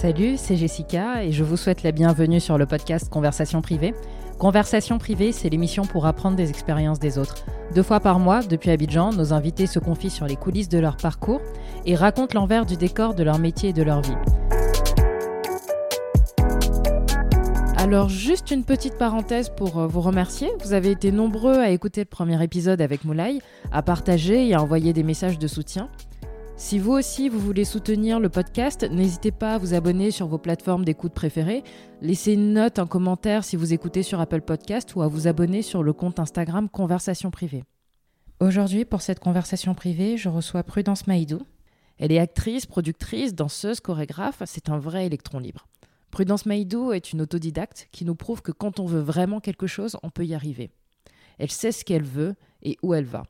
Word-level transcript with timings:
Salut, 0.00 0.38
c'est 0.38 0.56
Jessica 0.56 1.22
et 1.24 1.30
je 1.30 1.44
vous 1.44 1.58
souhaite 1.58 1.82
la 1.82 1.92
bienvenue 1.92 2.40
sur 2.40 2.56
le 2.56 2.64
podcast 2.64 3.10
Conversation 3.10 3.60
privée. 3.60 3.94
Conversation 4.38 4.96
privée, 4.96 5.30
c'est 5.30 5.50
l'émission 5.50 5.84
pour 5.84 6.06
apprendre 6.06 6.38
des 6.38 6.48
expériences 6.48 6.98
des 6.98 7.18
autres. 7.18 7.44
Deux 7.74 7.82
fois 7.82 8.00
par 8.00 8.18
mois, 8.18 8.40
depuis 8.42 8.70
Abidjan, 8.70 9.12
nos 9.12 9.34
invités 9.34 9.66
se 9.66 9.78
confient 9.78 10.08
sur 10.08 10.24
les 10.24 10.36
coulisses 10.36 10.70
de 10.70 10.78
leur 10.78 10.96
parcours 10.96 11.42
et 11.84 11.96
racontent 11.96 12.40
l'envers 12.40 12.64
du 12.64 12.78
décor 12.78 13.12
de 13.12 13.22
leur 13.22 13.38
métier 13.38 13.68
et 13.68 13.72
de 13.74 13.82
leur 13.82 14.00
vie. 14.00 14.16
Alors 17.76 18.08
juste 18.08 18.50
une 18.50 18.64
petite 18.64 18.96
parenthèse 18.96 19.50
pour 19.50 19.78
euh, 19.78 19.86
vous 19.86 20.00
remercier. 20.00 20.48
Vous 20.64 20.72
avez 20.72 20.92
été 20.92 21.12
nombreux 21.12 21.58
à 21.58 21.68
écouter 21.68 22.00
le 22.00 22.06
premier 22.06 22.42
épisode 22.42 22.80
avec 22.80 23.04
Moulay, 23.04 23.40
à 23.70 23.82
partager 23.82 24.48
et 24.48 24.54
à 24.54 24.62
envoyer 24.62 24.94
des 24.94 25.02
messages 25.02 25.38
de 25.38 25.46
soutien. 25.46 25.90
Si 26.62 26.78
vous 26.78 26.92
aussi 26.92 27.30
vous 27.30 27.40
voulez 27.40 27.64
soutenir 27.64 28.20
le 28.20 28.28
podcast, 28.28 28.82
n'hésitez 28.82 29.32
pas 29.32 29.54
à 29.54 29.58
vous 29.58 29.72
abonner 29.72 30.10
sur 30.10 30.26
vos 30.26 30.36
plateformes 30.36 30.84
d'écoute 30.84 31.14
préférées, 31.14 31.64
laisser 32.02 32.34
une 32.34 32.52
note, 32.52 32.78
un 32.78 32.86
commentaire 32.86 33.44
si 33.44 33.56
vous 33.56 33.72
écoutez 33.72 34.02
sur 34.02 34.20
Apple 34.20 34.42
Podcast 34.42 34.94
ou 34.94 35.00
à 35.00 35.08
vous 35.08 35.26
abonner 35.26 35.62
sur 35.62 35.82
le 35.82 35.94
compte 35.94 36.20
Instagram 36.20 36.68
Conversation 36.68 37.30
Privée. 37.30 37.64
Aujourd'hui, 38.40 38.84
pour 38.84 39.00
cette 39.00 39.20
conversation 39.20 39.74
privée, 39.74 40.18
je 40.18 40.28
reçois 40.28 40.62
Prudence 40.62 41.06
Maïdou. 41.06 41.40
Elle 41.96 42.12
est 42.12 42.18
actrice, 42.18 42.66
productrice, 42.66 43.34
danseuse, 43.34 43.80
chorégraphe, 43.80 44.42
c'est 44.44 44.68
un 44.68 44.78
vrai 44.78 45.06
électron 45.06 45.38
libre. 45.38 45.66
Prudence 46.10 46.44
Maïdou 46.44 46.92
est 46.92 47.14
une 47.14 47.22
autodidacte 47.22 47.88
qui 47.90 48.04
nous 48.04 48.14
prouve 48.14 48.42
que 48.42 48.52
quand 48.52 48.80
on 48.80 48.86
veut 48.86 49.00
vraiment 49.00 49.40
quelque 49.40 49.66
chose, 49.66 49.96
on 50.02 50.10
peut 50.10 50.26
y 50.26 50.34
arriver. 50.34 50.70
Elle 51.38 51.50
sait 51.50 51.72
ce 51.72 51.86
qu'elle 51.86 52.04
veut 52.04 52.34
et 52.62 52.76
où 52.82 52.92
elle 52.92 53.06
va. 53.06 53.22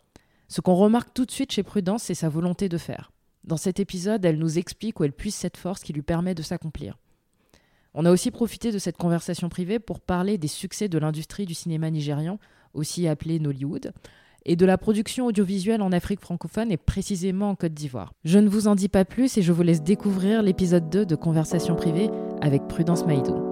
Ce 0.49 0.61
qu'on 0.61 0.75
remarque 0.75 1.15
tout 1.15 1.27
de 1.27 1.31
suite 1.31 1.53
chez 1.53 1.63
Prudence, 1.63 2.03
c'est 2.03 2.15
sa 2.15 2.29
volonté 2.29 2.69
de 2.69 2.77
faire. 2.77 3.13
Dans 3.45 3.57
cet 3.57 3.81
épisode, 3.81 4.25
elle 4.25 4.39
nous 4.39 4.59
explique 4.59 5.01
où 5.01 5.05
elle 5.05 5.13
puise 5.13 5.35
cette 5.35 5.57
force 5.57 5.83
qui 5.83 5.93
lui 5.93 6.03
permet 6.03 6.35
de 6.35 6.43
s'accomplir. 6.43 6.99
On 7.95 8.05
a 8.05 8.11
aussi 8.11 8.31
profité 8.31 8.71
de 8.71 8.79
cette 8.79 8.97
conversation 8.97 9.49
privée 9.49 9.79
pour 9.79 10.01
parler 10.01 10.39
des 10.39 10.49
succès 10.49 10.89
de 10.89 10.99
l'industrie 10.99 11.47
du 11.47 11.55
cinéma 11.55 11.91
nigérian, 11.91 12.39
aussi 12.75 13.09
appelé 13.09 13.41
Nollywood, 13.41 13.93
et 14.47 14.57
de 14.57 14.67
la 14.67 14.79
production 14.79 15.27
audiovisuelle 15.27 15.83
en 15.83 15.93
Afrique 15.93 16.21
francophone 16.21 16.71
et 16.71 16.77
précisément 16.77 17.51
en 17.51 17.57
Côte 17.57 17.75
d'Ivoire. 17.75 18.13
Je 18.25 18.39
ne 18.39 18.49
vous 18.49 18.69
en 18.69 18.75
dis 18.75 18.89
pas 18.89 19.05
plus 19.05 19.37
et 19.39 19.43
je 19.43 19.53
vous 19.53 19.63
laisse 19.63 19.83
découvrir 19.83 20.43
l'épisode 20.43 20.89
2 20.89 21.05
de 21.05 21.17
Conversation 21.17 21.75
privée 21.75 22.11
avec 22.41 22.67
Prudence 22.69 23.05
Maïdou. 23.05 23.50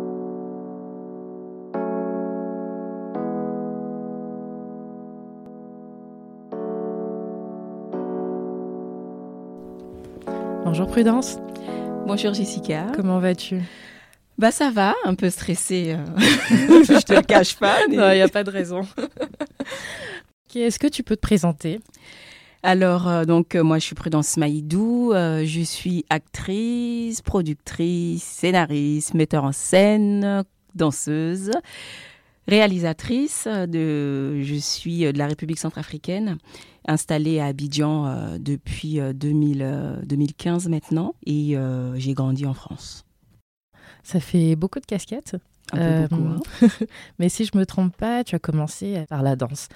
Bonjour 10.79 10.93
Prudence. 10.93 11.39
Bonjour 12.07 12.33
Jessica. 12.35 12.87
Comment 12.95 13.19
vas-tu? 13.19 13.61
Bah 14.39 14.53
ça 14.53 14.71
va, 14.71 14.95
un 15.05 15.17
peu 15.17 15.29
stressée. 15.29 15.97
euh. 15.97 16.05
Je 16.85 17.03
te 17.05 17.15
le 17.15 17.23
cache 17.23 17.57
pas. 17.57 17.79
mais- 17.91 17.97
Non, 17.97 18.13
il 18.13 18.15
n'y 18.15 18.21
a 18.21 18.29
pas 18.29 18.45
de 18.45 18.51
raison. 18.51 18.83
Ok, 20.49 20.55
Est-ce 20.55 20.79
que 20.79 20.87
tu 20.87 21.03
peux 21.03 21.17
te 21.17 21.21
présenter? 21.21 21.81
Alors 22.63 23.09
euh, 23.09 23.25
donc 23.25 23.57
euh, 23.57 23.65
moi 23.65 23.79
je 23.81 23.87
suis 23.87 23.97
Prudence 23.97 24.37
Maïdou, 24.37 25.11
euh, 25.13 25.43
je 25.45 25.63
suis 25.63 26.05
actrice, 26.11 27.23
productrice, 27.23 28.23
scénariste, 28.23 29.15
metteur 29.15 29.43
en 29.43 29.53
scène, 29.53 30.45
danseuse, 30.77 31.51
réalisatrice 32.49 33.47
de 33.47 34.41
je 34.43 34.55
suis 34.55 35.05
euh, 35.05 35.13
de 35.13 35.19
la 35.19 35.27
République 35.27 35.59
centrafricaine, 35.59 36.39
installée 36.87 37.39
à 37.41 37.47
Abidjan 37.47 38.07
euh, 38.07 38.39
depuis 38.39 38.99
euh, 39.01 39.13
2000, 39.13 39.63
euh, 39.63 39.97
2015 40.05 40.69
maintenant 40.69 41.15
et 41.27 41.57
j'ai 41.97 42.15
grandi 42.15 42.47
en 42.47 42.55
France. 42.55 43.05
Ça 44.03 44.21
fait 44.21 44.57
beaucoup 44.57 44.81
de 44.81 44.87
casquettes. 44.87 45.37
Un 45.73 45.77
peu 45.77 45.83
Euh, 45.83 46.09
beaucoup. 46.09 46.23
hein. 46.63 46.69
Mais 47.19 47.29
si 47.29 47.45
je 47.45 47.51
me 47.57 47.67
trompe 47.67 47.95
pas, 47.95 48.25
tu 48.25 48.35
as 48.35 48.39
commencé 48.39 49.05
par 49.11 49.23
la 49.23 49.37
danse. 49.37 49.69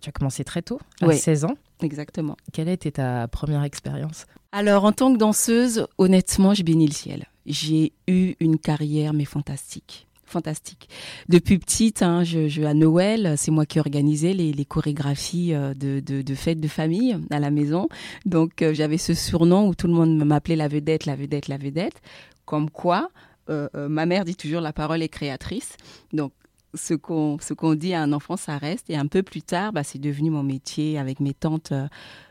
Tu 0.00 0.08
as 0.08 0.12
commencé 0.12 0.42
très 0.42 0.62
tôt, 0.62 0.80
à 1.02 1.06
Oui. 1.08 1.18
16 1.18 1.44
ans. 1.44 1.54
Exactement. 1.82 2.34
Quelle 2.54 2.68
a 2.70 2.72
été 2.72 2.90
ta 2.92 3.28
première 3.28 3.62
expérience? 3.62 4.24
Alors, 4.52 4.84
en 4.84 4.92
tant 4.92 5.12
que 5.12 5.18
danseuse, 5.18 5.86
honnêtement, 5.98 6.54
j'ai 6.54 6.62
béni 6.62 6.86
le 6.86 6.94
ciel. 6.94 7.26
J'ai 7.44 7.92
eu 8.08 8.36
une 8.40 8.58
carrière, 8.58 9.12
mais 9.12 9.26
fantastique. 9.26 10.06
Fantastique. 10.34 10.88
Depuis 11.28 11.60
petite, 11.60 12.02
hein, 12.02 12.24
je, 12.24 12.48
je- 12.48 12.62
à 12.62 12.74
Noël, 12.74 13.34
c'est 13.36 13.52
moi 13.52 13.66
qui 13.66 13.78
organisais 13.78 14.32
les, 14.32 14.64
chorégraphies 14.64 15.54
euh, 15.54 15.74
de, 15.74 16.34
fêtes 16.34 16.58
de 16.58 16.66
famille 16.66 17.16
à 17.30 17.38
la 17.38 17.52
maison. 17.52 17.88
Donc, 18.26 18.60
euh, 18.60 18.74
j'avais 18.74 18.98
ce 18.98 19.14
surnom 19.14 19.68
où 19.68 19.76
tout 19.76 19.86
le 19.86 19.92
monde 19.92 20.24
m'appelait 20.24 20.56
la 20.56 20.66
vedette, 20.66 21.06
la 21.06 21.14
vedette, 21.14 21.46
la 21.46 21.56
vedette. 21.56 22.02
Comme 22.46 22.68
quoi, 22.68 23.10
euh, 23.48 23.68
ma 23.88 24.06
mère 24.06 24.24
dit 24.24 24.34
toujours 24.34 24.60
la 24.60 24.72
parole 24.72 25.02
est 25.02 25.08
créatrice. 25.08 25.76
Donc, 26.12 26.32
ce 26.74 26.94
qu'on 26.94 27.38
ce 27.40 27.54
qu'on 27.54 27.76
dit 27.76 27.94
à 27.94 28.02
un 28.02 28.12
enfant, 28.12 28.36
ça 28.36 28.58
reste. 28.58 28.90
Et 28.90 28.96
un 28.96 29.06
peu 29.06 29.22
plus 29.22 29.42
tard, 29.42 29.72
bah, 29.72 29.84
c'est 29.84 30.00
devenu 30.00 30.30
mon 30.30 30.42
métier 30.42 30.98
avec 30.98 31.20
mes 31.20 31.34
tantes 31.34 31.72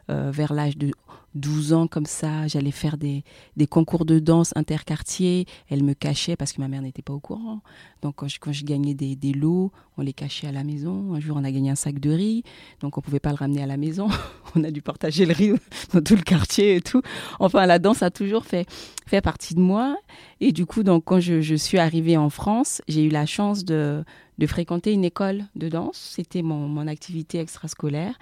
vers 0.09 0.51
l'âge 0.53 0.77
de 0.77 0.91
12 1.35 1.73
ans 1.73 1.87
comme 1.87 2.05
ça. 2.05 2.47
J'allais 2.47 2.71
faire 2.71 2.97
des, 2.97 3.23
des 3.57 3.67
concours 3.67 4.05
de 4.05 4.19
danse 4.19 4.51
interquartiers. 4.55 5.45
Elle 5.69 5.83
me 5.83 5.93
cachait 5.93 6.35
parce 6.35 6.53
que 6.53 6.61
ma 6.61 6.67
mère 6.67 6.81
n'était 6.81 7.01
pas 7.01 7.13
au 7.13 7.19
courant. 7.19 7.61
Donc 8.01 8.15
quand 8.17 8.27
je, 8.27 8.63
gagnais 8.63 8.93
des, 8.93 9.15
des 9.15 9.31
lots, 9.31 9.71
on 9.97 10.01
les 10.01 10.13
cachait 10.13 10.47
à 10.47 10.51
la 10.51 10.63
maison. 10.63 11.13
Un 11.13 11.19
jour, 11.19 11.37
on 11.39 11.43
a 11.43 11.51
gagné 11.51 11.69
un 11.69 11.75
sac 11.75 11.99
de 11.99 12.11
riz. 12.11 12.43
Donc 12.81 12.97
on 12.97 13.01
pouvait 13.01 13.19
pas 13.19 13.29
le 13.29 13.35
ramener 13.35 13.63
à 13.63 13.67
la 13.67 13.77
maison. 13.77 14.07
on 14.55 14.63
a 14.63 14.71
dû 14.71 14.81
partager 14.81 15.25
le 15.25 15.33
riz 15.33 15.53
dans 15.93 16.01
tout 16.01 16.15
le 16.15 16.21
quartier 16.21 16.75
et 16.75 16.81
tout. 16.81 17.01
Enfin, 17.39 17.65
la 17.65 17.79
danse 17.79 18.03
a 18.03 18.11
toujours 18.11 18.45
fait, 18.45 18.67
fait 19.05 19.21
partie 19.21 19.55
de 19.55 19.61
moi. 19.61 19.97
Et 20.39 20.51
du 20.51 20.65
coup, 20.65 20.83
donc, 20.83 21.05
quand 21.05 21.19
je, 21.19 21.41
je 21.41 21.55
suis 21.55 21.77
arrivée 21.77 22.17
en 22.17 22.29
France, 22.29 22.81
j'ai 22.87 23.03
eu 23.03 23.09
la 23.09 23.25
chance 23.25 23.65
de, 23.65 24.03
de 24.37 24.47
fréquenter 24.47 24.91
une 24.91 25.05
école 25.05 25.45
de 25.55 25.69
danse. 25.69 26.11
C'était 26.15 26.41
mon, 26.41 26.67
mon 26.67 26.87
activité 26.87 27.39
extrascolaire. 27.39 28.17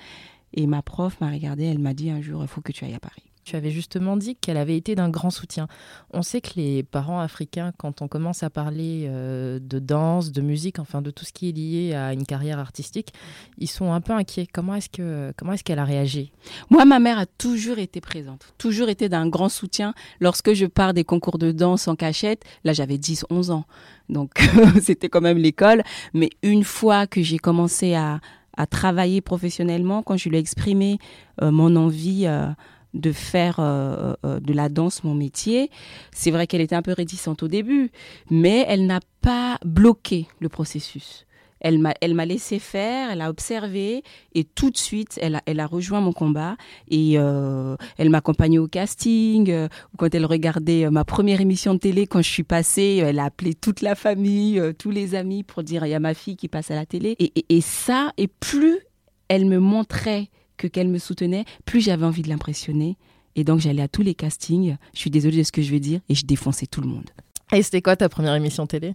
Et 0.53 0.67
ma 0.67 0.81
prof 0.81 1.19
m'a 1.21 1.29
regardée, 1.29 1.65
elle 1.65 1.79
m'a 1.79 1.93
dit 1.93 2.09
un 2.09 2.21
jour, 2.21 2.41
il 2.41 2.47
faut 2.47 2.61
que 2.61 2.71
tu 2.71 2.85
ailles 2.85 2.95
à 2.95 2.99
Paris. 2.99 3.23
Tu 3.43 3.55
avais 3.55 3.71
justement 3.71 4.17
dit 4.17 4.35
qu'elle 4.35 4.57
avait 4.57 4.77
été 4.77 4.93
d'un 4.93 5.09
grand 5.09 5.31
soutien. 5.31 5.67
On 6.13 6.21
sait 6.21 6.41
que 6.41 6.51
les 6.57 6.83
parents 6.83 7.19
africains, 7.19 7.71
quand 7.75 8.03
on 8.03 8.07
commence 8.07 8.43
à 8.43 8.51
parler 8.51 9.05
euh, 9.07 9.59
de 9.59 9.79
danse, 9.79 10.31
de 10.31 10.41
musique, 10.41 10.77
enfin 10.77 11.01
de 11.01 11.09
tout 11.09 11.25
ce 11.25 11.33
qui 11.33 11.49
est 11.49 11.51
lié 11.51 11.95
à 11.95 12.13
une 12.13 12.25
carrière 12.25 12.59
artistique, 12.59 13.13
ils 13.57 13.67
sont 13.67 13.93
un 13.93 14.01
peu 14.01 14.13
inquiets. 14.13 14.47
Comment 14.51 14.75
est-ce 14.75 14.89
que 14.89 15.33
comment 15.37 15.53
est-ce 15.53 15.63
qu'elle 15.63 15.79
a 15.79 15.85
réagi? 15.85 16.31
Moi, 16.69 16.85
ma 16.85 16.99
mère 16.99 17.17
a 17.17 17.25
toujours 17.25 17.79
été 17.79 17.99
présente, 17.99 18.53
toujours 18.59 18.89
été 18.89 19.09
d'un 19.09 19.27
grand 19.27 19.49
soutien. 19.49 19.95
Lorsque 20.19 20.53
je 20.53 20.67
pars 20.67 20.93
des 20.93 21.03
concours 21.03 21.39
de 21.39 21.51
danse 21.51 21.87
en 21.87 21.95
cachette, 21.95 22.43
là 22.63 22.73
j'avais 22.73 22.99
10, 22.99 23.25
11 23.31 23.49
ans. 23.49 23.65
Donc 24.07 24.39
c'était 24.81 25.09
quand 25.09 25.21
même 25.21 25.39
l'école. 25.39 25.81
Mais 26.13 26.29
une 26.43 26.63
fois 26.63 27.07
que 27.07 27.23
j'ai 27.23 27.39
commencé 27.39 27.95
à, 27.95 28.19
à 28.61 28.67
travailler 28.67 29.21
professionnellement, 29.21 30.03
quand 30.03 30.17
je 30.17 30.29
lui 30.29 30.37
ai 30.37 30.39
exprimé 30.39 30.99
euh, 31.41 31.49
mon 31.49 31.75
envie 31.75 32.27
euh, 32.27 32.45
de 32.93 33.11
faire 33.11 33.55
euh, 33.57 34.13
de 34.23 34.53
la 34.53 34.69
danse 34.69 35.03
mon 35.03 35.15
métier, 35.15 35.71
c'est 36.11 36.29
vrai 36.29 36.45
qu'elle 36.45 36.61
était 36.61 36.75
un 36.75 36.83
peu 36.83 36.93
réticente 36.93 37.41
au 37.41 37.47
début, 37.47 37.89
mais 38.29 38.63
elle 38.67 38.85
n'a 38.85 38.99
pas 39.21 39.57
bloqué 39.65 40.27
le 40.39 40.47
processus. 40.47 41.25
Elle 41.61 41.79
m'a, 41.79 41.93
elle 42.01 42.15
m'a 42.15 42.25
laissé 42.25 42.59
faire, 42.59 43.11
elle 43.11 43.21
a 43.21 43.29
observé 43.29 44.03
et 44.33 44.43
tout 44.43 44.71
de 44.71 44.77
suite, 44.77 45.17
elle 45.21 45.35
a, 45.35 45.41
elle 45.45 45.59
a 45.59 45.67
rejoint 45.67 46.01
mon 46.01 46.11
combat 46.11 46.57
et 46.89 47.13
euh, 47.17 47.75
elle 47.97 48.09
m'accompagnait 48.09 48.57
au 48.57 48.67
casting. 48.67 49.49
euh, 49.49 49.67
quand 49.97 50.13
elle 50.13 50.25
regardait 50.25 50.85
euh, 50.85 50.91
ma 50.91 51.05
première 51.05 51.39
émission 51.39 51.75
de 51.75 51.79
télé, 51.79 52.07
quand 52.07 52.21
je 52.21 52.29
suis 52.29 52.43
passée, 52.43 53.01
elle 53.03 53.19
a 53.19 53.25
appelé 53.25 53.53
toute 53.53 53.81
la 53.81 53.95
famille, 53.95 54.59
euh, 54.59 54.73
tous 54.73 54.91
les 54.91 55.15
amis 55.15 55.43
pour 55.43 55.63
dire 55.63 55.85
il 55.85 55.89
y 55.89 55.93
a 55.93 55.99
ma 55.99 56.13
fille 56.13 56.35
qui 56.35 56.47
passe 56.47 56.71
à 56.71 56.75
la 56.75 56.85
télé. 56.85 57.15
Et 57.19 57.61
ça, 57.61 58.11
et 58.17 58.27
plus 58.27 58.79
elle 59.27 59.45
me 59.45 59.59
montrait 59.59 60.29
que 60.57 60.67
qu'elle 60.67 60.89
me 60.89 60.97
soutenait, 60.97 61.45
plus 61.65 61.81
j'avais 61.81 62.05
envie 62.05 62.21
de 62.23 62.29
l'impressionner. 62.29 62.97
Et 63.35 63.43
donc 63.43 63.59
j'allais 63.59 63.81
à 63.81 63.87
tous 63.87 64.01
les 64.01 64.15
castings. 64.15 64.77
Je 64.93 64.99
suis 64.99 65.09
désolée 65.09 65.37
de 65.37 65.43
ce 65.43 65.51
que 65.51 65.61
je 65.61 65.71
vais 65.71 65.79
dire 65.79 66.01
et 66.09 66.15
je 66.15 66.25
défonçais 66.25 66.65
tout 66.65 66.81
le 66.81 66.87
monde. 66.87 67.09
Et 67.53 67.61
c'était 67.63 67.81
quoi 67.81 67.95
ta 67.95 68.09
première 68.09 68.35
émission 68.35 68.67
télé? 68.67 68.93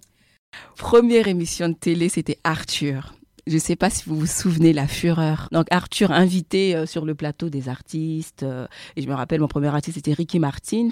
Première 0.77 1.27
émission 1.27 1.69
de 1.71 1.75
télé, 1.75 2.09
c'était 2.09 2.39
Arthur. 2.45 3.15
Je 3.49 3.55
ne 3.55 3.61
sais 3.61 3.77
pas 3.77 3.91
si 3.91 4.09
vous 4.09 4.19
vous 4.19 4.27
souvenez 4.27 4.73
la 4.73 4.89
fureur. 4.89 5.49
Donc 5.53 5.69
Arthur 5.71 6.11
invité 6.11 6.75
euh, 6.75 6.85
sur 6.85 7.05
le 7.05 7.15
plateau 7.15 7.49
des 7.49 7.69
artistes. 7.69 8.43
euh, 8.43 8.67
et 8.97 9.03
je 9.03 9.09
me 9.09 9.15
rappelle, 9.15 9.41
mon 9.41 9.47
premier 9.47 9.69
artiste 9.69 9.95
c'était 9.99 10.15
Ricky 10.15 10.41
Martins. 10.41 10.89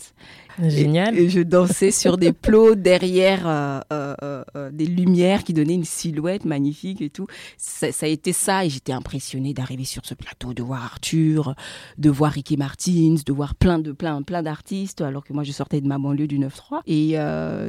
Génial. 0.62 1.18
Et, 1.18 1.24
et 1.24 1.28
je 1.28 1.40
dansais 1.40 1.90
sur 1.90 2.16
des 2.16 2.32
plots 2.32 2.76
derrière 2.76 3.42
euh, 3.46 4.44
des 4.70 4.86
lumières 4.86 5.42
qui 5.42 5.52
donnaient 5.52 5.74
une 5.74 5.84
silhouette 5.84 6.44
magnifique 6.44 7.02
et 7.02 7.10
tout. 7.10 7.26
Ça, 7.56 7.90
ça 7.90 8.06
a 8.06 8.08
été 8.08 8.32
ça 8.32 8.64
et 8.64 8.70
j'étais 8.70 8.92
impressionnée 8.92 9.52
d'arriver 9.52 9.84
sur 9.84 10.06
ce 10.06 10.14
plateau, 10.14 10.54
de 10.54 10.62
voir 10.62 10.84
Arthur, 10.84 11.56
de 11.98 12.08
voir 12.08 12.30
Ricky 12.30 12.56
Martins, 12.56 13.16
de 13.26 13.32
voir 13.32 13.56
plein 13.56 13.80
de 13.80 13.90
plein 13.90 14.22
plein 14.22 14.44
d'artistes 14.44 15.00
alors 15.00 15.24
que 15.24 15.32
moi 15.32 15.42
je 15.42 15.50
sortais 15.50 15.80
de 15.80 15.88
ma 15.88 15.98
banlieue 15.98 16.28
du 16.28 16.38
9-3 16.38 16.82
et 16.86 17.16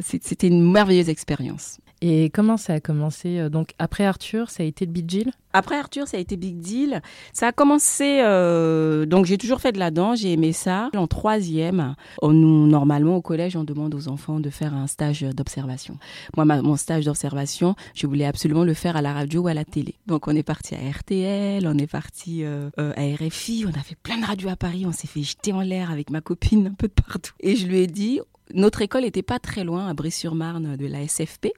c'était 0.03 0.47
une 0.47 0.71
merveilleuse 0.71 1.09
expérience. 1.09 1.79
Et 2.01 2.29
comment 2.29 2.57
ça 2.57 2.73
a 2.73 2.79
commencé 2.81 3.49
Donc 3.49 3.69
après 3.79 4.05
Arthur, 4.05 4.49
ça 4.49 4.63
a 4.63 4.65
été 4.65 4.74
été 4.75 4.85
le 4.85 4.91
big 4.91 5.05
deal? 5.05 5.31
Après 5.53 5.77
Arthur, 5.77 6.07
ça 6.07 6.17
a 6.17 6.19
été 6.19 6.35
big 6.35 6.59
deal. 6.59 7.01
Ça 7.31 7.47
a 7.47 7.51
commencé, 7.53 8.19
euh, 8.21 9.05
donc 9.05 9.25
j'ai 9.25 9.37
toujours 9.37 9.61
fait 9.61 9.71
de 9.71 9.79
la 9.79 9.89
danse, 9.89 10.19
j'ai 10.19 10.33
aimé 10.33 10.51
ça. 10.51 10.89
En 10.95 11.07
troisième, 11.07 11.95
on 12.21 12.33
normalement 12.33 13.15
au 13.15 13.21
collège, 13.21 13.55
on 13.55 13.63
demande 13.63 13.95
aux 13.95 14.09
enfants 14.09 14.41
de 14.41 14.49
faire 14.49 14.73
un 14.73 14.87
stage 14.87 15.21
d'observation. 15.21 15.97
Moi, 16.35 16.43
mon 16.45 16.75
stage 16.75 17.05
d'observation, 17.05 17.75
je 17.93 18.05
voulais 18.05 18.25
absolument 18.25 18.65
le 18.65 18.73
faire 18.73 18.97
à 18.97 19.01
la 19.01 19.13
radio 19.13 19.43
ou 19.43 19.47
à 19.47 19.53
la 19.53 19.63
télé. 19.63 19.95
Donc 20.07 20.27
on 20.27 20.35
est 20.35 20.43
parti 20.43 20.75
à 20.75 20.79
RTL, 20.91 21.65
on 21.65 21.77
est 21.77 21.87
parti 21.87 22.43
euh, 22.43 22.69
euh, 22.77 22.91
à 22.97 23.15
RFI, 23.15 23.65
on 23.65 23.79
a 23.79 23.83
fait 23.83 23.95
plein 23.95 24.17
de 24.17 24.25
radios 24.25 24.49
à 24.49 24.57
Paris, 24.57 24.85
on 24.85 24.91
s'est 24.91 25.07
fait 25.07 25.23
jeter 25.23 25.53
en 25.53 25.61
l'air 25.61 25.89
avec 25.89 26.09
ma 26.09 26.19
copine 26.19 26.67
un 26.67 26.73
peu 26.73 26.87
de 26.87 26.93
partout. 26.93 27.33
Et 27.39 27.55
je 27.55 27.65
lui 27.65 27.79
ai 27.79 27.87
dit, 27.87 28.19
notre 28.53 28.81
école 28.81 29.03
n'était 29.03 29.23
pas 29.23 29.39
très 29.39 29.63
loin, 29.63 29.87
à 29.87 29.93
Brie-sur-Marne, 29.93 30.75
de 30.75 30.85
la 30.85 31.07
SFP 31.07 31.53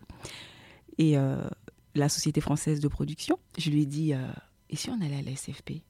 et 1.00 1.16
la 2.00 2.10
Société 2.10 2.42
française 2.42 2.80
de 2.80 2.88
production. 2.88 3.40
Je 3.58 3.70
lui 3.70 3.84
ai 3.84 3.86
dit, 3.86 4.14
euh, 4.14 4.28
et 4.70 4.76
si 4.76 4.90
on 4.90 5.02
allait 5.02 5.18
à 5.18 5.22
la 5.22 5.36
SFP 5.36 5.82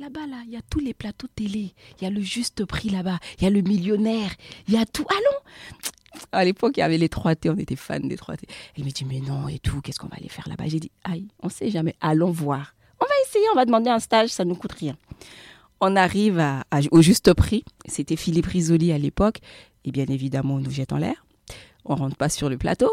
Là-bas, 0.00 0.26
là, 0.26 0.42
il 0.44 0.52
y 0.52 0.56
a 0.56 0.62
tous 0.68 0.80
les 0.80 0.92
plateaux 0.92 1.28
télé, 1.36 1.72
il 2.00 2.04
y 2.04 2.06
a 2.06 2.10
le 2.10 2.20
juste 2.20 2.64
prix 2.64 2.88
là-bas, 2.88 3.20
il 3.38 3.44
y 3.44 3.46
a 3.46 3.50
le 3.50 3.60
millionnaire, 3.60 4.32
il 4.66 4.74
y 4.74 4.76
a 4.76 4.84
tout. 4.84 5.06
Allons 5.08 6.20
À 6.32 6.44
l'époque, 6.44 6.72
il 6.76 6.80
y 6.80 6.82
avait 6.82 6.98
les 6.98 7.06
3T, 7.06 7.48
on 7.48 7.56
était 7.56 7.76
fans 7.76 8.00
des 8.00 8.16
3T. 8.16 8.40
Elle 8.76 8.84
me 8.84 8.90
dit, 8.90 9.04
mais 9.04 9.20
non, 9.20 9.46
et 9.46 9.60
tout, 9.60 9.80
qu'est-ce 9.80 10.00
qu'on 10.00 10.08
va 10.08 10.16
aller 10.16 10.28
faire 10.28 10.48
là-bas? 10.48 10.64
J'ai 10.66 10.80
dit, 10.80 10.90
aïe, 11.04 11.28
on 11.40 11.48
sait 11.48 11.70
jamais, 11.70 11.94
allons 12.00 12.32
voir. 12.32 12.74
On 13.00 13.04
va 13.04 13.12
essayer, 13.28 13.44
on 13.52 13.54
va 13.54 13.64
demander 13.66 13.90
un 13.90 14.00
stage, 14.00 14.30
ça 14.30 14.44
ne 14.44 14.50
nous 14.50 14.56
coûte 14.56 14.72
rien. 14.72 14.96
On 15.80 15.94
arrive 15.94 16.42
au 16.90 17.02
juste 17.02 17.32
prix, 17.32 17.64
c'était 17.86 18.16
Philippe 18.16 18.46
Risoli 18.46 18.90
à 18.90 18.98
l'époque, 18.98 19.38
et 19.84 19.92
bien 19.92 20.06
évidemment, 20.06 20.54
on 20.54 20.60
nous 20.60 20.70
jette 20.70 20.92
en 20.92 20.98
l'air. 20.98 21.23
On 21.84 21.94
rentre 21.94 22.16
pas 22.16 22.28
sur 22.28 22.48
le 22.48 22.56
plateau. 22.56 22.90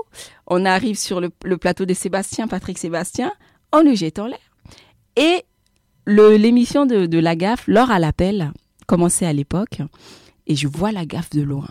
On 0.47 0.65
arrive 0.65 0.97
sur 0.97 1.21
le, 1.21 1.29
plateau 1.57 1.85
de 1.85 1.93
Sébastien, 1.93 2.47
Patrick 2.47 2.77
Sébastien, 2.77 3.31
on 3.71 3.83
nous 3.83 3.95
jette 3.95 4.19
en 4.19 4.27
l'air. 4.27 4.39
Et 5.15 5.43
l'émission 6.07 6.85
de, 6.85 7.05
de, 7.05 7.19
la 7.19 7.35
gaffe, 7.35 7.67
l'heure 7.67 7.91
à 7.91 7.99
l'appel, 7.99 8.51
commençait 8.87 9.25
à 9.25 9.33
l'époque, 9.33 9.81
et 10.47 10.55
je 10.55 10.67
vois 10.67 10.91
la 10.91 11.05
gaffe 11.05 11.29
de 11.29 11.41
loin. 11.41 11.67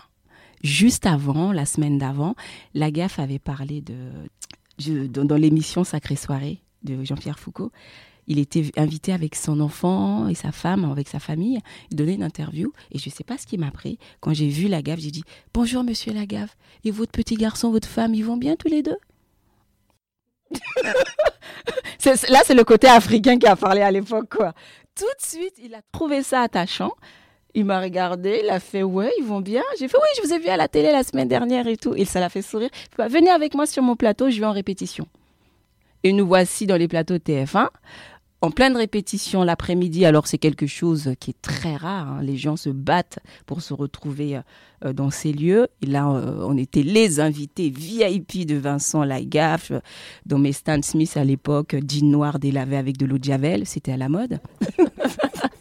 Juste 0.63 1.05
avant, 1.05 1.51
la 1.51 1.65
semaine 1.65 1.97
d'avant, 1.97 2.35
la 2.73 2.91
gaffe 2.91 3.19
avait 3.19 3.39
parlé 3.39 3.81
de, 3.81 5.07
dans 5.07 5.35
l'émission 5.35 5.83
Sacrée 5.83 6.15
Soirée 6.15 6.61
de 6.83 7.03
Jean-Pierre 7.03 7.39
Foucault, 7.39 7.71
il 8.27 8.39
était 8.39 8.71
invité 8.77 9.13
avec 9.13 9.35
son 9.35 9.59
enfant 9.59 10.27
et 10.27 10.35
sa 10.35 10.51
femme, 10.51 10.85
avec 10.85 11.07
sa 11.07 11.19
famille. 11.19 11.59
Il 11.89 11.97
donnait 11.97 12.15
une 12.15 12.23
interview 12.23 12.71
et 12.91 12.99
je 12.99 13.09
ne 13.09 13.13
sais 13.13 13.23
pas 13.23 13.37
ce 13.37 13.45
qui 13.45 13.57
m'a 13.57 13.71
pris. 13.71 13.97
Quand 14.19 14.33
j'ai 14.33 14.47
vu 14.47 14.67
Lagave, 14.67 14.99
j'ai 14.99 15.11
dit 15.11 15.23
Bonjour, 15.53 15.83
monsieur 15.83 16.13
Lagave. 16.13 16.53
Et 16.83 16.91
votre 16.91 17.11
petit 17.11 17.35
garçon, 17.35 17.71
votre 17.71 17.87
femme, 17.87 18.13
ils 18.13 18.25
vont 18.25 18.37
bien 18.37 18.55
tous 18.55 18.67
les 18.67 18.83
deux 18.83 18.97
Là, 22.29 22.41
c'est 22.43 22.55
le 22.55 22.63
côté 22.63 22.87
africain 22.87 23.37
qui 23.37 23.47
a 23.47 23.55
parlé 23.55 23.81
à 23.81 23.91
l'époque, 23.91 24.35
quoi. 24.37 24.53
Tout 24.97 25.05
de 25.05 25.25
suite, 25.25 25.55
il 25.63 25.73
a 25.75 25.81
trouvé 25.91 26.23
ça 26.23 26.41
attachant. 26.41 26.91
Il 27.53 27.65
m'a 27.65 27.81
regardé, 27.81 28.41
il 28.43 28.49
a 28.49 28.59
fait 28.59 28.83
ouais, 28.83 29.11
ils 29.19 29.25
vont 29.25 29.41
bien. 29.41 29.61
J'ai 29.77 29.87
fait 29.87 29.97
oui, 29.97 30.07
je 30.17 30.27
vous 30.27 30.33
ai 30.33 30.39
vu 30.39 30.47
à 30.47 30.57
la 30.57 30.67
télé 30.67 30.91
la 30.91 31.03
semaine 31.03 31.27
dernière 31.27 31.67
et 31.67 31.77
tout. 31.77 31.93
Et 31.95 32.05
ça 32.05 32.19
l'a 32.19 32.29
fait 32.29 32.41
sourire. 32.41 32.69
Venez 32.97 33.29
avec 33.29 33.55
moi 33.55 33.65
sur 33.65 33.83
mon 33.83 33.95
plateau, 33.95 34.29
je 34.29 34.39
vais 34.39 34.45
en 34.45 34.51
répétition. 34.51 35.05
Et 36.03 36.13
nous 36.13 36.25
voici 36.25 36.65
dans 36.67 36.77
les 36.77 36.87
plateaux 36.87 37.17
TF1 37.17 37.67
en 38.43 38.49
pleine 38.49 38.75
répétition 38.75 39.43
l'après-midi, 39.43 40.03
alors 40.03 40.25
c'est 40.25 40.39
quelque 40.39 40.65
chose 40.65 41.13
qui 41.19 41.29
est 41.29 41.41
très 41.43 41.75
rare. 41.75 42.07
Hein. 42.07 42.23
Les 42.23 42.37
gens 42.37 42.55
se 42.55 42.71
battent 42.71 43.19
pour 43.45 43.61
se 43.61 43.71
retrouver 43.71 44.37
euh, 44.37 44.41
euh, 44.85 44.93
dans 44.93 45.11
ces 45.11 45.31
lieux. 45.31 45.67
Et 45.83 45.85
là, 45.85 46.09
euh, 46.09 46.43
on 46.47 46.57
était 46.57 46.81
les 46.81 47.19
invités 47.19 47.69
VIP 47.69 48.47
de 48.47 48.55
Vincent 48.55 49.03
Lagaffe, 49.03 49.71
dont 50.25 50.39
mes 50.39 50.53
Stan 50.53 50.81
Smith 50.81 51.15
à 51.17 51.23
l'époque, 51.23 51.75
jean 51.87 52.09
noir 52.09 52.39
délavé 52.39 52.77
avec 52.77 52.97
de 52.97 53.05
l'eau 53.05 53.19
de 53.19 53.23
javel, 53.23 53.67
c'était 53.67 53.91
à 53.91 53.97
la 53.97 54.09
mode. 54.09 54.39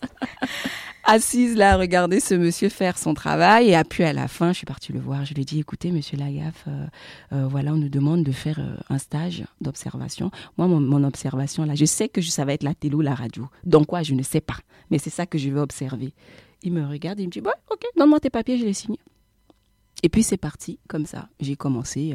assise 1.10 1.56
là 1.56 1.72
à 1.72 1.76
regarder 1.76 2.20
ce 2.20 2.34
monsieur 2.34 2.68
faire 2.68 2.96
son 2.96 3.14
travail. 3.14 3.72
Et 3.72 3.84
puis 3.84 4.04
à 4.04 4.12
la 4.12 4.28
fin, 4.28 4.52
je 4.52 4.58
suis 4.58 4.66
partie 4.66 4.92
le 4.92 5.00
voir. 5.00 5.24
Je 5.24 5.34
lui 5.34 5.42
ai 5.42 5.44
dit, 5.44 5.58
écoutez, 5.58 5.90
monsieur 5.90 6.16
Lagaffe, 6.16 6.64
euh, 6.68 6.86
euh, 7.32 7.46
voilà, 7.48 7.72
on 7.72 7.76
nous 7.76 7.88
demande 7.88 8.22
de 8.22 8.32
faire 8.32 8.60
euh, 8.60 8.76
un 8.88 8.98
stage 8.98 9.44
d'observation. 9.60 10.30
Moi, 10.56 10.68
mon, 10.68 11.04
observation 11.04 11.64
là, 11.64 11.74
je 11.74 11.84
sais 11.84 12.08
que 12.08 12.20
ça 12.20 12.44
va 12.44 12.52
être 12.52 12.62
la 12.62 12.74
télé 12.74 12.94
ou 12.94 13.00
la 13.00 13.14
radio. 13.14 13.48
Donc 13.64 13.86
quoi, 13.86 14.02
je 14.02 14.14
ne 14.14 14.22
sais 14.22 14.40
pas. 14.40 14.58
Mais 14.90 14.98
c'est 14.98 15.10
ça 15.10 15.26
que 15.26 15.38
je 15.38 15.50
vais 15.50 15.60
observer. 15.60 16.12
Il 16.62 16.72
me 16.72 16.86
regarde, 16.86 17.18
il 17.18 17.26
me 17.26 17.30
dit, 17.30 17.40
bon, 17.40 17.52
ok, 17.70 17.82
donne-moi 17.96 18.20
tes 18.20 18.30
papiers, 18.30 18.58
je 18.58 18.64
les 18.64 18.74
signe. 18.74 18.96
Et 20.02 20.08
puis 20.08 20.22
c'est 20.22 20.36
parti, 20.36 20.78
comme 20.88 21.06
ça. 21.06 21.28
J'ai 21.40 21.56
commencé. 21.56 22.14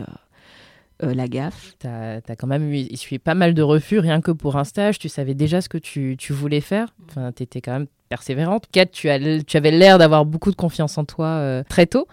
la 1.02 1.28
gaffe. 1.28 1.76
Tu 1.80 1.88
as, 1.88 2.22
quand 2.38 2.48
même 2.48 2.72
suit 2.96 3.20
pas 3.20 3.36
mal 3.36 3.54
de 3.54 3.62
refus, 3.62 4.00
rien 4.00 4.22
que 4.22 4.32
pour 4.32 4.56
un 4.56 4.64
stage. 4.64 5.00
Tu 5.00 5.10
savais 5.10 5.34
déjà 5.34 5.60
ce 5.62 5.68
que 5.68 5.78
tu, 5.78 6.16
tu 6.18 6.32
voulais 6.32 6.62
faire. 6.62 6.96
Enfin, 7.10 7.32
tu 7.34 7.44
étais 7.44 7.60
quand 7.60 7.74
même 7.74 7.88
persévérante. 8.10 8.66
Kat, 8.72 8.86
tu, 8.88 9.10
as, 9.10 9.20
tu 9.44 9.58
avais 9.58 9.72
l'air 9.72 9.98
d'avoir 9.98 10.26
beaucoup 10.26 10.52
de 10.52 10.56
confiance 10.56 10.98
en 10.98 11.06
toi 11.06 11.28
euh, 11.28 11.64
très 11.68 11.86
tôt. 11.86 12.08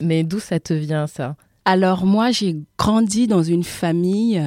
Mais 0.00 0.24
d'où 0.24 0.40
ça 0.40 0.60
te 0.60 0.72
vient, 0.72 1.06
ça? 1.06 1.36
Alors, 1.64 2.06
moi, 2.06 2.30
j'ai 2.30 2.56
grandi 2.78 3.26
dans 3.26 3.42
une 3.42 3.64
famille 3.64 4.42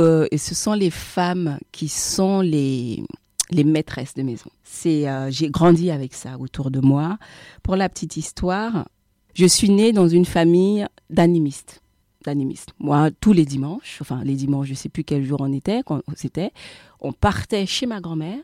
euh, 0.00 0.26
et 0.30 0.38
ce 0.38 0.54
sont 0.54 0.72
les 0.72 0.90
femmes 0.90 1.58
qui 1.70 1.88
sont 1.88 2.40
les, 2.40 3.04
les 3.50 3.64
maîtresses 3.64 4.14
de 4.14 4.22
maison. 4.22 4.50
C'est, 4.62 5.08
euh, 5.08 5.30
j'ai 5.30 5.50
grandi 5.50 5.90
avec 5.90 6.14
ça 6.14 6.36
autour 6.38 6.70
de 6.70 6.80
moi. 6.80 7.18
Pour 7.62 7.76
la 7.76 7.88
petite 7.88 8.16
histoire, 8.16 8.88
je 9.34 9.46
suis 9.46 9.70
née 9.70 9.92
dans 9.92 10.08
une 10.08 10.24
famille 10.24 10.86
d'animistes 11.10 11.80
d'animistes. 12.24 12.72
Moi, 12.78 13.10
tous 13.20 13.32
les 13.32 13.44
dimanches, 13.44 13.98
enfin 14.00 14.22
les 14.24 14.34
dimanches, 14.34 14.68
je 14.68 14.72
ne 14.72 14.76
sais 14.76 14.88
plus 14.88 15.04
quel 15.04 15.24
jour 15.24 15.40
on 15.40 15.52
était, 15.52 15.82
quand 15.84 16.00
c'était, 16.16 16.52
on 17.00 17.12
partait 17.12 17.66
chez 17.66 17.86
ma 17.86 18.00
grand-mère 18.00 18.40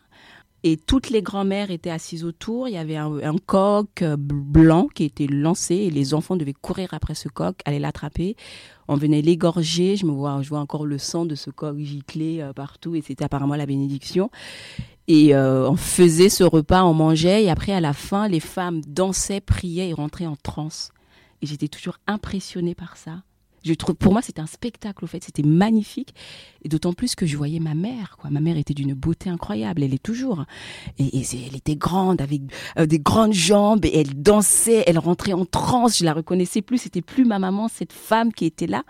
et 0.62 0.77
toutes 0.77 1.11
les 1.11 1.23
grand-mères 1.23 1.71
étaient 1.71 1.91
assises 1.91 2.25
autour. 2.25 2.69
Il 2.69 2.75
y 2.75 2.77
avait 2.77 2.97
un, 2.97 3.37
coq 3.47 4.03
euh, 4.03 4.17
blanc 4.19 4.89
qui 4.95 5.05
était 5.05 5.27
lancé 5.27 5.75
et 5.75 5.91
les 5.91 6.12
enfants 6.12 6.37
devaient 6.37 6.53
courir 6.53 6.93
après 6.93 7.15
ce 7.15 7.29
coq, 7.29 7.57
aller 7.65 7.79
l'attraper. 7.79 8.37
On 8.89 8.97
venait 8.97 9.23
l'égorger. 9.23 9.97
Je 9.97 10.05
me 10.05 10.12
vois, 10.12 10.43
je 10.43 10.49
vois 10.49 10.61
encore 10.61 10.85
le 10.85 10.99
sang 10.99 11.25
de 11.25 11.35
ce 11.35 11.51
coq 11.51 11.79
giclé 11.79 12.41
euh, 12.41 12.53
partout 12.53 12.95
et 12.95 13.01
c'était 13.01 13.25
apparemment 13.25 13.57
la 13.57 13.67
bénédiction. 13.67 14.31
Et 15.09 15.35
euh, 15.35 15.69
on 15.69 15.77
faisait 15.77 16.29
ce 16.29 16.45
repas, 16.45 16.85
on 16.85 16.95
mangeait 16.95 17.45
et 17.45 17.51
après 17.51 17.73
à 17.73 17.81
la 17.81 17.95
fin, 17.95 18.29
les 18.29 18.41
femmes 18.41 18.83
dansaient, 18.87 19.41
priaient 19.41 19.89
et 19.89 19.95
rentraient 19.95 20.27
en 20.27 20.37
transe. 20.37 20.93
Et 21.43 21.47
j'étais 21.47 21.69
toujours 21.69 21.97
impressionnée 22.07 22.75
par 22.75 22.97
ça. 22.99 23.23
Je 23.65 23.75
trouve, 23.75 23.95
pour 23.95 24.12
moi, 24.12 24.23
c'était 24.23 24.41
un 24.41 24.47
spectacle, 24.47 25.05
au 25.05 25.07
fait. 25.07 25.23
C'était 25.23 25.43
magnifique. 25.43 26.15
Et 26.62 26.69
d'autant 26.69 26.93
plus 26.93 27.15
que 27.15 27.27
je 27.27 27.37
voyais 27.37 27.61
ma 27.61 27.75
mère. 27.75 28.17
Ma 28.31 28.41
mère 28.41 28.57
était 28.57 28.75
d'une 28.75 28.95
beauté 28.95 29.29
incroyable. 29.29 29.83
Elle 29.83 29.95
est 29.95 30.02
toujours. 30.02 30.45
Et, 30.99 31.23
elle 31.47 31.57
était 31.57 31.76
grande, 31.76 32.21
avec 32.21 32.43
euh, 32.79 32.87
des 32.87 32.99
grandes 32.99 33.35
jambes. 33.35 33.85
Et 33.85 34.00
elle 34.00 34.23
dansait, 34.23 34.85
elle 34.87 34.99
rentrait 34.99 35.33
en 35.35 35.45
transe. 35.45 35.99
Je 35.99 36.05
la 36.05 36.14
reconnaissais 36.14 36.62
plus. 36.62 36.79
C'était 36.79 37.02
plus 37.02 37.25
ma 37.25 37.38
maman, 37.38 37.69
cette 37.69 37.93
femme 37.93 38.33
qui 38.33 38.47
était 38.47 38.67
là. 38.67 38.85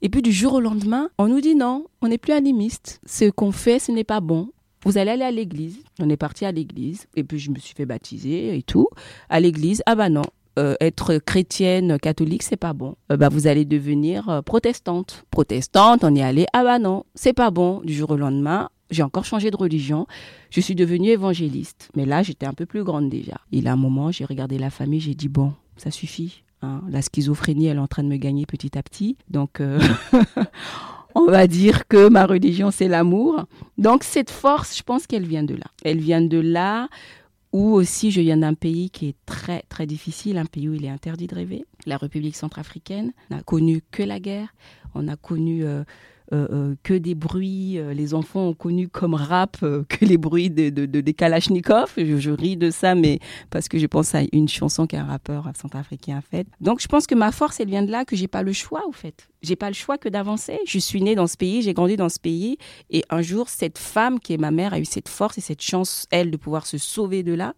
Et 0.00 0.08
puis, 0.08 0.22
du 0.22 0.32
jour 0.32 0.54
au 0.54 0.60
lendemain, 0.60 1.10
on 1.18 1.28
nous 1.28 1.40
dit 1.40 1.54
non, 1.54 1.86
on 2.00 2.08
n'est 2.08 2.18
plus 2.18 2.32
animiste. 2.32 3.00
Ce 3.04 3.28
qu'on 3.30 3.52
fait, 3.52 3.78
ce 3.78 3.92
n'est 3.92 4.04
pas 4.04 4.20
bon. 4.20 4.50
Vous 4.84 4.96
allez 4.96 5.10
aller 5.10 5.24
à 5.24 5.30
l'église. 5.32 5.78
On 5.98 6.08
est 6.08 6.16
parti 6.16 6.44
à 6.44 6.52
l'église. 6.52 7.06
Et 7.16 7.24
puis, 7.24 7.38
je 7.38 7.50
me 7.50 7.58
suis 7.58 7.74
fait 7.74 7.84
baptiser 7.84 8.56
et 8.56 8.62
tout. 8.62 8.88
À 9.28 9.40
l'église. 9.40 9.82
Ah 9.86 9.96
bah 9.96 10.08
non, 10.08 10.22
euh, 10.58 10.74
être 10.80 11.18
chrétienne, 11.18 11.98
catholique, 12.00 12.42
c'est 12.42 12.56
pas 12.56 12.72
bon. 12.72 12.96
Euh, 13.12 13.16
bah, 13.16 13.28
vous 13.28 13.46
allez 13.46 13.64
devenir 13.64 14.28
euh, 14.28 14.42
protestante. 14.42 15.24
Protestante, 15.30 16.02
on 16.02 16.14
est 16.16 16.22
allé, 16.22 16.46
ah 16.52 16.64
bah 16.64 16.80
non, 16.80 17.04
c'est 17.14 17.32
pas 17.32 17.52
bon. 17.52 17.80
Du 17.84 17.94
jour 17.94 18.10
au 18.10 18.16
lendemain, 18.16 18.68
j'ai 18.90 19.04
encore 19.04 19.24
changé 19.24 19.52
de 19.52 19.56
religion. 19.56 20.08
Je 20.50 20.60
suis 20.60 20.74
devenue 20.74 21.10
évangéliste. 21.10 21.90
Mais 21.94 22.06
là, 22.06 22.24
j'étais 22.24 22.44
un 22.44 22.54
peu 22.54 22.66
plus 22.66 22.82
grande 22.82 23.08
déjà. 23.08 23.36
Et 23.52 23.60
là, 23.60 23.74
un 23.74 23.76
moment, 23.76 24.10
j'ai 24.10 24.24
regardé 24.24 24.58
la 24.58 24.70
famille, 24.70 24.98
j'ai 24.98 25.14
dit, 25.14 25.28
bon, 25.28 25.52
ça 25.76 25.92
suffit. 25.92 26.42
Hein. 26.62 26.82
La 26.90 27.02
schizophrénie, 27.02 27.66
elle 27.66 27.76
est 27.76 27.80
en 27.80 27.86
train 27.86 28.02
de 28.02 28.08
me 28.08 28.16
gagner 28.16 28.44
petit 28.44 28.76
à 28.76 28.82
petit. 28.82 29.16
Donc, 29.30 29.62
on 31.14 31.26
va 31.26 31.46
dire 31.46 31.86
que 31.86 32.08
ma 32.08 32.26
religion, 32.26 32.72
c'est 32.72 32.88
l'amour. 32.88 33.44
Donc, 33.76 34.02
cette 34.02 34.30
force, 34.30 34.76
je 34.76 34.82
pense 34.82 35.06
qu'elle 35.06 35.26
vient 35.26 35.44
de 35.44 35.54
là. 35.54 35.66
Elle 35.84 35.98
vient 35.98 36.20
de 36.20 36.38
là 36.38 36.88
ou 37.52 37.72
aussi 37.72 38.10
je 38.10 38.20
viens 38.20 38.36
d'un 38.36 38.54
pays 38.54 38.90
qui 38.90 39.08
est 39.08 39.16
très 39.26 39.62
très 39.68 39.86
difficile, 39.86 40.38
un 40.38 40.44
pays 40.44 40.68
où 40.68 40.74
il 40.74 40.84
est 40.84 40.90
interdit 40.90 41.26
de 41.26 41.34
rêver. 41.34 41.64
La 41.86 41.96
République 41.96 42.36
centrafricaine 42.36 43.12
n'a 43.30 43.42
connu 43.42 43.82
que 43.90 44.02
la 44.02 44.20
guerre, 44.20 44.54
on 44.94 45.08
a 45.08 45.16
connu 45.16 45.64
euh, 45.64 45.84
euh, 46.32 46.46
euh, 46.50 46.74
que 46.82 46.92
des 46.92 47.14
bruits. 47.14 47.78
Euh, 47.78 47.94
les 47.94 48.12
enfants 48.12 48.48
ont 48.48 48.54
connu 48.54 48.88
comme 48.88 49.14
rap 49.14 49.56
que 49.88 50.04
les 50.04 50.18
bruits 50.18 50.50
de, 50.50 50.68
des 50.68 51.14
Kalachnikov. 51.14 51.92
Je, 51.96 52.30
ris 52.30 52.56
de 52.56 52.70
ça, 52.70 52.94
mais 52.94 53.18
parce 53.50 53.68
que 53.68 53.78
je 53.78 53.86
pense 53.86 54.14
à 54.14 54.20
une 54.32 54.48
chanson 54.48 54.86
qu'un 54.86 55.04
rappeur 55.04 55.50
centrafricain 55.54 56.18
a 56.18 56.20
faite. 56.20 56.46
Donc 56.60 56.80
je 56.80 56.88
pense 56.88 57.06
que 57.06 57.14
ma 57.14 57.32
force, 57.32 57.60
elle 57.60 57.68
vient 57.68 57.82
de 57.82 57.90
là, 57.90 58.04
que 58.04 58.16
j'ai 58.16 58.28
pas 58.28 58.42
le 58.42 58.52
choix, 58.52 58.86
au 58.86 58.92
fait. 58.92 59.28
J'ai 59.42 59.56
pas 59.56 59.68
le 59.68 59.74
choix 59.74 59.96
que 59.96 60.08
d'avancer. 60.08 60.58
Je 60.66 60.78
suis 60.78 61.00
née 61.00 61.14
dans 61.14 61.26
ce 61.26 61.36
pays, 61.36 61.62
j'ai 61.62 61.72
grandi 61.72 61.96
dans 61.96 62.08
ce 62.08 62.18
pays, 62.18 62.58
et 62.90 63.04
un 63.08 63.22
jour, 63.22 63.48
cette 63.48 63.78
femme 63.78 64.20
qui 64.20 64.34
est 64.34 64.38
ma 64.38 64.50
mère 64.50 64.74
a 64.74 64.80
eu 64.80 64.84
cette 64.84 65.08
force 65.08 65.38
et 65.38 65.40
cette 65.40 65.62
chance, 65.62 66.06
elle, 66.10 66.30
de 66.30 66.36
pouvoir 66.36 66.66
se 66.66 66.76
sauver 66.78 67.22
de 67.22 67.32
là. 67.32 67.54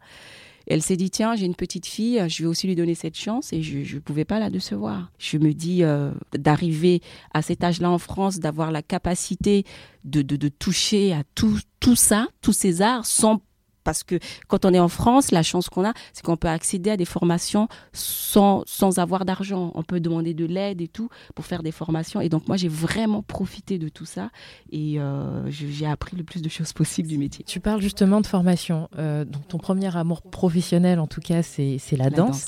Elle 0.71 0.83
s'est 0.83 0.97
dit, 0.97 1.11
tiens, 1.11 1.35
j'ai 1.35 1.47
une 1.47 1.57
petite 1.57 1.87
fille, 1.87 2.23
je 2.29 2.43
vais 2.43 2.49
aussi 2.49 2.69
lui 2.69 2.77
donner 2.77 2.95
cette 2.95 3.17
chance 3.17 3.53
et 3.53 3.61
je 3.61 3.95
ne 3.95 4.01
pouvais 4.01 4.25
pas 4.25 4.39
la 4.39 4.51
décevoir. 4.51 5.11
Je 5.19 5.37
me 5.37 5.53
dis, 5.53 5.83
euh, 5.83 6.13
d'arriver 6.33 7.03
à 7.35 7.43
cet 7.43 7.65
âge-là 7.65 7.91
en 7.91 7.99
France, 7.99 8.39
d'avoir 8.39 8.71
la 8.71 8.81
capacité 8.81 9.65
de, 10.05 10.23
de, 10.23 10.37
de 10.37 10.49
toucher 10.49 11.13
à 11.13 11.25
tout, 11.35 11.59
tout 11.81 11.97
ça, 11.97 12.29
tous 12.41 12.53
ces 12.53 12.83
arts, 12.83 13.05
sans 13.05 13.43
parce 13.85 14.03
que 14.03 14.19
quand 14.49 14.65
on 14.65 14.75
est 14.75 14.79
en 14.79 14.89
France, 14.89 15.31
la 15.31 15.43
chance 15.43 15.69
qu'on 15.69 15.85
a, 15.85 15.93
c'est 16.13 16.25
qu'on 16.25 16.37
peut 16.37 16.49
accéder 16.49 16.91
à 16.91 16.97
des 16.97 17.05
formations 17.05 17.69
sans, 17.93 18.63
sans 18.67 18.99
avoir 18.99 19.25
d'argent. 19.25 19.73
On 19.75 19.83
peut 19.83 20.01
demander 20.01 20.35
de 20.35 20.45
l'aide 20.45 20.81
et 20.81 20.89
tout 20.89 21.09
pour 21.35 21.47
faire 21.47 21.63
des 21.63 21.73
formations. 21.73 22.21
Et 22.21 22.29
donc, 22.29 22.49
moi, 22.49 22.57
j'ai 22.57 22.69
vraiment 22.69 23.23
profité 23.23 23.79
de 23.79 23.89
tout 23.89 24.05
ça 24.05 24.31
et 24.71 25.01
euh, 25.01 25.49
j'ai 25.51 25.87
appris 25.87 26.17
le 26.17 26.25
plus 26.25 26.43
de 26.43 26.49
choses 26.49 26.73
possibles 26.73 27.09
du 27.09 27.19
métier. 27.19 27.45
Tu 27.45 27.61
parles 27.61 27.81
justement 27.81 28.21
de 28.21 28.27
formation. 28.27 28.89
Euh, 28.99 29.25
donc, 29.25 29.47
ton 29.49 29.59
premier 29.59 29.95
amour 29.97 30.23
professionnel, 30.23 30.99
en 31.01 31.07
tout 31.07 31.21
cas, 31.21 31.43
c'est 31.43 31.79
la, 31.93 32.11
danse. 32.11 32.47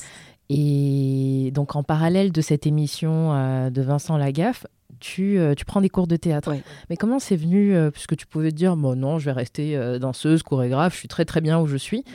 Et 0.49 1.51
donc, 1.53 1.75
en 1.75 1.83
parallèle 1.83 2.31
de 2.31 2.41
cette 2.41 2.67
émission 2.67 3.33
euh, 3.33 3.69
de 3.69 3.81
Vincent 3.81 4.17
Lagaffe, 4.17 4.65
tu, 5.03 5.37
euh, 5.37 5.53
tu 5.53 5.65
prends 5.65 5.81
des 5.81 5.89
cours 5.89 6.07
de 6.07 6.15
théâtre. 6.15 6.55
Mais 6.89 6.95
comment 6.95 7.19
c'est 7.19 7.35
venu 7.35 7.75
euh, 7.75 7.91
Puisque 7.91 8.15
tu 8.15 8.25
pouvais 8.25 8.51
te 8.51 8.55
dire, 8.55 8.77
bon, 8.77 8.97
non, 8.97 9.19
je 9.19 9.25
vais 9.25 9.33
rester 9.33 9.75
euh, 9.75 9.99
danseuse, 9.99 10.43
chorégraphe, 10.43 10.93
je 10.93 10.99
suis 10.99 11.07
très 11.09 11.25
très 11.25 11.41
bien 11.41 11.59
où 11.59 11.67
je 11.67 11.75
suis. 11.75 12.05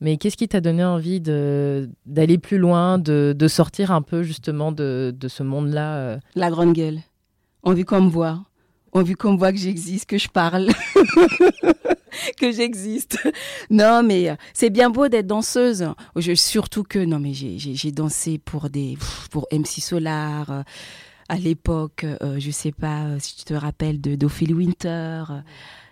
Mais 0.00 0.16
qu'est-ce 0.16 0.36
qui 0.36 0.46
t'a 0.46 0.60
donné 0.60 0.84
envie 0.84 1.20
d'aller 1.20 2.38
plus 2.38 2.58
loin, 2.58 2.98
de, 2.98 3.34
de, 3.36 3.48
sortir 3.48 3.90
un 3.90 4.02
peu 4.02 4.22
justement 4.22 4.70
de, 4.70 5.12
de 5.18 5.28
ce 5.28 5.42
monde-là 5.42 6.20
La 6.34 6.50
grande 6.50 6.74
gueule. 6.74 6.98
On 7.62 7.72
vit 7.72 7.84
qu'on 7.84 8.02
me 8.02 8.10
voit. 8.10 8.40
On 8.92 9.02
vit 9.02 9.14
qu'on 9.14 9.32
me 9.32 9.38
voit 9.38 9.52
que 9.52 9.58
j'existe, 9.58 10.06
que 10.06 10.18
je 10.18 10.28
parle. 10.28 10.68
que 12.38 12.52
j'existe. 12.52 13.18
Non, 13.70 14.02
mais 14.02 14.36
c'est 14.52 14.70
bien 14.70 14.90
beau 14.90 15.08
d'être 15.08 15.26
danseuse. 15.26 15.88
Je, 16.14 16.34
surtout 16.34 16.84
que, 16.84 16.98
non, 16.98 17.18
mais 17.18 17.32
j'ai 17.32 17.90
dansé 17.90 18.38
pour 18.38 18.68
des, 18.68 18.98
pour 19.30 19.48
MC 19.50 19.80
Solar, 19.80 20.62
à 21.28 21.38
l'époque, 21.38 22.04
euh, 22.04 22.38
je 22.38 22.50
sais 22.50 22.72
pas 22.72 23.04
euh, 23.04 23.16
si 23.18 23.36
tu 23.36 23.44
te 23.44 23.54
rappelles 23.54 24.00
de 24.00 24.14
d'Ophélie 24.14 24.54
Winter. 24.54 25.24
Euh, 25.30 25.40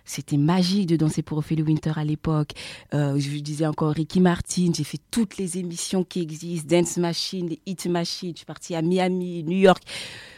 c'était 0.07 0.37
magique 0.37 0.85
de 0.87 0.97
danser 0.97 1.23
pour 1.23 1.39
Ophélie 1.39 1.63
Winter 1.63 1.93
à 1.95 2.05
l'époque. 2.05 2.51
je 2.93 3.39
disais 3.39 3.65
encore 3.65 3.91
Ricky 3.91 4.19
Martin. 4.19 4.71
J'ai 4.71 4.83
fait 4.83 4.99
toutes 5.09 5.37
les 5.37 5.57
émissions 5.57 6.03
qui 6.03 6.21
existent, 6.21 6.77
Dance 6.77 6.97
Machine, 6.97 7.55
Hit 7.65 7.87
Machine. 7.87 8.29
Je 8.33 8.37
suis 8.37 8.45
partie 8.45 8.75
à 8.75 8.83
Miami, 8.83 9.43
New 9.43 9.57
York, 9.57 9.81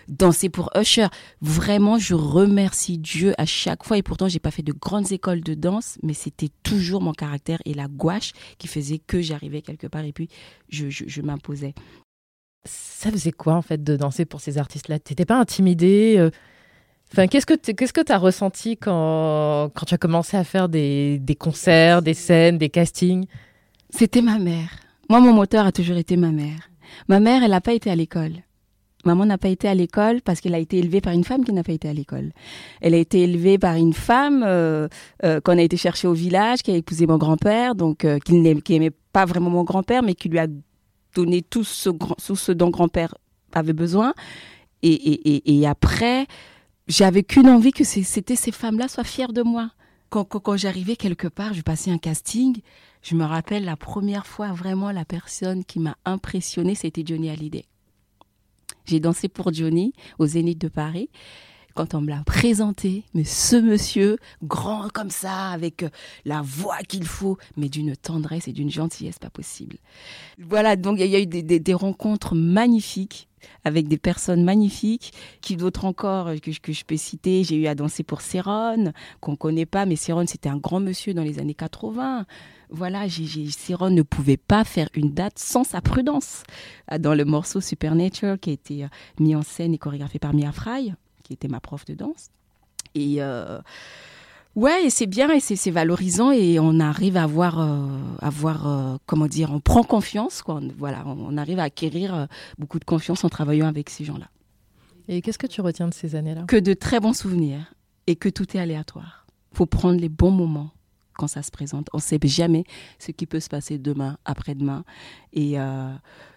danser 0.08 0.48
pour 0.48 0.70
Usher. 0.74 1.08
Vraiment, 1.42 2.00
je 2.00 2.14
remercie 2.14 2.98
Dieu 2.98 3.34
à 3.38 3.46
chaque 3.46 3.84
fois. 3.84 3.98
Et 3.98 4.04
pourtant, 4.04 4.30
j'ai 4.30 4.40
pas 4.40 4.52
fait 4.52 4.64
de 4.64 4.72
grandes 4.72 5.12
écoles 5.12 5.42
de 5.42 5.54
danse, 5.54 5.98
mais 6.02 6.14
c'était 6.14 6.50
toujours 6.64 7.02
mon 7.02 7.12
caractère 7.12 7.60
et 7.66 7.74
la 7.74 7.90
gouache 7.90 8.32
qui 8.60 8.70
faisait 8.70 9.00
que 9.00 9.20
j'arrivais 9.20 9.62
quelque 9.62 9.88
part 9.88 10.06
et 10.06 10.14
puis 10.14 10.30
je, 10.70 10.90
je 10.90 11.22
m'imposais 11.22 11.74
ça 12.66 13.12
faisait 13.12 13.32
quoi 13.32 13.54
en 13.56 13.62
fait 13.62 13.84
de 13.84 13.96
danser 13.96 14.26
pour 14.26 14.42
ces 14.42 14.58
artistes-là? 14.58 15.00
T'étais 15.00 15.26
pas 15.26 15.40
intimidée 15.40 16.16
euh? 16.18 16.32
Enfin, 17.14 17.28
qu'est-ce 17.28 17.46
que 17.46 17.54
que 17.56 18.02
t'as 18.02 18.18
ressenti 18.18 18.76
quand 18.76 19.72
tu 19.86 19.94
as 19.94 19.98
commencé 19.98 20.36
à 20.36 20.44
faire 20.44 20.68
des, 20.68 21.20
des 21.20 21.36
concerts, 21.36 22.02
des 22.02 22.14
scènes, 22.14 22.58
des 22.58 22.70
castings? 22.70 23.28
C'était 23.90 24.22
ma 24.22 24.40
mère. 24.40 24.70
Moi, 25.10 25.22
mon 25.22 25.32
moteur 25.32 25.66
a 25.66 25.72
toujours 25.72 25.96
été 25.96 26.18
ma 26.18 26.32
mère. 26.32 26.70
Ma 27.08 27.22
mère, 27.22 27.44
elle 27.44 27.52
n'a 27.52 27.62
pas 27.62 27.72
été 27.72 27.90
à 27.90 27.96
l'école. 27.96 28.34
Maman 29.06 29.26
n'a 29.26 29.38
pas 29.38 29.48
été 29.48 29.70
à 29.70 29.74
l'école 29.74 30.22
parce 30.22 30.42
qu'elle 30.42 30.56
a 30.56 30.60
été 30.60 30.80
élevée 30.80 31.00
par 31.00 31.14
une 31.14 31.24
femme 31.24 31.46
qui 31.46 31.54
n'a 31.54 31.64
pas 31.64 31.72
été 31.72 31.88
à 31.88 31.94
l'école. 31.94 32.34
Elle 32.82 32.94
a 32.94 32.98
été 32.98 33.22
élevée 33.22 33.58
par 33.58 33.76
une 33.76 33.94
femme 33.94 34.44
euh, 34.46 34.90
euh, 35.24 35.40
qu'on 35.40 35.58
a 35.58 35.62
été 35.62 35.78
chercher 35.78 36.10
au 36.10 36.14
village, 36.14 36.62
qui 36.62 36.72
a 36.72 36.76
épousé 36.76 37.08
mon 37.08 37.18
grand-père, 37.18 37.74
donc 37.76 38.06
qui 38.26 38.34
n'aimait 38.34 38.92
pas 39.14 39.24
vraiment 39.24 39.50
mon 39.50 39.64
grand-père, 39.64 40.04
mais 40.04 40.14
qui 40.14 40.28
lui 40.28 40.40
a 40.40 40.48
donner 41.18 41.42
tout 41.42 41.64
ce, 41.64 42.52
dont 42.52 42.70
grand-père 42.70 43.16
avait 43.54 43.74
besoin. 43.74 44.14
Et, 44.84 45.66
après, 45.66 46.28
j'avais 46.88 47.24
qu'une 47.24 47.50
envie 47.50 47.72
que 47.72 47.84
c'était 47.84 48.36
ces 48.36 48.52
femmes-là 48.52 48.88
soient 48.88 49.04
fières 49.04 49.34
de 49.34 49.42
moi. 49.42 49.72
Quand, 50.10 50.24
quand, 50.24 50.56
j'arrivais 50.56 50.96
quelque 50.96 51.28
part, 51.28 51.54
je 51.54 51.62
passais 51.62 51.92
un 51.92 51.98
casting, 51.98 52.62
je 53.02 53.16
me 53.16 53.26
rappelle 53.26 53.66
la 53.66 53.76
première 53.76 54.26
fois 54.26 54.54
vraiment 54.54 54.92
la 54.92 55.04
personne 55.04 55.66
qui 55.66 55.80
m'a 55.80 55.98
impressionnée, 56.06 56.76
c'était 56.76 57.04
Johnny 57.06 57.30
Hallyday. 57.30 57.66
J'ai 58.86 59.00
dansé 59.00 59.28
pour 59.28 59.52
Johnny 59.52 59.94
au 60.20 60.28
Zénith 60.28 60.62
de 60.62 60.70
Paris 60.70 61.10
quand 61.78 61.94
on 61.94 62.02
me 62.02 62.10
l'a 62.10 62.24
présenté, 62.26 63.04
mais 63.14 63.24
ce 63.24 63.56
monsieur, 63.56 64.18
grand 64.42 64.92
comme 64.92 65.12
ça, 65.12 65.50
avec 65.50 65.84
euh, 65.84 65.90
la 66.26 66.42
voix 66.42 66.80
qu'il 66.80 67.06
faut, 67.06 67.38
mais 67.56 67.70
d'une 67.70 67.96
tendresse 67.96 68.48
et 68.48 68.52
d'une 68.52 68.72
gentillesse 68.72 69.20
pas 69.20 69.30
possible. 69.30 69.78
Voilà, 70.40 70.76
donc 70.76 70.98
il 71.00 71.06
y 71.06 71.16
a 71.16 71.20
eu 71.20 71.28
des, 71.28 71.74
rencontres 71.76 72.34
magnifiques 72.34 73.30
avec 73.64 73.88
des 73.88 74.00
personnes 74.00 74.44
magnifiques, 74.44 75.14
qui 75.42 75.56
d'autres 75.56 75.86
encore 75.86 76.32
que, 76.42 76.50
que, 76.60 76.74
je 76.74 76.84
peux 76.84 76.98
citer. 76.98 77.44
J'ai 77.44 77.58
eu 77.58 77.68
à 77.68 77.76
danser 77.76 78.02
pour 78.02 78.22
Céron, 78.22 78.92
qu'on 79.20 79.36
connaît 79.36 79.68
pas, 79.68 79.86
mais 79.86 79.96
Céron 79.96 80.26
c'était 80.26 80.50
un 80.50 80.58
grand 80.58 80.80
monsieur 80.80 81.14
dans 81.14 81.24
les 81.24 81.38
années 81.38 81.54
80. 81.54 82.26
Voilà, 82.72 83.06
Céron 83.52 83.92
ne 83.92 84.02
pouvait 84.02 84.38
pas 84.38 84.64
faire 84.64 84.90
une 84.96 85.14
date 85.14 85.38
sans 85.38 85.64
sa 85.64 85.82
prudence. 85.82 86.42
Dans 87.00 87.14
le 87.14 87.24
morceau 87.24 87.62
Supernature 87.62 88.40
qui 88.40 88.50
a 88.50 88.54
été 88.54 88.84
euh, 88.84 88.88
mis 89.20 89.36
en 89.36 89.44
scène 89.44 89.76
et 89.76 89.78
chorégraphié 89.78 90.20
par 90.20 90.34
Mia 90.34 90.52
Fry, 90.52 90.94
qui 91.28 91.34
était 91.34 91.50
ma 91.50 91.60
prof 91.60 91.84
de 91.84 91.94
danse. 91.94 92.30
Et 92.96 93.18
euh, 93.20 93.60
ouais, 94.56 94.90
c'est 94.90 95.08
bien 95.08 95.30
et 95.30 95.42
c'est 95.42 95.72
valorisant 95.72 96.32
et 96.32 96.58
on 96.58 96.80
arrive 96.80 97.18
à 97.18 97.24
avoir, 97.24 97.60
avoir 98.22 98.68
euh, 98.68 98.94
euh, 98.94 98.98
comment 99.06 99.28
dire, 99.28 99.52
on 99.52 99.60
prend 99.60 99.84
confiance, 99.84 100.42
quoi. 100.42 100.62
Voilà, 100.78 101.04
on, 101.06 101.38
arrive 101.38 101.60
à 101.60 101.64
acquérir 101.64 102.28
beaucoup 102.58 102.80
de 102.80 102.86
confiance 102.86 103.26
en 103.26 103.30
travaillant 103.30 103.68
avec 103.68 103.90
ces 103.90 104.06
gens-là. 104.06 104.30
Et 105.10 105.22
qu'est-ce 105.22 105.38
que 105.38 105.48
tu 105.48 105.60
retiens 105.60 105.90
de 105.90 105.94
ces 105.94 106.16
années-là? 106.16 106.44
Que 106.48 106.58
de 106.58 106.74
très 106.74 107.00
bons 107.02 107.14
souvenirs 107.14 107.74
et 108.08 108.16
que 108.16 108.30
tout 108.30 108.56
est 108.56 108.60
aléatoire. 108.60 109.26
Faut 109.54 109.66
prendre 109.66 110.00
les 110.00 110.10
bons 110.10 110.32
moments 110.32 110.72
quand 111.18 111.28
ça 111.28 111.42
se 111.42 111.52
présente. 111.52 111.88
On 111.94 111.98
ne 111.98 112.02
sait 112.02 112.20
jamais 112.24 112.64
ce 113.00 113.12
qui 113.12 113.26
peut 113.26 113.40
se 113.40 113.50
passer 113.50 113.78
demain, 113.78 114.18
après-demain. 114.26 114.84
Et 115.34 115.60
euh, 115.60 115.92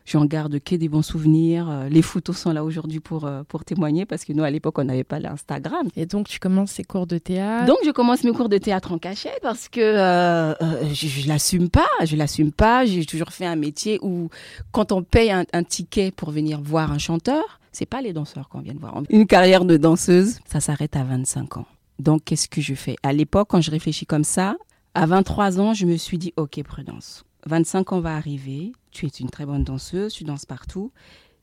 j'en 0.04 0.24
garde 0.24 0.58
que 0.60 0.74
des 0.74 0.88
bons 0.88 1.02
souvenirs. 1.02 1.68
Euh, 1.70 1.88
les 1.88 2.02
photos 2.02 2.36
sont 2.36 2.52
là 2.52 2.64
aujourd'hui 2.64 3.00
pour, 3.00 3.24
euh, 3.24 3.42
pour 3.44 3.64
témoigner 3.64 4.04
parce 4.06 4.24
que 4.24 4.32
nous, 4.32 4.42
à 4.42 4.50
l'époque, 4.50 4.78
on 4.78 4.84
n'avait 4.84 5.04
pas 5.04 5.20
l'Instagram. 5.20 5.88
Et 5.96 6.06
donc, 6.06 6.28
tu 6.28 6.38
commences 6.38 6.72
ces 6.72 6.84
cours 6.84 7.06
de 7.06 7.18
théâtre? 7.18 7.66
Donc, 7.66 7.78
je 7.84 7.90
commence 7.90 8.24
mes 8.24 8.32
cours 8.32 8.48
de 8.48 8.58
théâtre 8.58 8.92
en 8.92 8.98
cachette 8.98 9.38
parce 9.42 9.68
que 9.68 9.80
je 9.80 11.22
ne 11.22 11.28
l'assume 11.28 11.70
pas. 11.70 11.88
Je 12.04 12.16
l'assume 12.16 12.52
pas. 12.52 12.84
J'ai 12.84 13.04
toujours 13.04 13.30
fait 13.30 13.46
un 13.46 13.56
métier 13.56 13.98
où, 14.02 14.28
quand 14.72 14.92
on 14.92 15.02
paye 15.02 15.30
un, 15.30 15.44
un 15.52 15.62
ticket 15.62 16.10
pour 16.10 16.30
venir 16.30 16.60
voir 16.60 16.90
un 16.92 16.98
chanteur, 16.98 17.60
c'est 17.72 17.86
pas 17.86 18.02
les 18.02 18.12
danseurs 18.12 18.48
qu'on 18.48 18.60
vient 18.60 18.74
de 18.74 18.80
voir. 18.80 19.00
Une 19.10 19.26
carrière 19.26 19.64
de 19.64 19.76
danseuse, 19.76 20.38
ça 20.46 20.60
s'arrête 20.60 20.96
à 20.96 21.04
25 21.04 21.58
ans. 21.58 21.66
Donc, 21.98 22.24
qu'est-ce 22.24 22.48
que 22.48 22.60
je 22.60 22.74
fais? 22.74 22.96
À 23.02 23.12
l'époque, 23.12 23.48
quand 23.50 23.60
je 23.60 23.70
réfléchis 23.70 24.06
comme 24.06 24.24
ça, 24.24 24.56
à 24.94 25.06
23 25.06 25.60
ans, 25.60 25.74
je 25.74 25.86
me 25.86 25.96
suis 25.96 26.18
dit, 26.18 26.32
OK, 26.36 26.62
prudence. 26.62 27.24
25 27.46 27.92
ans 27.92 28.00
va 28.00 28.16
arriver, 28.16 28.72
tu 28.90 29.06
es 29.06 29.08
une 29.08 29.30
très 29.30 29.46
bonne 29.46 29.64
danseuse, 29.64 30.12
tu 30.12 30.24
danses 30.24 30.44
partout, 30.44 30.92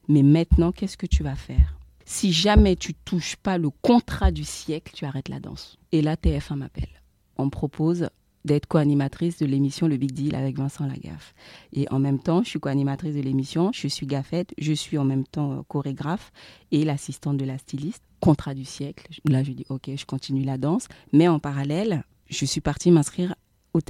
mais 0.07 0.23
maintenant, 0.23 0.71
qu'est-ce 0.71 0.97
que 0.97 1.05
tu 1.05 1.23
vas 1.23 1.35
faire? 1.35 1.77
Si 2.05 2.31
jamais 2.31 2.75
tu 2.75 2.93
touches 2.93 3.35
pas 3.35 3.57
le 3.57 3.69
contrat 3.69 4.31
du 4.31 4.43
siècle, 4.43 4.93
tu 4.95 5.05
arrêtes 5.05 5.29
la 5.29 5.39
danse. 5.39 5.77
Et 5.91 6.01
là, 6.01 6.15
TF1 6.15 6.55
m'appelle. 6.55 7.01
On 7.37 7.45
me 7.45 7.49
propose 7.49 8.09
d'être 8.45 8.65
co-animatrice 8.65 9.37
de 9.39 9.45
l'émission 9.45 9.87
Le 9.87 9.97
Big 9.97 10.13
Deal 10.13 10.35
avec 10.35 10.57
Vincent 10.57 10.85
Lagaffe. 10.85 11.33
Et 11.73 11.85
en 11.91 11.99
même 11.99 12.19
temps, 12.19 12.43
je 12.43 12.49
suis 12.49 12.59
co-animatrice 12.59 13.15
de 13.15 13.21
l'émission, 13.21 13.71
je 13.73 13.87
suis 13.87 14.07
gaffette, 14.07 14.53
je 14.57 14.71
suis 14.71 14.97
en 14.97 15.03
même 15.03 15.25
temps 15.25 15.63
chorégraphe 15.67 16.31
et 16.71 16.85
l'assistante 16.85 17.37
de 17.37 17.45
la 17.45 17.57
styliste. 17.57 18.03
Contrat 18.19 18.53
du 18.53 18.65
siècle. 18.65 19.07
Là, 19.25 19.43
je 19.43 19.51
dis, 19.51 19.65
OK, 19.69 19.91
je 19.95 20.05
continue 20.05 20.43
la 20.43 20.57
danse. 20.57 20.87
Mais 21.11 21.27
en 21.27 21.39
parallèle, 21.39 22.03
je 22.29 22.45
suis 22.45 22.61
partie 22.61 22.91
m'inscrire 22.91 23.35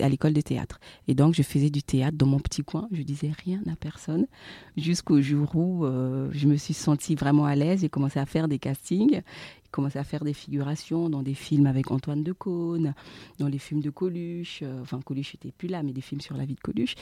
à 0.01 0.09
l'école 0.09 0.33
de 0.33 0.41
théâtre. 0.41 0.79
Et 1.07 1.15
donc, 1.15 1.33
je 1.33 1.41
faisais 1.41 1.69
du 1.69 1.83
théâtre 1.83 2.17
dans 2.17 2.25
mon 2.25 2.39
petit 2.39 2.63
coin. 2.63 2.87
Je 2.91 3.01
disais 3.01 3.31
rien 3.43 3.61
à 3.71 3.75
personne 3.75 4.27
jusqu'au 4.75 5.21
jour 5.21 5.55
où 5.55 5.85
euh, 5.85 6.29
je 6.31 6.47
me 6.47 6.55
suis 6.55 6.73
sentie 6.73 7.15
vraiment 7.15 7.45
à 7.45 7.55
l'aise. 7.55 7.81
J'ai 7.81 7.89
commencé 7.89 8.19
à 8.19 8.25
faire 8.25 8.47
des 8.47 8.59
castings, 8.59 9.13
j'ai 9.13 9.71
commencé 9.71 9.97
à 9.99 10.03
faire 10.03 10.23
des 10.23 10.33
figurations 10.33 11.09
dans 11.09 11.23
des 11.23 11.33
films 11.33 11.67
avec 11.67 11.91
Antoine 11.91 12.23
Decaune, 12.23 12.93
dans 13.39 13.47
les 13.47 13.59
films 13.59 13.81
de 13.81 13.89
Coluche. 13.89 14.59
Euh, 14.63 14.81
enfin, 14.81 14.99
Coluche 15.03 15.33
n'était 15.35 15.51
plus 15.51 15.67
là, 15.67 15.83
mais 15.83 15.93
des 15.93 16.01
films 16.01 16.21
sur 16.21 16.37
la 16.37 16.45
vie 16.45 16.55
de 16.55 16.61
Coluche. 16.61 16.95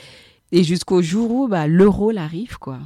Et 0.52 0.62
jusqu'au 0.62 1.02
jour 1.02 1.30
où 1.30 1.48
bah, 1.48 1.66
le 1.66 1.88
rôle 1.88 2.18
arrive, 2.18 2.58
quoi. 2.58 2.78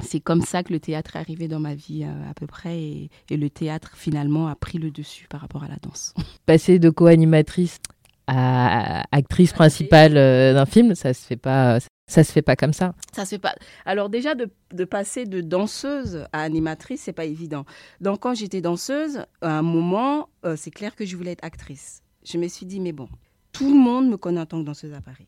C'est 0.00 0.20
comme 0.20 0.42
ça 0.42 0.62
que 0.62 0.74
le 0.74 0.78
théâtre 0.78 1.16
est 1.16 1.20
arrivé 1.20 1.48
dans 1.48 1.58
ma 1.58 1.74
vie 1.74 2.04
euh, 2.04 2.30
à 2.30 2.34
peu 2.34 2.46
près 2.46 2.78
et, 2.78 3.10
et, 3.30 3.38
le 3.38 3.48
théâtre 3.48 3.92
finalement 3.94 4.46
a 4.46 4.54
pris 4.54 4.76
le 4.76 4.90
dessus 4.90 5.26
par 5.26 5.40
rapport 5.40 5.64
à 5.64 5.68
la 5.68 5.76
danse. 5.76 6.12
Passer 6.44 6.78
de 6.78 6.90
co-animatrice 6.90 7.78
actrice 8.26 9.52
principale 9.52 10.16
euh, 10.16 10.54
d'un 10.54 10.66
film, 10.66 10.94
ça 10.94 11.14
se 11.14 11.24
fait 11.24 11.36
pas. 11.36 11.78
Ça 12.08 12.22
se 12.22 12.30
fait 12.30 12.42
pas 12.42 12.54
comme 12.54 12.72
ça. 12.72 12.94
Ça 13.12 13.24
se 13.24 13.30
fait 13.30 13.40
pas. 13.40 13.56
Alors 13.84 14.08
déjà 14.08 14.36
de, 14.36 14.48
de 14.72 14.84
passer 14.84 15.24
de 15.24 15.40
danseuse 15.40 16.24
à 16.32 16.42
animatrice, 16.42 17.00
c'est 17.00 17.12
pas 17.12 17.24
évident. 17.24 17.64
Donc 18.00 18.20
quand 18.20 18.32
j'étais 18.32 18.60
danseuse, 18.60 19.24
à 19.40 19.58
un 19.58 19.62
moment, 19.62 20.28
euh, 20.44 20.54
c'est 20.56 20.70
clair 20.70 20.94
que 20.94 21.04
je 21.04 21.16
voulais 21.16 21.32
être 21.32 21.44
actrice. 21.44 22.04
Je 22.24 22.38
me 22.38 22.46
suis 22.46 22.64
dit 22.64 22.78
mais 22.78 22.92
bon, 22.92 23.08
tout 23.50 23.68
le 23.68 23.76
monde 23.76 24.08
me 24.08 24.16
connaît 24.16 24.40
en 24.40 24.46
tant 24.46 24.60
que 24.60 24.66
danseuse 24.66 24.94
à 24.94 25.00
Paris. 25.00 25.26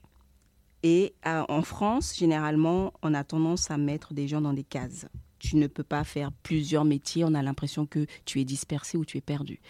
Et 0.85 1.15
en 1.25 1.63
France, 1.63 2.15
généralement, 2.17 2.93
on 3.03 3.13
a 3.15 3.25
tendance 3.25 3.71
à 3.71 3.79
mettre 3.79 4.15
des 4.15 4.29
gens 4.29 4.41
dans 4.41 4.53
des 4.53 4.63
cases. 4.63 5.07
Tu 5.39 5.57
ne 5.57 5.67
peux 5.67 5.83
pas 5.83 6.05
faire 6.05 6.31
plusieurs 6.43 6.85
métiers, 6.85 7.25
on 7.25 7.35
a 7.35 7.43
l'impression 7.43 7.87
que 7.87 8.07
tu 8.25 8.41
es 8.41 8.45
dispersé 8.45 8.97
ou 8.97 9.05
tu 9.05 9.19
es 9.19 9.21
perdu. 9.21 9.61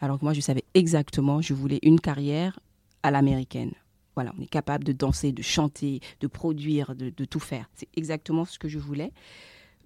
Alors 0.00 0.18
que 0.18 0.24
moi, 0.24 0.32
je 0.32 0.40
savais 0.40 0.64
exactement, 0.74 1.40
je 1.40 1.54
voulais 1.54 1.78
une 1.82 2.00
carrière 2.00 2.58
à 3.02 3.10
l'américaine. 3.10 3.72
Voilà, 4.14 4.32
on 4.38 4.42
est 4.42 4.48
capable 4.48 4.84
de 4.84 4.92
danser, 4.92 5.32
de 5.32 5.42
chanter, 5.42 6.00
de 6.20 6.26
produire, 6.26 6.94
de, 6.94 7.24
tout 7.24 7.40
faire. 7.40 7.70
C'est 7.74 7.88
exactement 7.96 8.44
ce 8.44 8.58
que 8.58 8.68
je 8.68 8.78
voulais. 8.78 9.12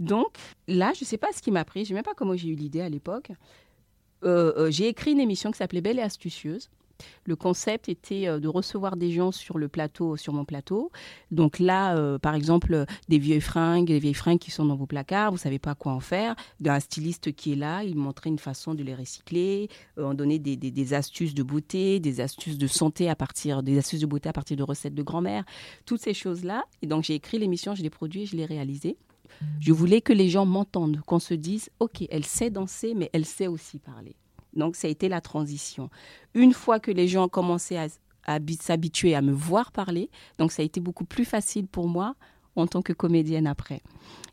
Donc 0.01 0.37
là, 0.67 0.93
je 0.95 1.03
ne 1.03 1.07
sais 1.07 1.19
pas 1.19 1.33
ce 1.33 1.41
qui 1.41 1.51
m'a 1.51 1.65
pris, 1.65 1.81
je 1.81 1.85
ne 1.85 1.89
sais 1.89 1.95
même 1.95 2.05
pas 2.05 2.15
comment 2.15 2.35
j'ai 2.35 2.49
eu 2.49 2.55
l'idée 2.55 2.81
à 2.81 2.89
l'époque. 2.89 3.31
Euh, 4.25 4.53
euh, 4.57 4.71
j'ai 4.71 4.89
écrit 4.89 5.13
une 5.13 5.21
émission 5.21 5.51
qui 5.51 5.59
s'appelait 5.59 5.83
Belle 5.83 5.99
et 5.99 6.03
astucieuse. 6.03 6.71
Le 7.25 7.37
concept 7.37 7.89
était 7.89 8.29
euh, 8.29 8.39
de 8.39 8.49
recevoir 8.49 8.97
des 8.97 9.11
gens 9.11 9.33
sur 9.33 9.59
le 9.59 9.69
plateau, 9.69 10.17
sur 10.17 10.33
mon 10.33 10.45
plateau. 10.45 10.91
Donc 11.31 11.59
là, 11.59 12.19
par 12.19 12.35
exemple, 12.35 12.85
des 13.09 13.19
vieilles 13.19 13.41
fringues, 13.41 13.87
des 13.87 13.99
vieilles 13.99 14.15
fringues 14.15 14.39
qui 14.39 14.51
sont 14.51 14.65
dans 14.65 14.77
vos 14.77 14.87
placards, 14.87 15.33
vous 15.33 15.39
savez 15.39 15.59
pas 15.59 15.75
quoi 15.75 15.93
en 15.93 16.01
faire. 16.01 16.35
Un 16.65 16.81
styliste 16.81 17.33
qui 17.33 17.53
est 17.53 17.57
là, 17.57 17.83
il 17.83 17.97
montrait 17.97 18.31
une 18.31 18.39
façon 18.39 18.75
de 18.75 18.83
les 18.83 18.95
recycler. 18.95 19.69
on 19.97 20.15
donnait 20.15 20.39
des, 20.39 20.57
des, 20.57 20.95
astuces 20.95 21.35
de 21.35 21.43
beauté, 21.43 22.01
des 22.01 22.21
astuces 22.21 22.59
de 22.59 22.67
santé 22.67 23.09
à 23.09 23.17
partir, 23.17 23.63
des 23.63 23.79
astuces 23.79 24.01
de 24.01 24.07
beauté 24.07 24.29
à 24.29 24.33
partir 24.33 24.57
de 24.57 24.63
recettes 24.63 24.95
de 24.95 25.03
grand-mère, 25.03 25.45
toutes 25.87 26.01
ces 26.01 26.15
choses-là. 26.15 26.65
Et 26.83 26.87
donc 26.87 27.05
j'ai 27.05 27.15
écrit 27.15 27.39
l'émission, 27.39 27.75
je 27.75 27.83
l'ai 27.83 27.91
produit, 27.91 28.27
je 28.27 28.37
l'ai 28.37 28.47
réalisée. 28.47 28.97
Je 29.61 29.73
voulais 29.73 30.01
que 30.01 30.13
les 30.13 30.29
gens 30.29 30.47
m'entendent, 30.47 31.01
qu'on 31.07 31.19
se 31.19 31.35
dise, 31.35 31.71
OK, 31.81 32.05
elle 32.11 32.25
sait 32.25 32.51
danser, 32.51 32.95
mais 32.95 33.11
elle 33.13 33.25
sait 33.25 33.47
aussi 33.47 33.79
parler. 33.79 34.17
Donc, 34.57 34.77
ça 34.77 34.89
a 34.89 34.91
été 34.91 35.09
la 35.09 35.21
transition. 35.21 35.91
Une 36.35 36.53
fois 36.53 36.81
que 36.81 36.91
les 36.91 37.09
gens 37.09 37.25
ont 37.25 37.29
commencé 37.29 37.77
à, 37.77 37.89
s'habituer 38.61 39.15
à 39.15 39.23
me 39.23 39.33
voir 39.33 39.73
parler, 39.73 40.11
donc 40.39 40.53
ça 40.53 40.63
a 40.63 40.65
été 40.65 40.81
beaucoup 40.81 41.05
plus 41.05 41.25
facile 41.25 41.67
pour 41.67 41.89
moi 41.89 42.15
en 42.57 42.67
tant 42.67 42.83
que 42.83 42.93
comédienne 42.93 43.47
après. 43.47 43.83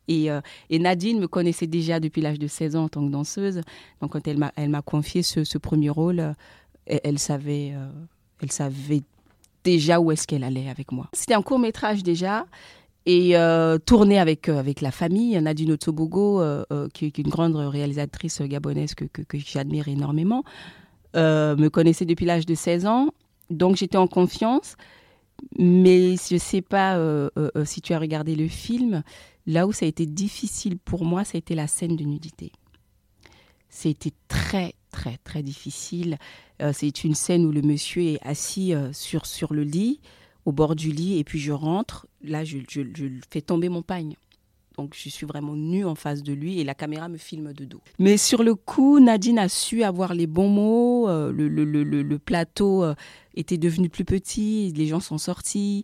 Et, 0.08 0.32
euh, 0.32 0.42
Nadine 0.70 1.20
me 1.20 1.28
connaissait 1.28 1.68
déjà 1.68 2.00
depuis 2.00 2.22
l'âge 2.22 2.40
de 2.40 2.48
16 2.48 2.75
ans 2.75 2.84
en 2.86 2.90
tant 2.90 3.06
que 3.06 3.12
danseuse. 3.12 3.62
Donc, 4.01 4.12
quand 4.12 4.28
elle 4.28 4.38
m'a, 4.38 4.82
confié 4.82 5.24
ce, 5.24 5.58
premier 5.58 5.90
rôle, 5.90 6.20
euh, 6.20 6.34
elle, 6.86 7.20
savait, 7.20 7.72
euh, 7.74 7.90
elle 8.42 8.51
savait 8.51 9.01
déjà 9.63 10.00
où 10.00 10.12
est-ce 10.12 10.28
qu'elle 10.28 10.44
allait 10.44 10.70
avec 10.70 10.92
moi. 10.92 11.10
C'était 11.13 11.34
un 11.34 11.42
court 11.42 11.60
métrage 11.60 12.04
déjà 12.04 12.46
et 13.05 13.36
euh, 13.36 13.77
tourner 13.79 14.20
avec 14.20 14.50
euh, 14.50 14.60
avec 14.60 14.81
la 14.81 14.91
famille. 14.91 15.39
Nadine 15.41 15.72
Otsobogo, 15.72 16.41
euh, 16.41 16.63
euh, 16.72 16.88
qui, 16.93 17.05
est 17.05 17.17
une 17.17 17.29
grande 17.29 17.55
réalisatrice 17.55 18.41
gabonaise 18.41 18.93
que, 18.96 19.05
que, 19.05 19.38
j'admire 19.38 19.88
énormément, 19.88 20.43
me 21.15 21.67
connaissait 21.70 22.05
depuis 22.05 22.25
l'âge 22.25 22.46
de 22.46 22.55
16 22.55 22.86
ans. 22.86 23.10
Donc 23.50 23.75
j'étais 23.75 23.98
en 23.98 24.08
confiance. 24.08 24.75
Mais 25.58 26.17
je 26.17 26.36
ne 26.36 26.39
sais 26.39 26.62
pas 26.62 27.00
si 27.65 27.81
tu 27.81 27.93
as 27.93 28.00
regardé 28.00 28.36
le 28.36 28.48
film, 28.48 29.01
là 29.48 29.65
où 29.65 29.72
ça 29.72 29.88
a 29.88 29.89
été 29.89 30.05
difficile 30.05 30.77
pour 30.77 31.03
moi, 31.03 31.24
ça 31.24 31.31
a 31.36 31.39
été 31.39 31.55
la 31.55 31.65
scène 31.65 31.96
de 31.96 32.03
nudité. 32.03 32.51
C'était 33.67 34.13
très, 34.27 34.75
très, 34.91 35.17
très 35.24 35.41
difficile. 35.41 36.20
c'est 36.74 37.03
une 37.03 37.15
scène 37.15 37.43
où 37.46 37.51
le 37.51 37.63
monsieur 37.63 38.03
est 38.03 38.20
assis 38.22 38.75
sur, 38.91 39.25
sur 39.25 39.51
le 39.51 39.63
lit 39.63 40.00
au 40.45 40.51
bord 40.51 40.75
du 40.75 40.91
lit 40.91 41.19
et 41.19 41.24
puis 41.24 41.39
je 41.39 41.51
rentre. 41.51 42.07
Là, 42.24 42.43
je, 42.43 42.60
je, 42.69 42.81
fais 43.29 43.41
tomber 43.41 43.69
mon 43.69 43.81
pagne. 43.81 44.15
Donc 44.77 44.95
je 44.95 45.10
suis 45.10 45.25
vraiment 45.25 45.55
nue 45.55 45.86
en 45.86 45.95
face 45.95 46.24
de 46.24 46.33
lui 46.33 46.60
et 46.60 46.63
la 46.63 46.74
caméra 46.74 47.10
me 47.10 47.17
filme 47.17 47.53
de 47.53 47.65
dos. 47.65 47.81
Mais 48.00 48.17
sur 48.17 48.41
le 48.41 48.55
coup, 48.55 49.00
Nadine 49.00 49.38
a 49.38 49.50
su 49.50 49.83
avoir 49.83 50.13
les 50.13 50.27
bons 50.27 50.48
mots. 50.48 51.10
Euh, 51.10 51.31
le, 51.31 51.48
le, 51.48 51.65
le, 51.83 52.19
plateau 52.19 52.83
euh, 52.83 52.95
était 53.36 53.57
devenu 53.57 53.89
plus 53.89 54.05
petit, 54.05 54.71
les 54.75 54.88
gens 54.88 55.01
sont 55.01 55.17
sortis. 55.17 55.83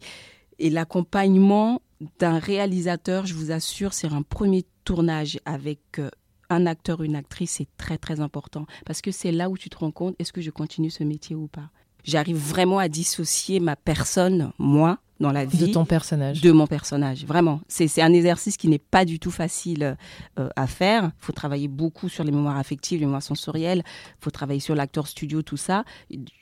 Et 0.59 0.69
l'accompagnement 0.69 1.81
d'un 2.19 2.39
réalisateur, 2.39 3.25
je 3.25 3.33
vous 3.33 3.51
assure, 3.51 3.93
c'est 3.93 4.07
un 4.07 4.21
premier 4.21 4.65
tournage 4.85 5.39
avec 5.45 5.99
euh, 5.99 6.09
un 6.49 6.65
acteur, 6.65 7.03
une 7.03 7.15
actrice, 7.15 7.51
c'est 7.51 7.67
très 7.77 7.97
très 7.97 8.19
important. 8.21 8.65
Parce 8.85 9.01
que 9.01 9.11
c'est 9.11 9.31
là 9.31 9.49
où 9.49 9.57
tu 9.57 9.69
te 9.69 9.77
rends 9.77 9.91
compte, 9.91 10.15
est-ce 10.17 10.31
que 10.31 10.41
je 10.41 10.49
continue 10.49 10.89
ce 10.89 11.03
métier 11.03 11.35
ou 11.35 11.47
pas? 11.47 11.69
J'arrive 12.07 12.37
vraiment 12.37 12.79
à 12.79 12.87
dissocier 12.87 13.59
ma 13.59 13.75
personne, 13.75 14.51
moi, 14.57 14.97
dans 15.19 15.31
la 15.31 15.45
vie. 15.45 15.57
De 15.57 15.73
ton 15.73 15.85
personnage. 15.85 16.41
De 16.41 16.51
mon 16.51 16.67
personnage, 16.67 17.25
vraiment. 17.25 17.61
C'est 17.67 18.01
un 18.01 18.13
exercice 18.13 18.57
qui 18.57 18.67
n'est 18.67 18.77
pas 18.77 19.05
du 19.05 19.19
tout 19.19 19.31
facile 19.31 19.97
euh, 20.39 20.49
à 20.55 20.67
faire. 20.67 21.05
Il 21.05 21.25
faut 21.25 21.33
travailler 21.33 21.67
beaucoup 21.67 22.09
sur 22.09 22.23
les 22.23 22.31
mémoires 22.31 22.57
affectives, 22.57 22.99
les 22.99 23.05
mémoires 23.05 23.23
sensorielles. 23.23 23.83
Il 23.85 24.23
faut 24.23 24.31
travailler 24.31 24.59
sur 24.59 24.75
l'acteur 24.75 25.07
studio, 25.07 25.41
tout 25.41 25.57
ça. 25.57 25.83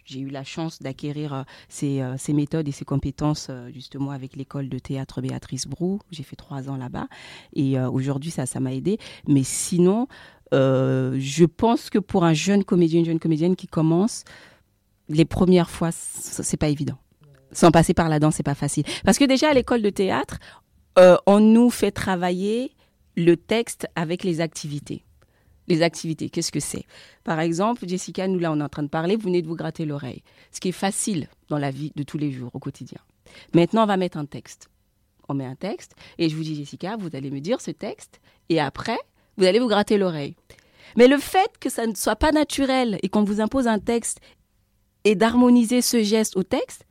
J'ai 0.06 0.20
eu 0.20 0.30
la 0.30 0.44
chance 0.44 0.80
d'acquérir 0.80 1.34
euh, 1.34 1.44
ces, 1.70 2.02
euh, 2.02 2.16
ces, 2.18 2.34
méthodes 2.34 2.68
et 2.68 2.72
ces 2.72 2.86
compétences 2.86 3.50
justement 3.74 4.12
avec 4.12 4.36
l'école 4.36 4.68
de 4.68 4.78
théâtre 4.78 5.22
Béatrice 5.22 5.68
Brou. 5.68 6.00
J'ai 6.12 6.24
fait 6.24 6.36
trois 6.36 6.70
ans 6.70 6.76
là-bas. 6.76 7.08
Et 7.54 7.80
aujourd'hui, 7.80 8.32
ça 8.32 8.46
ça 8.46 8.60
m'a 8.60 8.74
aidé. 8.74 8.98
Mais 9.28 9.44
sinon, 9.44 10.08
je 10.52 11.46
pense 11.46 11.90
que 11.90 12.00
pour 12.00 12.26
un 12.26 12.34
jeune 12.34 12.64
comédien, 12.64 13.00
une 13.00 13.06
jeune 13.06 13.20
comédienne 13.20 13.56
qui 13.56 13.68
commence, 13.68 14.26
les 15.10 15.26
premières 15.26 15.70
fois, 15.70 15.90
c'est 15.92 16.58
pas 16.58 16.70
évident. 16.70 16.98
Sans 17.52 17.72
passer 17.72 17.94
par 17.94 18.10
la 18.10 18.20
danse, 18.20 18.36
c'est 18.36 18.44
pas 18.44 18.56
facile. 18.56 18.84
Parce 19.04 19.18
que 19.18 19.26
déjà 19.26 19.50
à 19.50 19.54
l'école 19.54 19.82
de 19.82 19.90
théâtre, 19.90 20.40
euh, 20.98 21.18
on 21.26 21.40
nous 21.40 21.70
fait 21.70 21.92
travailler 21.92 22.72
le 23.16 23.38
texte 23.38 23.88
avec 23.96 24.24
les 24.24 24.42
activités. 24.42 25.04
Les 25.68 25.82
activités, 25.82 26.30
qu'est-ce 26.30 26.52
que 26.52 26.60
c'est? 26.60 26.86
Par 27.24 27.40
exemple, 27.40 27.88
Jessica, 27.88 28.28
nous 28.28 28.40
là, 28.40 28.52
on 28.52 28.60
est 28.60 28.64
en 28.64 28.70
train 28.70 28.84
de 28.84 28.90
parler, 28.90 29.16
vous 29.16 29.24
venez 29.24 29.42
de 29.42 29.48
vous 29.48 29.56
gratter 29.56 29.86
l'oreille. 29.86 30.22
Ce 30.52 30.60
qui 30.60 30.70
est 30.70 30.74
facile 30.74 31.28
dans 31.50 31.58
la 31.58 31.72
vie 31.72 31.92
de 31.96 32.04
tous 32.04 32.18
les 32.18 32.32
jours, 32.32 32.52
au 32.54 32.60
quotidien. 32.60 33.00
Maintenant, 33.54 33.84
on 33.84 33.88
va 33.88 33.98
mettre 33.98 34.18
un 34.18 34.26
texte. 34.26 34.70
On 35.28 35.34
met 35.34 35.46
un 35.46 35.56
texte 35.56 35.96
et 36.20 36.30
je 36.30 36.36
vous 36.36 36.44
dis, 36.44 36.56
Jessica, 36.56 36.98
vous 36.98 37.10
allez 37.14 37.32
me 37.32 37.40
dire 37.40 37.62
ce 37.62 37.72
texte 37.72 38.20
et 38.50 38.60
après, 38.60 39.00
vous 39.38 39.46
allez 39.46 39.60
vous 39.60 39.68
gratter 39.68 39.98
l'oreille. 39.98 40.36
Mais 40.98 41.08
le 41.08 41.18
fait 41.18 41.58
que 41.60 41.70
ça 41.70 41.88
ne 41.88 41.96
soit 41.96 42.16
pas 42.16 42.32
naturel 42.32 43.00
et 43.02 43.10
qu'on 43.10 43.24
vous 43.24 43.42
impose 43.42 43.68
un 43.68 43.80
texte 43.80 44.20
et 45.06 45.16
d'harmoniser 45.16 45.82
ce 45.82 46.04
geste 46.04 46.36
au 46.36 46.44
texte, 46.44 46.86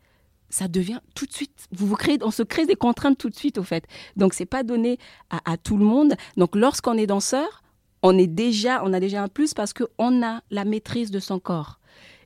ça 0.49 0.69
devient 0.69 1.01
tout 1.17 1.27
de 1.27 1.33
suite. 1.33 1.67
Vous 1.73 1.87
vous 1.87 1.97
créez, 1.97 2.17
on 2.23 2.31
se 2.31 2.45
crée 2.45 2.65
des 2.65 2.77
contraintes 2.77 3.19
tout 3.19 3.29
de 3.29 3.35
suite 3.35 3.59
au 3.59 3.65
fait. 3.65 3.85
Donc 4.17 4.35
c'est 4.35 4.47
pas 4.47 4.63
donné 4.63 4.99
à, 5.29 5.57
tout 5.57 5.77
le 5.77 5.85
monde. 5.85 6.15
Donc 6.37 6.55
lorsqu'on 6.55 6.97
est 6.97 7.09
danseur, 7.09 7.63
on 8.03 8.17
est 8.17 8.29
déjà, 8.29 8.83
on 8.85 8.93
a 8.93 9.01
déjà 9.01 9.21
un 9.23 9.29
plus 9.29 9.53
parce 9.53 9.73
que 9.73 9.85
on 9.99 10.23
a 10.23 10.43
la 10.51 10.65
maîtrise 10.65 11.11
de 11.11 11.19
son 11.19 11.41
corps. 11.41 11.81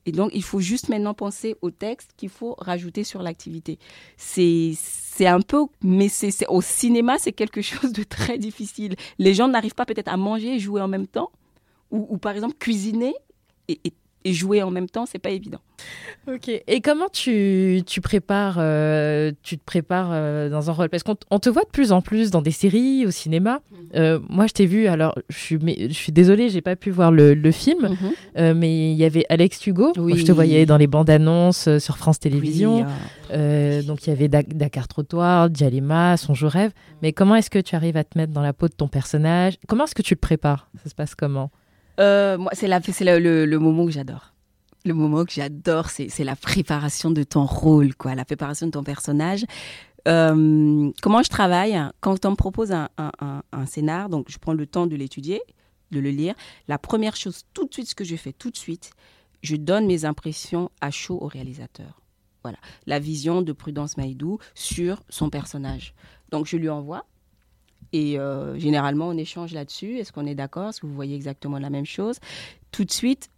Et 0.05 0.13
donc 0.13 0.31
il 0.35 0.43
faut 0.43 0.61
juste 0.61 0.91
maintenant 0.91 1.15
penser 1.15 1.57
au 1.63 1.71
texte 1.71 2.11
qu'il 2.19 2.29
faut 2.29 2.55
rajouter 2.59 3.03
sur 3.03 3.23
l'activité. 3.23 3.79
C'est 4.19 4.77
un 5.21 5.41
peu, 5.41 5.65
mais 5.83 6.09
c'est 6.09 6.47
au 6.49 6.61
cinéma 6.61 7.17
c'est 7.19 7.33
quelque 7.33 7.63
chose 7.63 7.93
de 7.93 8.03
très 8.03 8.37
difficile. 8.37 8.95
Les 9.19 9.33
gens 9.33 9.49
n'arrivent 9.49 9.75
pas 9.75 9.87
peut-être 9.87 10.09
à 10.09 10.19
manger 10.19 10.57
et 10.57 10.59
jouer 10.59 10.83
en 10.83 10.89
même 10.89 11.07
temps, 11.07 11.31
ou, 11.91 12.19
par 12.19 12.35
exemple 12.35 12.57
cuisiner 12.59 13.15
et 13.69 13.81
et 14.25 14.33
jouer 14.33 14.63
en 14.63 14.71
même 14.71 14.89
temps, 14.89 15.07
c'est 15.07 15.19
pas 15.19 15.31
évident. 15.31 15.61
Ok. 16.27 16.49
Et 16.67 16.81
comment 16.81 17.09
tu, 17.09 17.83
tu 17.87 18.01
prépares, 18.01 18.57
euh, 18.59 19.33
tu 19.43 19.57
te 19.57 19.65
prépares 19.65 20.11
euh, 20.13 20.51
dans 20.51 20.71
un 20.71 20.73
rôle? 20.73 20.89
Parce 20.89 21.03
qu'on 21.03 21.15
te 21.15 21.49
voit 21.49 21.63
de 21.63 21.71
plus 21.71 21.93
en 21.93 22.03
plus 22.03 22.31
dans 22.31 22.43
des 22.43 22.51
séries, 22.51 23.07
au 23.07 23.11
cinéma. 23.11 23.61
Mhm. 23.71 23.79
Euh, 23.95 24.19
moi, 24.29 24.47
je 24.47 24.53
t'ai 24.53 24.67
vu. 24.67 24.89
Alors, 24.89 25.15
je 25.29 25.39
suis, 25.39 25.59
mais, 25.59 25.77
je 25.89 25.95
suis 25.95 26.13
désolée, 26.13 26.49
j'ai 26.49 26.61
pas 26.61 26.77
pu 26.77 26.91
voir 26.91 27.13
le, 27.13 27.35
le 27.35 27.53
film, 27.53 27.97
mhm. 28.37 28.55
mais 28.55 28.91
il 28.91 28.97
y 28.97 29.05
avait 29.05 29.25
Alex 29.29 29.67
Hugo. 29.67 29.93
Oui. 29.97 30.19
je 30.19 30.27
te 30.27 30.33
voyais 30.33 30.67
dans 30.67 30.77
les 30.77 30.87
bandes 30.87 31.11
annonces 31.11 31.79
sur 31.79 31.97
France 31.97 32.19
Télévisions. 32.19 32.87
Donc, 33.31 34.07
il 34.07 34.11
y 34.11 34.13
avait 34.13 34.29
Dakar 34.29 34.89
Trottoir, 34.89 35.49
Dialema, 35.49 36.17
Son 36.17 36.35
Je 36.35 36.47
rêve. 36.47 36.73
Mais 37.03 37.13
comment 37.13 37.37
est-ce 37.37 37.51
que 37.51 37.59
tu 37.59 37.75
arrives 37.75 37.97
à 37.97 38.05
te 38.05 38.19
mettre 38.19 38.33
dans 38.33 38.43
la 38.43 38.53
peau 38.53 38.69
de 38.69 38.75
ton 38.75 38.89
personnage? 38.89 39.55
Comment 39.69 39.85
est-ce 39.85 39.95
que 39.95 40.03
tu 40.03 40.17
te 40.17 40.21
prépares? 40.21 40.69
Ça 40.83 40.91
se 40.91 40.95
passe 40.95 41.15
comment? 41.15 41.51
Euh, 41.99 42.39
moi, 42.39 42.53
c'est 42.55 42.69
le, 42.69 43.45
le, 43.47 43.59
moment 43.59 43.87
que 43.87 43.93
j'adore. 43.93 44.33
Le 44.85 44.95
moment 44.95 45.25
que 45.25 45.33
j'adore, 45.33 45.89
c'est 45.91 46.25
la 46.25 46.37
préparation 46.37 47.11
de 47.11 47.23
ton 47.23 47.45
rôle, 47.45 47.95
quoi, 47.95 48.15
la 48.15 48.25
préparation 48.25 48.67
de 48.67 48.73
ton 48.73 48.85
personnage. 48.85 49.45
Euh, 50.07 50.91
comment 51.03 51.23
je 51.23 51.29
travaille 51.29 51.79
Quand 52.01 52.25
on 52.25 52.31
me 52.31 52.37
propose 52.37 52.73
un, 52.73 52.89
un, 52.97 53.43
un, 53.53 53.67
scénar, 53.67 54.09
donc 54.09 54.31
je 54.31 54.39
prends 54.39 54.55
le 54.55 54.67
temps 54.67 54.87
de 54.87 54.97
l'étudier, 54.97 55.43
de 55.91 56.01
le 56.01 56.11
lire. 56.11 56.35
La 56.69 56.79
première 56.79 57.17
chose, 57.17 57.43
tout 57.53 57.67
de 57.67 57.73
suite, 57.73 57.89
ce 57.89 57.95
que 57.95 58.05
je 58.05 58.17
fais 58.17 58.33
tout 58.33 58.51
de 58.51 58.57
suite, 58.57 58.93
je 59.43 59.57
donne 59.57 59.87
mes 59.87 60.05
impressions 60.05 60.71
à 60.81 60.91
chaud 60.91 61.19
au 61.21 61.27
réalisateur. 61.27 62.01
Voilà, 62.43 62.59
la 62.87 62.99
vision 62.99 63.43
de 63.43 63.53
Prudence 63.53 63.97
Maïdou 63.97 64.39
sur 64.55 65.03
son 65.09 65.29
personnage. 65.29 65.95
Donc 66.31 66.47
je 66.47 66.57
lui 66.57 66.69
envoie 66.69 67.05
et 67.93 68.19
euh, 68.19 68.59
généralement, 68.59 69.09
on 69.09 69.17
échange 69.17 69.53
là-dessus. 69.53 69.99
Est-ce 69.99 70.13
qu'on 70.13 70.27
est 70.27 70.35
d'accord? 70.35 70.69
Est-ce 70.69 70.81
que 70.81 70.87
vous 70.87 70.95
voyez 70.95 71.17
exactement 71.17 71.59
la 71.59 71.71
même 71.71 71.87
chose? 71.87 72.19
Tout 72.71 72.85
de 72.85 72.93
suite, 72.93 73.31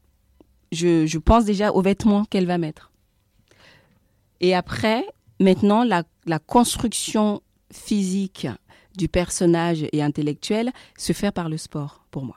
je, 0.73 1.19
pense 1.19 1.45
déjà 1.45 1.73
aux 1.73 1.83
vêtements 1.83 2.25
qu'elle 2.25 2.47
va 2.47 2.59
mettre. 2.59 2.91
Et 4.41 4.55
après, 4.55 5.05
maintenant, 5.39 5.85
la, 5.85 6.03
la, 6.27 6.39
construction 6.39 7.43
physique 7.71 8.49
du 8.97 9.09
personnage 9.09 9.85
et 9.93 10.03
intellectuel 10.03 10.73
se 10.97 11.13
fait 11.13 11.31
par 11.31 11.49
le 11.49 11.57
sport, 11.57 12.05
pour 12.11 12.25
moi. 12.25 12.37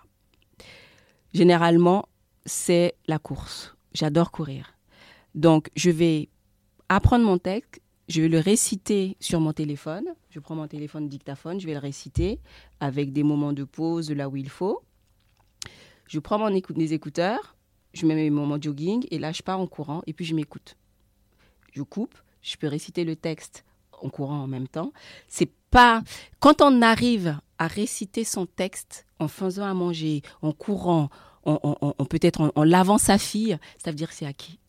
Généralement, 1.34 2.06
c'est 2.46 2.94
la 3.08 3.20
course. 3.20 3.76
J'adore 3.94 4.32
courir. 4.32 4.76
Donc, 5.34 5.70
je 5.76 5.90
vais 5.90 6.30
apprendre 6.90 7.26
mon 7.26 7.38
texte, 7.38 7.82
je 8.08 8.22
vais 8.22 8.28
le 8.28 8.40
réciter 8.40 9.16
sur 9.20 9.40
mon 9.40 9.54
téléphone. 9.54 10.06
Je 10.30 10.40
prends 10.40 10.56
mon 10.56 10.68
téléphone 10.68 11.08
dictaphone, 11.08 11.60
je 11.60 11.66
vais 11.66 11.74
le 11.74 11.80
réciter 11.80 12.40
avec 12.80 13.14
des 13.14 13.24
moments 13.24 13.54
de 13.54 13.64
pause 13.64 14.12
là 14.12 14.30
où 14.30 14.36
il 14.36 14.50
faut. 14.50 14.84
Je 16.08 16.20
prends 16.20 16.38
mon 16.38 16.52
mes 16.76 16.94
écouteurs, 16.94 17.56
je 17.94 18.06
mets 18.06 18.16
mes 18.16 18.30
moments 18.30 18.58
de 18.58 18.64
jogging 18.64 19.06
et 19.10 19.20
là 19.20 19.32
je 19.32 19.42
pars 19.42 19.60
en 19.60 19.68
courant 19.68 20.02
et 20.06 20.14
puis 20.14 20.26
je 20.26 20.36
m'écoute. 20.36 20.76
Je 21.72 21.82
coupe, 21.82 22.16
je 22.42 22.58
peux 22.58 22.68
réciter 22.68 23.04
le 23.04 23.16
texte 23.16 23.64
en 24.02 24.10
courant 24.10 24.42
en 24.42 24.48
même 24.48 24.68
temps. 24.68 24.92
C'est 25.28 25.52
pas 25.72 26.04
quand 26.40 26.62
on 26.62 26.82
arrive 26.82 27.40
à 27.58 27.68
réciter 27.68 28.26
son 28.26 28.46
texte 28.46 29.06
en 29.20 29.28
faisant 29.28 29.66
à 29.66 29.74
manger, 29.74 30.22
en 30.42 30.52
courant, 30.52 31.10
on, 31.46 32.06
peut-être 32.10 32.52
en, 32.56 32.64
lavant 32.64 32.98
sa 32.98 33.18
fille, 33.18 33.58
ça 33.84 33.92
veut 33.92 33.96
dire 33.96 34.12
c'est 34.12 34.26
acquis. 34.26 34.60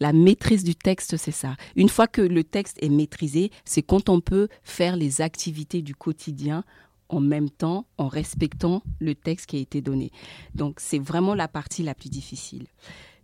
La 0.00 0.12
maîtrise 0.12 0.64
du 0.64 0.74
texte, 0.74 1.16
c'est 1.16 1.30
ça. 1.30 1.56
Une 1.76 1.88
fois 1.88 2.06
que 2.06 2.20
le 2.20 2.44
texte 2.44 2.78
est 2.82 2.88
maîtrisé, 2.88 3.50
c'est 3.64 3.82
quand 3.82 4.08
on 4.08 4.20
peut 4.20 4.48
faire 4.62 4.96
les 4.96 5.20
activités 5.20 5.82
du 5.82 5.94
quotidien 5.94 6.64
en 7.08 7.20
même 7.20 7.50
temps, 7.50 7.86
en 7.98 8.08
respectant 8.08 8.82
le 8.98 9.14
texte 9.14 9.46
qui 9.46 9.56
a 9.56 9.60
été 9.60 9.80
donné. 9.80 10.10
Donc, 10.54 10.80
c'est 10.80 10.98
vraiment 10.98 11.34
la 11.34 11.48
partie 11.48 11.82
la 11.82 11.94
plus 11.94 12.08
difficile. 12.08 12.66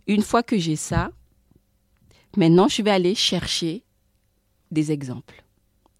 Une 0.07 0.21
fois 0.21 0.43
que 0.43 0.57
j'ai 0.57 0.75
ça, 0.75 1.11
maintenant, 2.37 2.67
je 2.67 2.81
vais 2.81 2.91
aller 2.91 3.15
chercher 3.15 3.83
des 4.71 4.91
exemples. 4.91 5.43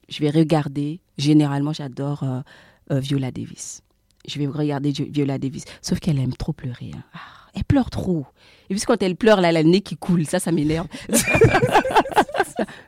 Je 0.10 0.20
vais 0.20 0.30
regarder. 0.30 1.02
Généralement, 1.18 1.74
j'adore 1.74 2.24
euh, 2.24 2.42
euh, 2.92 3.00
Viola 3.00 3.32
Davis. 3.32 3.84
Je 4.28 4.40
vais 4.40 4.48
regarder 4.48 4.92
Viola 4.92 5.38
Davis. 5.38 5.66
Sauf 5.82 6.00
qu'elle 6.00 6.20
aime 6.20 6.34
trop 6.34 6.54
pleurer. 6.54 6.92
Hein. 6.96 7.04
Ah, 7.14 7.20
elle 7.54 7.64
pleure 7.64 7.90
trop. 7.90 8.26
Et 8.70 8.76
puis 8.76 8.84
quand 8.86 9.02
elle 9.04 9.16
pleure, 9.16 9.40
elle 9.40 9.58
a 9.58 9.62
le 9.62 9.70
nez 9.70 9.82
qui 9.82 9.98
coule. 9.98 10.26
Ça, 10.26 10.40
ça 10.40 10.52
m'énerve. 10.52 10.88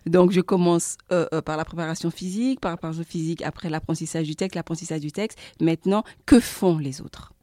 Donc, 0.06 0.32
je 0.32 0.41
commence 0.41 0.98
euh, 1.12 1.26
euh, 1.34 1.41
par 1.41 1.58
la 1.58 1.65
préparation 1.65 2.12
physique, 2.12 2.60
par 2.60 2.72
la 2.72 2.78
préparation 2.78 3.04
physique, 3.04 3.41
après 3.41 3.69
l'apprentissage 3.69 4.28
du 4.28 4.36
texte, 4.36 4.56
l'apprentissage 4.56 5.02
du 5.02 5.12
texte. 5.12 5.39
Maintenant, 5.60 6.04
que 6.26 6.39
font 6.39 6.78
les 6.78 7.02
autres? 7.02 7.34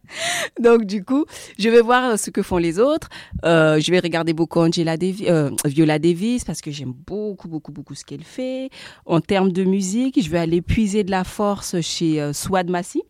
Donc 0.59 0.87
du 0.87 1.05
coup, 1.05 1.25
je 1.57 1.69
vais 1.69 1.81
voir 1.81 2.19
ce 2.19 2.31
que 2.31 2.43
font 2.43 2.57
les 2.57 2.81
autres. 2.81 3.09
Euh, 3.45 3.79
je 3.79 3.93
vais 3.93 4.01
regarder 4.01 4.33
beaucoup 4.33 4.59
Angela 4.59 4.97
Davis, 4.97 5.29
Viola 5.65 6.01
Davis 6.01 6.45
parce 6.45 6.61
que 6.61 6.73
j'aime 6.73 6.93
beaucoup, 6.93 7.47
beaucoup, 7.47 7.71
beaucoup 7.71 7.95
ce 7.95 8.05
qu'elle 8.05 8.25
fait. 8.25 8.71
En 9.07 9.21
termes 9.21 9.53
de 9.53 9.63
musique, 9.63 10.21
je 10.21 10.29
vais 10.29 10.41
aller 10.41 10.63
puiser 10.63 11.05
de 11.05 11.13
la 11.13 11.23
force 11.23 11.81
chez 11.81 12.33
Swad 12.33 12.69
Massi 12.71 13.05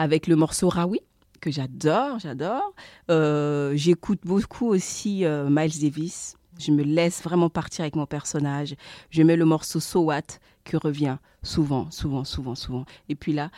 avec 0.00 0.26
le 0.26 0.34
morceau 0.34 0.70
Rawi 0.70 1.00
que 1.42 1.50
j'adore, 1.50 2.18
j'adore. 2.18 2.74
Euh, 3.10 3.72
j'écoute 3.76 4.20
beaucoup 4.24 4.66
aussi 4.66 5.26
euh, 5.26 5.48
Miles 5.50 5.78
Davis. 5.78 6.36
Je 6.58 6.72
me 6.72 6.82
laisse 6.82 7.22
vraiment 7.22 7.50
partir 7.50 7.82
avec 7.82 7.96
mon 7.96 8.06
personnage. 8.06 8.74
Je 9.10 9.22
mets 9.22 9.36
le 9.36 9.44
morceau 9.44 9.78
So 9.78 10.00
What 10.00 10.38
qui 10.64 10.76
revient 10.76 11.18
souvent, 11.42 11.90
souvent, 11.90 12.24
souvent, 12.24 12.54
souvent. 12.54 12.86
Et 13.10 13.14
puis 13.14 13.34
là, 13.34 13.50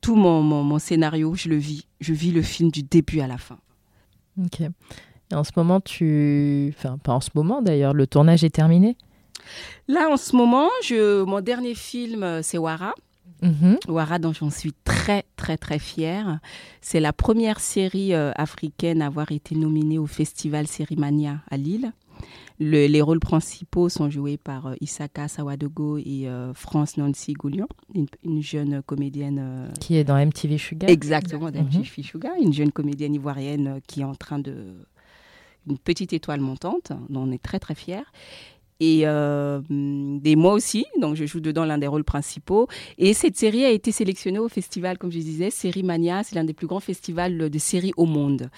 tout 0.00 0.14
mon, 0.14 0.42
mon, 0.42 0.78
scénario, 0.78 1.34
je 1.34 1.48
le 1.48 1.56
vis. 1.56 1.88
Je 2.00 2.12
vis 2.12 2.30
le 2.30 2.42
film 2.42 2.70
du 2.70 2.84
début 2.84 3.18
à 3.18 3.26
la 3.26 3.38
fin. 3.38 3.58
Ok. 4.40 4.60
Et 4.60 5.34
en 5.34 5.42
ce 5.42 5.50
moment, 5.56 5.80
tu. 5.80 6.72
Enfin, 6.76 6.98
pas 6.98 7.14
en 7.14 7.20
ce 7.20 7.30
moment 7.34 7.62
d'ailleurs, 7.62 7.94
le 7.94 8.06
tournage 8.06 8.44
est 8.44 8.54
terminé? 8.54 8.96
Là, 9.88 10.08
en 10.08 10.16
ce 10.16 10.36
moment, 10.36 10.68
je... 10.84 11.24
mon 11.24 11.40
dernier 11.40 11.74
film, 11.74 12.22
euh, 12.22 12.42
c'est 12.42 12.58
Wara. 12.58 12.94
Mhm. 13.44 13.78
Wara, 13.88 14.18
dont 14.18 14.32
j'en 14.32 14.50
suis 14.50 14.72
très, 14.84 15.24
très, 15.36 15.58
très 15.58 15.78
fière. 15.78 16.40
C'est 16.80 17.00
la 17.00 17.12
première 17.12 17.60
série 17.60 18.14
euh, 18.14 18.32
africaine 18.36 19.02
à 19.02 19.06
avoir 19.06 19.30
été 19.32 19.54
nominée 19.54 19.98
au 19.98 20.06
festival 20.06 20.66
Sérimania 20.66 21.40
à 21.50 21.58
Lille. 21.58 21.92
les 22.58 23.02
rôles 23.02 23.20
principaux 23.20 23.90
sont 23.90 24.08
joués 24.08 24.38
par 24.38 24.68
euh, 24.68 24.74
Isaka 24.80 25.28
Sawadogo 25.28 25.98
et 25.98 26.26
euh, 26.26 26.54
France 26.54 26.96
Nancy 26.96 27.34
Goulian, 27.34 27.66
une, 27.94 28.42
jeune 28.42 28.82
comédienne. 28.82 29.70
qui 29.78 29.96
est 29.96 30.04
dans 30.04 30.16
MTV 30.16 30.56
Sugar. 30.56 30.88
Exactement, 30.88 31.50
dans 31.50 31.62
MTV 31.62 31.84
mhm. 31.98 32.04
Sugar, 32.04 32.32
une 32.40 32.54
jeune 32.54 32.72
comédienne 32.72 33.14
ivoirienne 33.14 33.80
qui 33.86 34.00
est 34.00 34.04
en 34.04 34.14
train 34.14 34.38
de. 34.38 34.54
une 35.68 35.76
petite 35.76 36.14
étoile 36.14 36.40
montante, 36.40 36.92
dont 37.10 37.28
on 37.28 37.30
est 37.30 37.42
très 37.42 37.58
très 37.58 37.74
fiers 37.74 38.04
et 38.80 39.02
euh, 39.04 39.60
moi 39.70 40.52
aussi. 40.52 40.86
Donc, 41.00 41.16
je 41.16 41.26
joue 41.26 41.40
dedans 41.40 41.64
l'un 41.64 41.78
des 41.78 41.86
rôles 41.86 42.04
principaux. 42.04 42.68
Et 42.98 43.14
cette 43.14 43.36
série 43.36 43.64
a 43.64 43.70
été 43.70 43.92
sélectionnée 43.92 44.38
au 44.38 44.48
festival, 44.48 44.98
comme 44.98 45.12
je 45.12 45.18
disais, 45.18 45.50
Série 45.50 45.82
Mania. 45.82 46.22
C'est 46.24 46.34
l'un 46.34 46.44
des 46.44 46.54
plus 46.54 46.66
grands 46.66 46.80
festivals 46.80 47.50
de 47.50 47.58
séries 47.58 47.92
au 47.96 48.06
monde. 48.06 48.50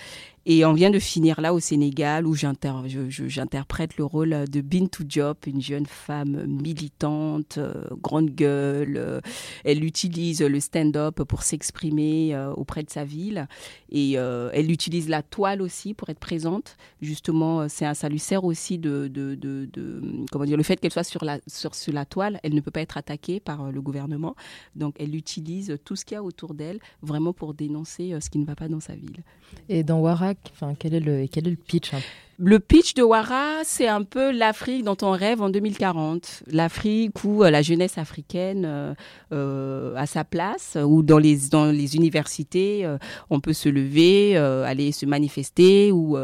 Et 0.48 0.64
on 0.64 0.74
vient 0.74 0.90
de 0.90 1.00
finir 1.00 1.40
là 1.40 1.52
au 1.52 1.58
Sénégal 1.58 2.24
où 2.24 2.36
j'interprète 2.36 3.96
le 3.96 4.04
rôle 4.04 4.44
de 4.48 4.60
Bintou 4.60 5.02
Diop, 5.02 5.44
une 5.48 5.60
jeune 5.60 5.86
femme 5.86 6.46
militante, 6.46 7.58
euh, 7.58 7.82
grande 8.00 8.30
gueule. 8.30 8.94
Euh, 8.96 9.20
elle 9.64 9.82
utilise 9.82 10.42
le 10.42 10.60
stand-up 10.60 11.24
pour 11.24 11.42
s'exprimer 11.42 12.32
euh, 12.32 12.52
auprès 12.52 12.84
de 12.84 12.90
sa 12.90 13.04
ville 13.04 13.48
et 13.90 14.12
elle 14.12 14.70
utilise 14.70 15.08
la 15.08 15.22
toile 15.22 15.60
aussi 15.62 15.94
pour 15.94 16.10
être 16.10 16.20
présente. 16.20 16.76
Justement, 17.00 17.68
c'est 17.68 17.92
ça 17.94 18.08
lui 18.08 18.22
aussi 18.42 18.78
de, 18.78 19.08
de, 19.08 19.34
de, 19.34 19.68
de 19.72 20.00
comment 20.30 20.44
dire 20.44 20.56
le 20.56 20.62
fait 20.62 20.78
qu'elle 20.78 20.92
soit 20.92 21.02
sur 21.02 21.24
la 21.24 21.40
sur, 21.48 21.74
sur 21.74 21.92
la 21.92 22.04
toile, 22.04 22.38
elle 22.44 22.54
ne 22.54 22.60
peut 22.60 22.70
pas 22.70 22.82
être 22.82 22.98
attaquée 22.98 23.40
par 23.40 23.72
le 23.72 23.82
gouvernement. 23.82 24.36
Donc 24.76 24.94
elle 25.00 25.16
utilise 25.16 25.76
tout 25.84 25.96
ce 25.96 26.04
qu'il 26.04 26.14
y 26.14 26.18
a 26.18 26.22
autour 26.22 26.54
d'elle 26.54 26.78
vraiment 27.02 27.32
pour 27.32 27.54
dénoncer 27.54 28.14
ce 28.20 28.30
qui 28.30 28.38
ne 28.38 28.44
va 28.44 28.54
pas 28.54 28.68
dans 28.68 28.80
sa 28.80 28.94
ville. 28.94 29.24
Et 29.68 29.82
dans 29.82 30.00
Warak, 30.00 30.35
quel, 30.78 30.94
est 30.94 31.00
le, 31.00 31.56
pitch 31.56 31.94
hein? 31.94 32.00
Le 32.38 32.60
pitch 32.60 32.92
de 32.92 33.02
Wara, 33.02 33.64
c'est 33.64 33.88
un 33.88 34.02
peu 34.02 34.30
l'Afrique 34.30 34.84
dont 34.84 34.96
on 35.00 35.12
rêve 35.12 35.40
en 35.40 35.48
2040. 35.48 36.42
L'Afrique 36.48 37.24
où 37.24 37.42
euh, 37.42 37.50
la 37.50 37.62
jeunesse 37.62 37.96
africaine 37.96 38.64
euh, 38.66 38.94
euh, 39.32 39.96
a 39.96 40.04
sa 40.04 40.22
place, 40.22 40.76
où 40.82 41.02
dans 41.02 41.16
les, 41.16 41.96
universités, 41.96 42.86
on 43.30 43.40
peut 43.40 43.54
se 43.54 43.70
lever, 43.70 44.36
aller 44.36 44.92
se 44.92 45.06
manifester, 45.06 45.92
où 45.92 46.16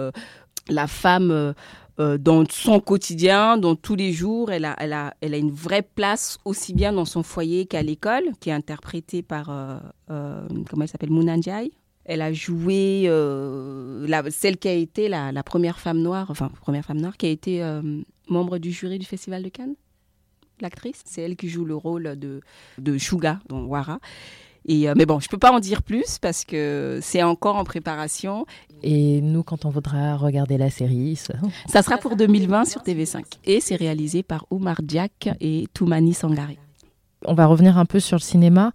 la 0.68 0.86
femme... 0.86 1.54
dans 1.98 2.44
son 2.50 2.80
quotidien, 2.80 3.56
dans 3.56 3.76
tous 3.76 3.94
les 3.94 4.12
jours. 4.12 4.50
Elle 4.50 4.64
a, 4.64 5.14
une 5.22 5.50
vraie 5.50 5.82
place 5.82 6.38
aussi 6.44 6.74
bien 6.74 6.92
dans 6.92 7.04
son 7.04 7.22
foyer 7.22 7.64
qu'à 7.66 7.82
l'école, 7.82 8.24
qui 8.40 8.50
est 8.50 8.52
interprétée 8.52 9.22
par, 9.22 9.46
comment 10.06 10.82
elle 10.82 10.88
s'appelle, 10.88 11.10
Mounandjai. 11.10 11.70
Elle 12.04 12.22
a 12.22 12.32
joué 12.32 13.04
euh, 13.06 14.06
la, 14.08 14.28
celle 14.30 14.56
qui 14.56 14.68
a 14.68 14.72
été 14.72 15.08
la, 15.08 15.42
première 15.42 15.78
femme 15.78 15.98
noire, 16.00 16.30
enfin 16.30 16.50
première 16.60 16.84
femme 16.84 17.00
noire 17.00 17.16
qui 17.16 17.26
a 17.26 17.30
été 17.30 17.62
euh, 17.62 17.82
membre 18.28 18.58
du 18.58 18.72
jury 18.72 18.98
du 18.98 19.06
Festival 19.06 19.42
de 19.42 19.48
Cannes. 19.48 19.74
L'actrice, 20.60 21.02
c'est 21.04 21.22
elle 21.22 21.36
qui 21.36 21.48
joue 21.48 21.64
le 21.64 21.74
rôle 21.74 22.16
de, 22.16 22.40
de 22.78 22.98
Shuga 22.98 23.40
dans 23.48 23.64
Wara. 23.64 23.98
Et, 24.64 24.88
euh, 24.88 24.94
mais 24.96 25.06
bon, 25.06 25.18
je 25.18 25.28
peux 25.28 25.38
pas 25.38 25.50
en 25.50 25.60
dire 25.60 25.82
plus 25.82 26.18
parce 26.20 26.44
que 26.44 27.00
c'est 27.02 27.22
encore 27.22 27.56
en 27.56 27.64
préparation. 27.64 28.46
Et 28.82 29.20
nous, 29.20 29.42
quand 29.42 29.64
on 29.64 29.70
voudra 29.70 30.16
regarder 30.16 30.56
la 30.56 30.70
série, 30.70 31.16
ça, 31.16 31.34
ça 31.66 31.82
sera 31.82 31.98
pour 31.98 32.16
2020 32.16 32.64
sur 32.64 32.82
TV5. 32.82 33.22
Et 33.44 33.60
c'est 33.60 33.76
réalisé 33.76 34.22
par 34.22 34.46
Oumar 34.50 34.82
Diak 34.82 35.30
et 35.40 35.66
Toumani 35.74 36.14
Sangari. 36.14 36.58
On 37.24 37.34
va 37.34 37.46
revenir 37.46 37.78
un 37.78 37.84
peu 37.84 38.00
sur 38.00 38.16
le 38.16 38.22
cinéma. 38.22 38.72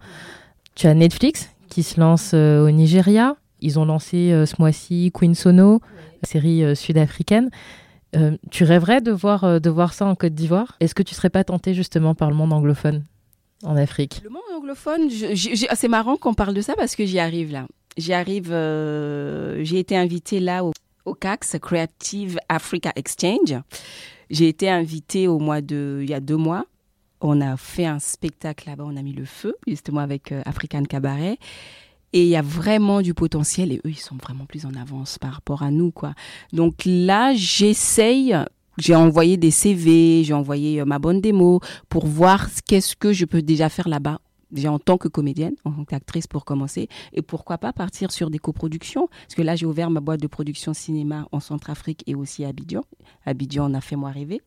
Tu 0.74 0.86
as 0.86 0.94
Netflix 0.94 1.50
qui 1.68 1.82
se 1.82 2.00
lance 2.00 2.32
euh, 2.34 2.66
au 2.66 2.70
Nigeria. 2.70 3.36
Ils 3.60 3.78
ont 3.78 3.84
lancé 3.84 4.32
euh, 4.32 4.46
ce 4.46 4.54
mois-ci 4.58 5.10
Queen 5.12 5.34
Sono, 5.34 5.80
série 6.22 6.64
euh, 6.64 6.74
sud-africaine. 6.74 7.50
tu 8.50 8.64
rêverais 8.64 9.00
de 9.00 9.12
voir, 9.12 9.60
de 9.60 9.70
voir 9.70 9.92
ça 9.92 10.06
en 10.06 10.14
Côte 10.14 10.34
d'Ivoire? 10.34 10.76
Est-ce 10.80 10.94
que 10.94 11.02
tu 11.02 11.14
serais 11.14 11.30
pas 11.30 11.44
tenté 11.44 11.74
justement 11.74 12.14
par 12.14 12.30
le 12.30 12.36
monde 12.36 12.52
anglophone 12.52 13.04
en 13.64 13.76
Afrique? 13.76 14.22
Le 14.24 14.30
monde 14.30 14.42
anglophone, 14.56 15.10
c'est 15.10 15.88
marrant 15.88 16.16
qu'on 16.16 16.34
parle 16.34 16.54
de 16.54 16.62
ça 16.62 16.74
parce 16.74 16.96
que 16.96 17.04
j'y 17.04 17.18
arrive 17.18 17.52
là. 17.52 17.66
J'y 17.98 18.14
arrive, 18.14 18.48
j'ai 18.48 19.78
été 19.78 19.94
invitée 19.94 20.40
là 20.40 20.64
au, 20.64 20.72
au, 21.04 21.14
CAX, 21.14 21.56
Creative 21.60 22.38
Africa 22.48 22.92
Exchange. 22.96 23.60
J'ai 24.30 24.48
été 24.48 24.70
invitée 24.70 25.28
au 25.28 25.38
mois 25.38 25.60
de, 25.60 26.00
il 26.02 26.08
y 26.08 26.14
a 26.14 26.20
deux 26.20 26.36
mois 26.36 26.64
on 27.20 27.40
a 27.40 27.56
fait 27.56 27.86
un 27.86 27.98
spectacle 27.98 28.68
là-bas, 28.68 28.84
on 28.86 28.96
a 28.96 29.02
mis 29.02 29.12
le 29.12 29.24
feu, 29.24 29.54
justement 29.66 30.00
avec 30.00 30.32
euh, 30.32 30.42
African 30.44 30.84
Cabaret. 30.84 31.38
Et 32.12 32.22
il 32.22 32.28
y 32.28 32.36
a 32.36 32.42
vraiment 32.42 33.02
du 33.02 33.12
potentiel 33.12 33.70
et 33.70 33.76
eux, 33.84 33.90
ils 33.90 33.98
sont 33.98 34.16
vraiment 34.16 34.46
plus 34.46 34.64
en 34.64 34.74
avance 34.74 35.18
par 35.18 35.32
rapport 35.32 35.62
à 35.62 35.70
nous, 35.70 35.90
quoi. 35.90 36.14
Donc 36.52 36.82
là, 36.86 37.34
j'essaye, 37.34 38.34
j'ai 38.78 38.94
envoyé 38.94 39.36
des 39.36 39.50
CV, 39.50 40.24
j'ai 40.24 40.32
envoyé 40.32 40.80
euh, 40.80 40.84
ma 40.84 40.98
bonne 40.98 41.20
démo 41.20 41.60
pour 41.88 42.06
voir 42.06 42.48
qu'est-ce 42.66 42.96
que 42.96 43.12
je 43.12 43.24
peux 43.24 43.42
déjà 43.42 43.68
faire 43.68 43.88
là-bas 43.88 44.20
déjà 44.50 44.72
en 44.72 44.78
tant 44.78 44.98
que 44.98 45.08
comédienne, 45.08 45.54
en 45.64 45.72
tant 45.72 45.84
qu'actrice 45.84 46.26
pour 46.26 46.44
commencer, 46.44 46.88
et 47.12 47.22
pourquoi 47.22 47.58
pas 47.58 47.72
partir 47.72 48.10
sur 48.10 48.30
des 48.30 48.38
coproductions, 48.38 49.08
parce 49.08 49.34
que 49.34 49.42
là 49.42 49.56
j'ai 49.56 49.66
ouvert 49.66 49.90
ma 49.90 50.00
boîte 50.00 50.20
de 50.20 50.26
production 50.26 50.74
cinéma 50.74 51.26
en 51.32 51.40
Centrafrique 51.40 52.02
et 52.06 52.14
aussi 52.14 52.44
à 52.44 52.48
Abidjan. 52.48 52.82
Abidjan, 53.26 53.70
on 53.70 53.74
a 53.74 53.80
fait 53.80 53.96
moi 53.96 54.10
rêver, 54.10 54.40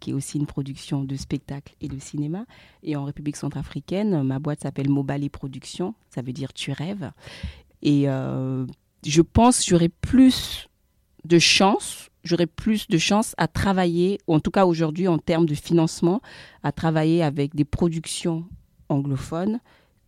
qui 0.00 0.10
est 0.10 0.14
aussi 0.14 0.38
une 0.38 0.46
production 0.46 1.04
de 1.04 1.16
spectacle 1.16 1.74
et 1.80 1.88
de 1.88 1.98
cinéma, 1.98 2.46
et 2.82 2.96
en 2.96 3.04
République 3.04 3.36
centrafricaine, 3.36 4.22
ma 4.22 4.38
boîte 4.38 4.62
s'appelle 4.62 4.90
Mobali 4.90 5.28
Productions, 5.28 5.94
ça 6.10 6.22
veut 6.22 6.32
dire 6.32 6.52
tu 6.52 6.72
rêves, 6.72 7.10
et 7.82 8.08
euh, 8.08 8.66
je 9.06 9.22
pense 9.22 9.58
que 9.60 9.64
j'aurai 9.66 9.88
plus 9.88 10.68
de 11.24 11.38
chance 11.38 12.10
j'aurais 12.24 12.46
plus 12.46 12.88
de 12.88 12.98
chance 12.98 13.34
à 13.36 13.46
travailler, 13.46 14.18
ou 14.26 14.34
en 14.34 14.40
tout 14.40 14.50
cas 14.50 14.64
aujourd'hui 14.64 15.08
en 15.08 15.18
termes 15.18 15.46
de 15.46 15.54
financement, 15.54 16.20
à 16.62 16.72
travailler 16.72 17.22
avec 17.22 17.54
des 17.54 17.64
productions 17.64 18.44
anglophones 18.88 19.60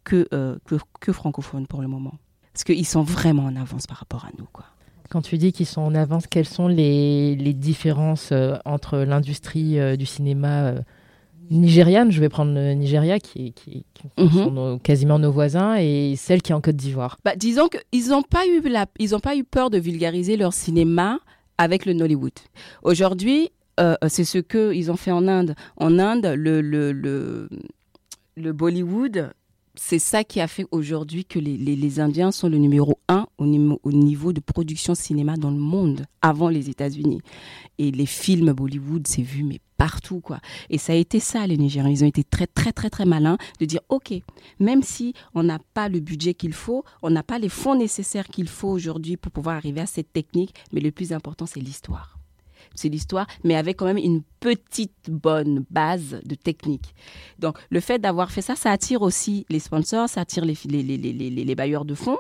que, 0.04 0.28
euh, 0.32 0.56
que, 0.64 0.76
que, 1.00 1.12
francophones 1.12 1.66
pour 1.66 1.82
le 1.82 1.88
moment. 1.88 2.14
Parce 2.52 2.64
qu'ils 2.64 2.86
sont 2.86 3.02
vraiment 3.02 3.44
en 3.44 3.56
avance 3.56 3.86
par 3.86 3.98
rapport 3.98 4.24
à 4.24 4.30
nous. 4.38 4.46
Quoi. 4.52 4.64
Quand 5.10 5.22
tu 5.22 5.38
dis 5.38 5.52
qu'ils 5.52 5.66
sont 5.66 5.82
en 5.82 5.94
avance, 5.94 6.26
quelles 6.26 6.46
sont 6.46 6.68
les, 6.68 7.36
les 7.36 7.52
différences 7.52 8.30
euh, 8.32 8.56
entre 8.64 8.98
l'industrie 8.98 9.78
euh, 9.78 9.96
du 9.96 10.06
cinéma 10.06 10.74
nigériane, 11.50 12.10
je 12.10 12.20
vais 12.20 12.28
prendre 12.28 12.52
le 12.52 12.72
Nigeria, 12.74 13.18
qui, 13.20 13.52
qui, 13.52 13.84
mhm. 14.18 14.30
sont 14.30 14.80
quasiment 14.82 15.18
nos 15.18 15.30
voisins, 15.30 15.76
et 15.76 16.14
celle 16.16 16.42
qui 16.42 16.52
est 16.52 16.54
en 16.54 16.60
Côte 16.60 16.76
d'Ivoire 16.76 17.18
bah, 17.24 17.36
Disons 17.36 17.68
qu'ils 17.68 18.08
n'ont 18.08 18.22
pas, 18.22 18.46
eu 18.46 18.60
pas 19.22 19.36
eu 19.36 19.44
peur 19.44 19.70
de 19.70 19.78
vulgariser 19.78 20.36
leur 20.36 20.52
cinéma 20.52 21.18
avec 21.58 21.86
le 21.86 21.92
Nollywood. 21.92 22.32
Aujourd'hui, 22.82 23.50
euh, 23.80 23.94
c'est 24.08 24.24
ce 24.24 24.38
qu'ils 24.38 24.90
ont 24.90 24.96
fait 24.96 25.12
en 25.12 25.28
Inde. 25.28 25.54
En 25.76 25.98
Inde, 25.98 26.26
le, 26.36 26.60
le, 26.60 26.92
le, 26.92 27.48
le 28.36 28.52
Bollywood 28.52 29.32
c'est 29.78 29.98
ça 29.98 30.24
qui 30.24 30.40
a 30.40 30.48
fait 30.48 30.66
aujourd'hui 30.70 31.26
que 31.26 31.38
les, 31.38 32.00
Indiens 32.00 32.32
sont 32.32 32.48
le 32.48 32.56
numéro 32.56 32.98
un 33.08 33.26
au, 33.36 33.44
niveau 33.44 34.32
de 34.32 34.40
production 34.40 34.94
cinéma 34.94 35.36
dans 35.36 35.50
le 35.50 35.58
monde, 35.58 36.06
avant 36.22 36.48
les 36.48 36.70
États-Unis. 36.70 37.20
Et 37.76 37.90
les 37.90 38.06
films 38.06 38.54
Bollywood, 38.54 39.06
c'est 39.06 39.20
vu, 39.20 39.44
mais 39.44 39.60
partout, 39.76 40.20
quoi. 40.20 40.40
Et 40.70 40.78
ça 40.78 40.94
a 40.94 40.96
été 40.96 41.20
ça, 41.20 41.46
les 41.46 41.58
Nigériens. 41.58 41.90
Ils 41.90 42.04
ont 42.04 42.08
été 42.08 42.24
très, 42.24 42.46
très, 42.46 42.72
très, 42.72 42.88
très 42.88 43.04
malins 43.04 43.36
de 43.60 43.66
dire, 43.66 43.82
OK, 43.90 44.14
même 44.60 44.82
si 44.82 45.12
on 45.34 45.42
n'a 45.42 45.58
pas 45.74 45.90
le 45.90 46.00
budget 46.00 46.32
qu'il 46.32 46.54
faut, 46.54 46.82
on 47.02 47.10
n'a 47.10 47.22
pas 47.22 47.38
les 47.38 47.50
fonds 47.50 47.74
nécessaires 47.74 48.28
qu'il 48.28 48.48
faut 48.48 48.70
aujourd'hui 48.70 49.18
pour 49.18 49.30
pouvoir 49.30 49.56
arriver 49.56 49.82
à 49.82 49.86
cette 49.86 50.10
technique, 50.10 50.54
mais 50.72 50.80
le 50.80 50.90
plus 50.90 51.12
important, 51.12 51.44
c'est 51.44 51.60
l'histoire 51.60 52.15
c'est 52.76 52.88
l'histoire, 52.88 53.26
mais 53.44 53.56
avec 53.56 53.76
quand 53.76 53.86
même 53.86 53.96
une 53.96 54.22
petite 54.40 55.10
bonne 55.10 55.64
base 55.70 56.20
de 56.24 56.34
technique. 56.34 56.94
Donc, 57.38 57.58
le 57.70 57.80
fait 57.80 57.98
d'avoir 57.98 58.30
fait 58.30 58.42
ça, 58.42 58.54
ça 58.54 58.70
attire 58.70 59.02
aussi 59.02 59.46
les 59.48 59.58
sponsors, 59.58 60.08
ça 60.08 60.22
attire 60.22 60.44
les, 60.44 60.56
les, 60.66 60.82
les, 60.82 61.12
les, 61.12 61.54
bailleurs 61.54 61.84
de 61.84 61.94
fonds. 61.94 62.18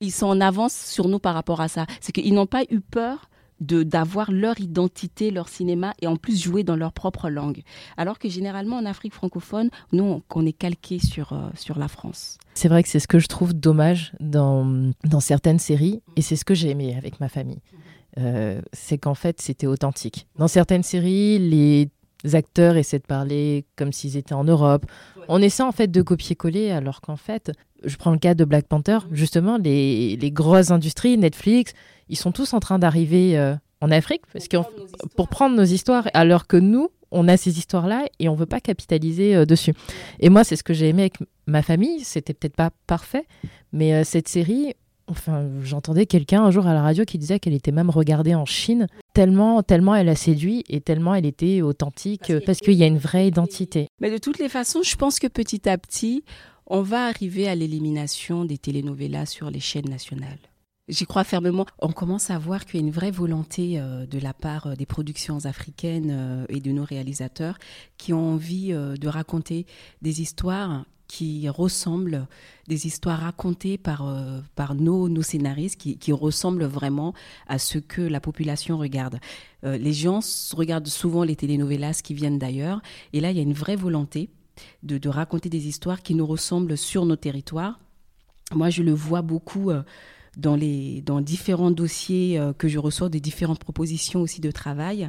Ils 0.00 0.12
sont 0.12 0.26
en 0.26 0.40
avance 0.40 0.74
sur 0.74 1.08
nous 1.08 1.18
par 1.18 1.34
rapport 1.34 1.60
à 1.60 1.68
ça. 1.68 1.86
C'est 2.00 2.12
qu'ils 2.12 2.34
n'ont 2.34 2.46
pas 2.46 2.64
eu 2.70 2.80
peur 2.80 3.30
de 3.60 3.82
d'avoir 3.82 4.30
leur 4.30 4.60
identité, 4.60 5.30
leur 5.30 5.48
cinéma 5.48 5.94
et 6.02 6.06
en 6.06 6.16
plus 6.16 6.42
jouer 6.42 6.64
dans 6.64 6.76
leur 6.76 6.92
propre 6.92 7.30
langue. 7.30 7.62
Alors 7.96 8.18
que 8.18 8.28
généralement 8.28 8.76
en 8.76 8.84
Afrique 8.84 9.14
francophone, 9.14 9.70
nous 9.92 10.22
on, 10.34 10.46
est 10.46 10.52
calqué 10.52 10.98
sur 10.98 11.32
euh, 11.32 11.48
sur 11.54 11.78
la 11.78 11.88
France. 11.88 12.38
C'est 12.54 12.68
vrai 12.68 12.82
que 12.82 12.88
c'est 12.88 13.00
ce 13.00 13.08
que 13.08 13.18
je 13.18 13.28
trouve 13.28 13.54
dommage 13.54 14.12
dans 14.20 14.92
dans 15.04 15.20
certaines 15.20 15.58
séries 15.58 16.02
et 16.16 16.22
c'est 16.22 16.36
ce 16.36 16.44
que 16.44 16.54
j'ai 16.54 16.70
aimé 16.70 16.94
avec 16.96 17.20
ma 17.20 17.28
famille. 17.28 17.60
Euh, 18.18 18.60
c'est 18.72 18.98
qu'en 18.98 19.14
fait, 19.14 19.40
c'était 19.40 19.66
authentique. 19.66 20.26
Dans 20.36 20.48
certaines 20.48 20.82
séries, 20.82 21.38
les 21.38 21.90
acteurs 22.34 22.76
essaient 22.76 22.98
de 22.98 23.04
parler 23.04 23.66
comme 23.76 23.92
s'ils 23.92 24.16
étaient 24.16 24.34
en 24.34 24.44
Europe. 24.44 24.86
On 25.28 25.42
essaie 25.42 25.62
en 25.62 25.72
fait 25.72 25.88
de 25.88 26.02
copier-coller, 26.02 26.70
alors 26.70 27.00
qu'en 27.00 27.16
fait, 27.16 27.52
je 27.84 27.96
prends 27.96 28.12
le 28.12 28.18
cas 28.18 28.34
de 28.34 28.44
Black 28.44 28.66
Panther, 28.66 28.98
justement, 29.10 29.58
les, 29.58 30.18
grosses 30.32 30.70
industries, 30.70 31.18
Netflix, 31.18 31.72
ils 32.08 32.16
sont 32.16 32.32
tous 32.32 32.54
en 32.54 32.60
train 32.60 32.78
d'arriver 32.78 33.38
euh, 33.38 33.54
en 33.80 33.90
Afrique 33.90 34.22
parce 34.32 34.48
pour 35.16 35.28
prendre 35.28 35.56
nos 35.56 35.64
histoires, 35.64 36.08
alors 36.14 36.46
que 36.46 36.56
nous, 36.56 36.88
on 37.10 37.28
a 37.28 37.36
ces 37.36 37.58
histoires-là 37.58 38.06
et 38.18 38.28
on 38.28 38.34
veut 38.34 38.46
pas 38.46 38.60
capitaliser 38.60 39.36
euh, 39.36 39.44
dessus. 39.44 39.74
Et 40.20 40.30
moi, 40.30 40.42
c'est 40.42 40.56
ce 40.56 40.62
que 40.62 40.72
j'ai 40.72 40.88
aimé 40.88 41.02
avec 41.02 41.18
ma 41.46 41.62
famille. 41.62 42.00
C'était 42.00 42.34
peut-être 42.34 42.56
pas 42.56 42.70
parfait, 42.86 43.26
mais 43.72 44.04
cette 44.04 44.28
série, 44.28 44.74
Enfin, 45.08 45.48
j'entendais 45.62 46.06
quelqu'un 46.06 46.42
un 46.42 46.50
jour 46.50 46.66
à 46.66 46.74
la 46.74 46.82
radio 46.82 47.04
qui 47.04 47.18
disait 47.18 47.38
qu'elle 47.38 47.54
était 47.54 47.72
même 47.72 47.90
regardée 47.90 48.34
en 48.34 48.44
Chine 48.44 48.88
tellement, 49.14 49.62
tellement 49.62 49.94
elle 49.94 50.08
a 50.08 50.16
séduit 50.16 50.64
et 50.68 50.80
tellement 50.80 51.14
elle 51.14 51.26
était 51.26 51.62
authentique 51.62 52.32
parce 52.44 52.58
qu'il 52.58 52.74
y 52.74 52.82
a 52.82 52.86
une 52.86 52.98
vraie 52.98 53.28
identité. 53.28 53.88
Mais 54.00 54.10
de 54.10 54.18
toutes 54.18 54.38
les 54.38 54.48
façons, 54.48 54.82
je 54.82 54.96
pense 54.96 55.18
que 55.18 55.28
petit 55.28 55.68
à 55.68 55.78
petit, 55.78 56.24
on 56.66 56.82
va 56.82 57.06
arriver 57.06 57.48
à 57.48 57.54
l'élimination 57.54 58.44
des 58.44 58.58
telenovelas 58.58 59.26
sur 59.26 59.50
les 59.50 59.60
chaînes 59.60 59.88
nationales. 59.88 60.38
J'y 60.88 61.04
crois 61.04 61.24
fermement. 61.24 61.66
On 61.80 61.90
commence 61.90 62.30
à 62.30 62.38
voir 62.38 62.64
qu'il 62.64 62.80
y 62.80 62.82
a 62.82 62.86
une 62.86 62.92
vraie 62.92 63.10
volonté 63.10 63.80
euh, 63.80 64.06
de 64.06 64.20
la 64.20 64.32
part 64.32 64.68
euh, 64.68 64.74
des 64.74 64.86
productions 64.86 65.44
africaines 65.44 66.10
euh, 66.12 66.46
et 66.48 66.60
de 66.60 66.70
nos 66.70 66.84
réalisateurs 66.84 67.58
qui 67.98 68.12
ont 68.12 68.34
envie 68.34 68.72
de 68.72 69.08
raconter 69.08 69.66
des 70.02 70.20
histoires 70.20 70.84
qui 71.08 71.48
ressemblent, 71.48 72.26
des 72.68 72.86
histoires 72.86 73.20
racontées 73.20 73.78
par, 73.78 74.06
euh, 74.06 74.40
par 74.54 74.74
nos, 74.74 75.08
nos 75.08 75.22
scénaristes, 75.22 75.78
qui, 75.78 75.98
qui, 75.98 76.12
ressemblent 76.12 76.64
vraiment 76.64 77.14
à 77.46 77.58
ce 77.58 77.78
que 77.78 78.02
la 78.02 78.20
population 78.20 78.78
regarde. 78.78 79.18
Euh, 79.64 79.76
les 79.78 79.92
gens 79.92 80.20
regardent 80.52 80.88
souvent 80.88 81.22
les 81.22 81.36
telenovelas 81.36 82.00
qui 82.02 82.14
viennent 82.14 82.38
d'ailleurs, 82.38 82.80
et 83.12 83.20
là, 83.20 83.30
il 83.30 83.36
y 83.36 83.40
a 83.40 83.42
une 83.42 83.52
vraie 83.52 83.76
volonté 83.76 84.30
de, 84.82 84.98
de, 84.98 85.08
raconter 85.08 85.48
des 85.48 85.68
histoires 85.68 86.02
qui 86.02 86.14
nous 86.14 86.26
ressemblent 86.26 86.76
sur 86.76 87.04
nos 87.06 87.16
territoires. 87.16 87.78
Moi, 88.52 88.70
je 88.70 88.82
le 88.82 88.92
vois 88.92 89.22
beaucoup. 89.22 89.70
Euh, 89.70 89.82
dans, 90.36 90.54
les, 90.54 91.00
dans 91.00 91.22
différents 91.22 91.70
dossiers 91.70 92.38
que 92.58 92.68
je 92.68 92.78
reçois, 92.78 93.08
des 93.08 93.20
différentes 93.20 93.58
propositions 93.58 94.20
aussi 94.20 94.42
de 94.42 94.50
travail. 94.50 95.08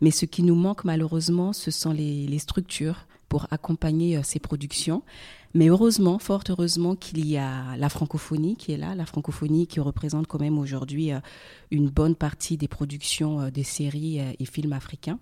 Mais 0.00 0.10
ce 0.10 0.24
qui 0.24 0.42
nous 0.42 0.56
manque 0.56 0.82
malheureusement, 0.82 1.52
ce 1.52 1.70
sont 1.70 1.92
les, 1.92 2.26
les 2.26 2.40
structures 2.40 3.06
pour 3.34 3.48
accompagner 3.50 4.16
euh, 4.16 4.20
ces 4.22 4.38
productions. 4.38 5.02
Mais 5.54 5.66
heureusement, 5.66 6.20
fort 6.20 6.44
heureusement 6.48 6.94
qu'il 6.94 7.26
y 7.26 7.36
a 7.36 7.76
la 7.76 7.88
francophonie 7.88 8.54
qui 8.54 8.70
est 8.70 8.76
là, 8.76 8.94
la 8.94 9.06
francophonie 9.06 9.66
qui 9.66 9.80
représente 9.80 10.28
quand 10.28 10.38
même 10.38 10.56
aujourd'hui 10.56 11.12
euh, 11.12 11.18
une 11.72 11.90
bonne 11.90 12.14
partie 12.14 12.56
des 12.56 12.68
productions 12.68 13.40
euh, 13.40 13.50
des 13.50 13.64
séries 13.64 14.20
et 14.20 14.44
films 14.44 14.72
africains. 14.72 15.18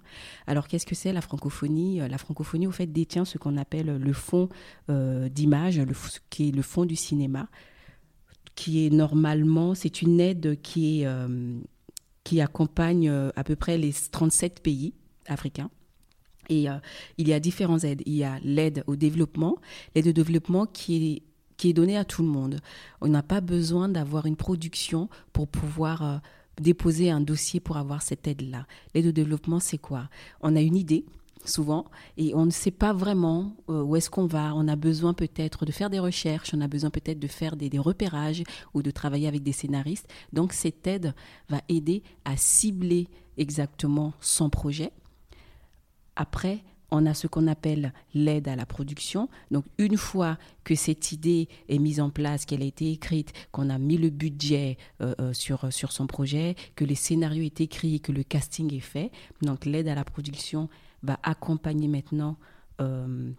Alors 0.47 0.69
qu'est-ce 0.69 0.85
que 0.85 0.95
c'est 0.95 1.15
la 1.15 1.23
francophonie 1.23 2.07
La 2.07 2.19
francophonie, 2.19 2.67
au 2.67 2.71
fait, 2.71 2.87
détient 2.87 3.25
ce 3.25 3.39
qu'on 3.39 3.57
appelle 3.57 3.97
le 3.97 4.13
fonds 4.13 4.51
d'image, 4.91 5.81
qui 6.29 6.51
est 6.51 6.53
le 6.53 6.63
fonds 6.63 6.85
du 6.85 6.97
cinéma, 6.97 7.49
qui 8.55 8.87
est 8.87 8.91
normalement, 8.91 9.75
c'est 9.75 10.03
une 10.03 10.21
aide 10.21 10.61
qui, 10.61 11.07
qui 12.25 12.41
accompagne 12.43 13.09
à 13.09 13.43
peu 13.43 13.57
près 13.57 13.79
les 13.79 13.95
37 13.95 14.61
pays 14.63 14.93
africains. 15.29 15.71
Et 16.53 16.69
euh, 16.69 16.75
il 17.17 17.29
y 17.29 17.33
a 17.33 17.41
différentes 17.41 17.85
aides. 17.85 18.03
Il 18.05 18.13
y 18.13 18.25
a 18.25 18.39
l'aide 18.45 18.85
au 18.87 18.95
développement, 18.95 19.57
l'aide 19.95 20.09
au 20.09 20.13
développement 20.13 20.67
qui 20.67 21.23
est, 21.65 21.73
donnée 21.73 21.97
à 21.97 22.05
tout 22.05 22.23
le 22.23 22.29
monde. 22.29 22.59
On 23.01 23.07
n'a 23.07 23.23
pas 23.23 23.41
besoin 23.41 23.89
d'avoir 23.89 24.27
une 24.27 24.37
production 24.37 25.09
pour 25.33 25.47
pouvoir 25.47 26.03
euh, 26.03 26.19
déposer 26.61 27.09
un 27.09 27.21
dossier 27.21 27.61
pour 27.61 27.77
avoir 27.77 28.03
cette 28.03 28.27
aide-là. 28.27 28.67
L'aide 28.95 29.07
au 29.07 29.13
développement, 29.13 29.61
c'est 29.61 29.79
quoi? 29.79 30.09
On 30.41 30.57
a 30.57 30.61
une 30.61 30.77
idée 30.77 31.07
souvent 31.45 31.87
et 32.17 32.35
on 32.35 32.45
ne 32.45 32.51
sait 32.51 32.73
pas 32.73 32.93
vraiment 32.93 33.55
euh, 33.71 33.83
où 33.83 33.97
est-ce 33.97 34.11
qu'on 34.11 34.27
va. 34.27 34.53
On 34.55 34.69
a 34.69 34.77
besoin 34.77 35.15
peut-être 35.15 35.65
de 35.65 35.73
faire 35.73 35.89
des 35.89 36.01
recherches, 36.01 36.53
on 36.53 36.61
a 36.61 36.69
besoin 36.69 36.91
peut-être 36.91 37.21
de 37.21 37.29
faire 37.29 37.57
des, 37.57 37.71
repérages 37.79 38.43
ou 38.75 38.83
de 38.83 38.91
travailler 38.91 39.29
avec 39.29 39.43
des 39.43 39.53
scénaristes. 39.53 40.09
Donc 40.33 40.53
cette 40.53 40.87
aide 40.87 41.15
va 41.49 41.61
aider 41.69 42.03
à 42.25 42.37
cibler 42.37 43.09
exactement 43.39 44.13
son 44.21 44.51
projet 44.51 44.91
après, 46.17 46.63
on 46.93 47.07
a 47.07 47.15
ce 47.15 47.27
qu'on 47.27 47.47
appelle 47.47 47.93
l'aide 48.15 48.49
à 48.49 48.55
la 48.55 48.67
production. 48.67 49.29
Donc 49.51 49.65
une 49.79 49.97
fois 49.97 50.39
que 50.63 50.75
cette 50.75 51.11
idée 51.11 51.49
est 51.69 51.79
mise 51.79 52.01
en 52.01 52.11
place, 52.11 52.45
qu'elle 52.45 52.63
a 52.63 52.67
été 52.67 52.93
écrite, 52.93 53.33
qu'on 53.51 53.71
a 53.71 53.79
mis 53.79 53.97
le 53.97 54.11
budget 54.11 54.77
euh, 55.01 55.15
euh, 55.19 55.33
sur, 55.33 55.73
sur 55.73 55.91
son 55.91 56.07
projet, 56.07 56.55
que 56.77 56.85
les 56.85 56.95
scénarios 56.95 57.45
est 57.45 57.63
écrits, 57.63 58.01
que 58.01 58.13
le 58.13 58.23
casting 58.23 58.73
est 58.75 58.81
fait, 58.81 59.11
donc 59.41 59.65
l'aide 59.65 59.89
à 59.89 59.95
la 59.95 60.05
production 60.05 60.69
va 61.03 61.19
accompagner 61.23 61.89
maintenant 61.89 62.37
euh, 62.83 63.33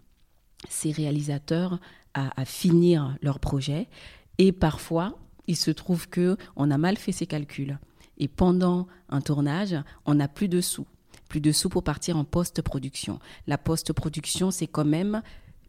ces 0.68 0.90
réalisateurs 0.90 1.78
à, 2.12 2.40
à, 2.40 2.44
finir 2.44 3.16
leur 3.22 3.38
projet. 3.38 3.88
Et 4.38 4.50
parfois, 4.50 5.16
il 5.46 5.56
se 5.56 5.70
trouve 5.70 6.08
que 6.08 6.36
on 6.56 6.72
a 6.72 6.78
mal 6.78 6.96
fait 6.96 7.12
ses 7.12 7.26
calculs. 7.26 7.78
Et 8.18 8.26
pendant 8.26 8.88
un 9.08 9.20
tournage, 9.20 9.76
on 10.06 10.14
n'a 10.14 10.28
plus 10.28 10.48
de 10.48 10.60
sous 10.60 10.86
plus 11.34 11.40
de 11.40 11.50
sous 11.50 11.68
pour 11.68 11.82
partir 11.82 12.16
en 12.16 12.22
post-production. 12.22 13.18
La 13.48 13.58
post-production, 13.58 14.52
c'est 14.52 14.68
quand 14.68 14.84
même 14.84 15.20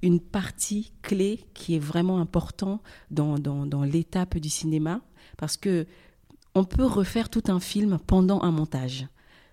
une 0.04 0.20
partie 0.20 0.92
clé 1.02 1.44
qui 1.56 1.76
est 1.76 1.80
vraiment 1.80 2.20
importante 2.20 2.84
dans, 3.10 3.40
dans, 3.40 3.66
dans 3.66 3.82
l'étape 3.82 4.38
du 4.38 4.48
cinéma 4.50 5.02
parce 5.38 5.58
que 5.58 5.88
on 6.54 6.66
peut 6.66 6.86
refaire 6.86 7.30
tout 7.30 7.42
un 7.48 7.60
film 7.60 7.98
pendant 8.06 8.44
un 8.44 8.52
montage. 8.52 9.08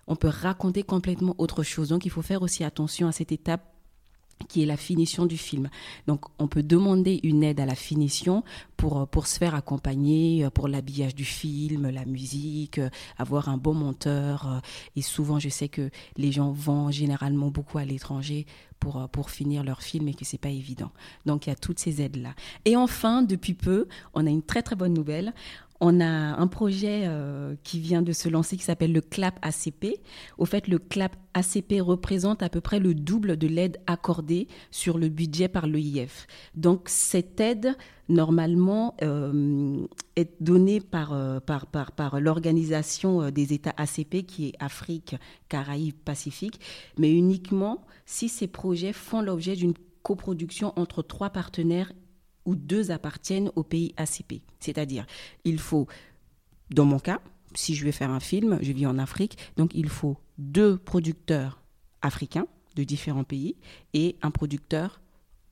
On 0.07 0.14
peut 0.14 0.29
raconter 0.29 0.83
complètement 0.83 1.35
autre 1.38 1.62
chose. 1.62 1.88
Donc 1.88 2.05
il 2.05 2.11
faut 2.11 2.20
faire 2.20 2.42
aussi 2.42 2.62
attention 2.62 3.09
à 3.09 3.12
cette 3.12 3.33
étape 3.33 3.71
qui 4.48 4.62
est 4.62 4.66
la 4.66 4.76
finition 4.76 5.26
du 5.26 5.37
film. 5.37 5.68
Donc 6.07 6.24
on 6.38 6.48
peut 6.48 6.62
demander 6.62 7.20
une 7.22 7.42
aide 7.42 7.61
à 7.61 7.66
la 7.66 7.74
finition 7.74 8.44
pour, 8.76 9.00
euh, 9.00 9.07
pour 9.07 9.26
se 9.26 9.38
faire 9.38 9.55
accompagner 9.55 10.44
euh, 10.44 10.50
pour 10.50 10.68
l'habillage 10.68 11.14
du 11.14 11.24
film, 11.24 11.88
la 11.88 12.05
musique, 12.05 12.78
euh, 12.78 12.90
avoir 13.18 13.48
un 13.48 13.57
bon 13.57 13.74
monteur. 13.74 14.62
Et 14.96 15.02
souvent 15.02 15.38
je 15.38 15.48
sais 15.48 15.68
que 15.68 15.90
les 16.16 16.33
gens 16.33 16.50
vont 16.52 16.90
généralement 16.90 17.48
beaucoup 17.48 17.78
à 17.78 17.85
l'étranger 17.85 18.46
pour, 18.78 19.09
pour 19.11 19.31
finir 19.31 19.62
leur 19.62 19.83
film 19.83 20.09
et 20.09 20.14
que 20.14 20.24
c'est 20.24 20.38
pas 20.38 20.50
évident. 20.50 20.90
Donc 21.24 21.46
il 21.46 21.50
y 21.50 21.52
a 21.52 21.57
toutes 21.57 21.78
ces 21.78 22.02
aides-là. 22.02 22.35
Et 22.64 22.76
enfin, 22.76 23.22
depuis 23.22 23.55
peu, 23.55 23.87
on 24.14 24.26
a 24.26 24.31
une 24.31 24.42
très 24.42 24.62
très 24.62 24.74
bonne 24.74 24.92
nouvelle 24.92 25.33
On 25.85 26.01
a 26.01 26.07
un 26.07 26.47
projet 26.47 27.11
qui 27.64 27.81
vient 27.81 28.03
de 28.03 28.12
se 28.12 28.29
lancer 28.29 28.57
qui 28.57 28.62
s'appelle 28.62 28.92
le 28.92 29.01
CLAP 29.01 29.38
ACP. 29.42 30.01
Au 30.38 30.45
fait, 30.45 30.68
le 30.68 30.79
CLAP 30.79 31.16
ACP 31.35 31.81
représente 31.81 32.42
à 32.42 32.49
peu 32.49 32.61
près 32.61 32.79
le 32.79 32.95
double 32.95 33.37
de 33.37 33.49
l'aide 33.49 33.79
accordée 33.87 34.49
sur 34.71 34.97
le 34.97 35.09
budget 35.09 35.49
par 35.49 35.66
l'EIF. 35.66 36.27
Donc 36.55 36.88
cette 36.88 37.40
aide, 37.40 37.77
normalement, 38.09 38.95
euh, 39.03 39.85
est 40.16 40.31
donnée 40.40 40.81
par, 40.81 41.12
euh, 41.12 41.40
par, 41.40 41.66
par, 41.66 41.92
par 41.92 42.21
l'organisation 42.21 43.23
euh, 43.23 43.31
des 43.31 43.53
États 43.53 43.75
ACP, 43.77 44.25
qui 44.27 44.49
est 44.49 44.55
Afrique, 44.61 45.16
Caraïbes, 45.49 45.99
Pacifique, 46.05 46.61
mais 46.99 47.12
uniquement 47.12 47.85
si 48.07 48.29
ces 48.29 48.47
projets 48.47 48.92
font 48.92 49.21
l'objet 49.21 49.57
d'une 49.57 49.75
coproduction 50.03 50.73
entre 50.77 51.03
trois 51.03 51.31
partenaires 51.31 51.92
ou 52.44 52.55
deux 52.55 52.90
appartiennent 52.90 53.50
au 53.57 53.62
pays 53.62 53.94
ACP. 53.96 54.42
C'est-à-dire, 54.61 55.07
il 55.44 55.59
faut, 55.59 55.87
dans 56.70 56.85
mon 56.85 56.98
cas, 56.98 57.20
si 57.55 57.74
je 57.74 57.85
vais 57.85 57.92
faire 57.92 58.11
un 58.11 58.20
film, 58.20 58.59
je 58.62 58.72
vis 58.72 58.87
en 58.87 58.98
Afrique, 58.98 59.37
donc 59.57 59.72
il 59.74 59.88
faut 59.88 60.16
deux 60.38 60.76
producteurs 60.76 61.61
africains 62.00 62.46
de 62.76 62.85
différents 62.85 63.24
pays 63.24 63.57
et 63.94 64.16
un 64.22 64.31
producteur 64.31 65.00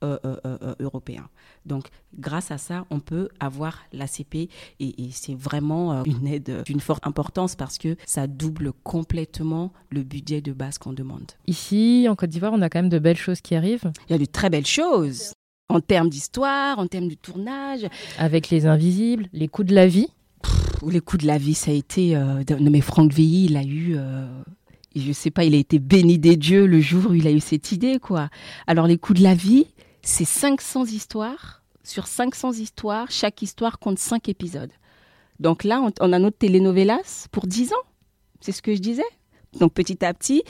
euh, 0.03 0.19
euh, 0.25 0.37
euh, 0.47 0.75
européen. 0.81 1.29
Donc, 1.67 1.89
grâce 2.19 2.51
à 2.51 2.57
ça, 2.57 2.87
on 2.89 3.01
peut 3.01 3.29
avoir 3.39 3.81
l'ACP 3.93 4.35
et, 4.35 4.49
et 4.81 5.11
c'est 5.13 5.35
vraiment 5.35 6.03
une 6.05 6.27
aide 6.27 6.63
d'une 6.65 6.81
forte 6.81 7.07
importance 7.07 7.55
parce 7.55 7.77
que 7.77 7.97
ça 8.07 8.27
double 8.27 8.73
complètement 8.83 9.75
le 9.91 10.03
budget 10.03 10.41
de 10.41 10.55
base 10.55 10.79
qu'on 10.79 10.95
demande. 10.95 11.33
Ici, 11.47 12.07
en 12.09 12.17
Côte 12.17 12.31
d'Ivoire, 12.31 12.53
on 12.55 12.63
a 12.63 12.71
quand 12.71 12.79
même 12.79 12.89
de 12.89 12.99
belles 12.99 13.19
choses 13.19 13.43
qui 13.43 13.55
arrivent. 13.55 13.93
Il 14.09 14.13
y 14.13 14.15
a 14.15 14.19
de 14.19 14.25
très 14.25 14.49
belles 14.49 14.65
choses 14.65 15.35
en 15.71 15.81
termes 15.81 16.09
d'histoire, 16.09 16.79
en 16.79 16.87
termes 16.87 17.09
de 17.09 17.15
tournage. 17.15 17.87
Avec 18.19 18.51
les 18.51 18.67
invisibles, 18.67 19.29
les 19.33 19.49
coups 19.49 19.69
de 19.69 19.75
la 19.75 19.87
vie. 19.87 20.09
les 20.87 21.01
coups 21.01 21.23
de 21.23 21.27
la 21.27 21.39
vie, 21.39 21.55
ça 21.55 21.71
a 21.71 21.75
été. 21.75 22.17
Euh, 22.17 22.43
mais 22.61 22.81
Franck 22.81 23.13
Veilly, 23.13 23.47
il 23.47 23.57
a 23.57 23.63
eu. 23.63 23.95
Euh, 23.97 24.27
je 24.97 25.13
sais 25.13 25.31
pas, 25.31 25.45
il 25.45 25.55
a 25.55 25.59
été 25.59 25.79
béni 25.79 26.19
des 26.19 26.37
dieux 26.37 26.67
le 26.67 26.81
jour 26.81 27.11
où 27.11 27.15
il 27.15 27.27
a 27.27 27.31
eu 27.31 27.41
cette 27.41 27.71
idée, 27.73 27.99
quoi. 28.01 28.29
Alors, 28.67 28.87
les 28.87 28.99
coups 28.99 29.21
de 29.21 29.25
la 29.25 29.35
vie, 29.35 29.67
c'est 30.03 30.25
500 30.25 30.87
histoires. 30.87 31.63
Sur 31.85 32.07
500 32.07 32.53
histoires, 32.53 33.11
chaque 33.11 33.41
histoire 33.43 33.79
compte 33.79 33.99
5 33.99 34.29
épisodes. 34.29 34.73
Donc 35.39 35.65
là, 35.65 35.81
on, 35.81 35.91
on 36.01 36.13
a 36.13 36.19
notre 36.19 36.39
telenovelas 36.39 37.29
pour 37.31 37.47
10 37.47 37.73
ans. 37.73 37.87
C'est 38.41 38.53
ce 38.53 38.63
que 38.63 38.75
je 38.75 38.81
disais. 38.81 39.03
Donc 39.59 39.73
petit 39.73 40.05
à 40.05 40.15
petit, 40.15 40.43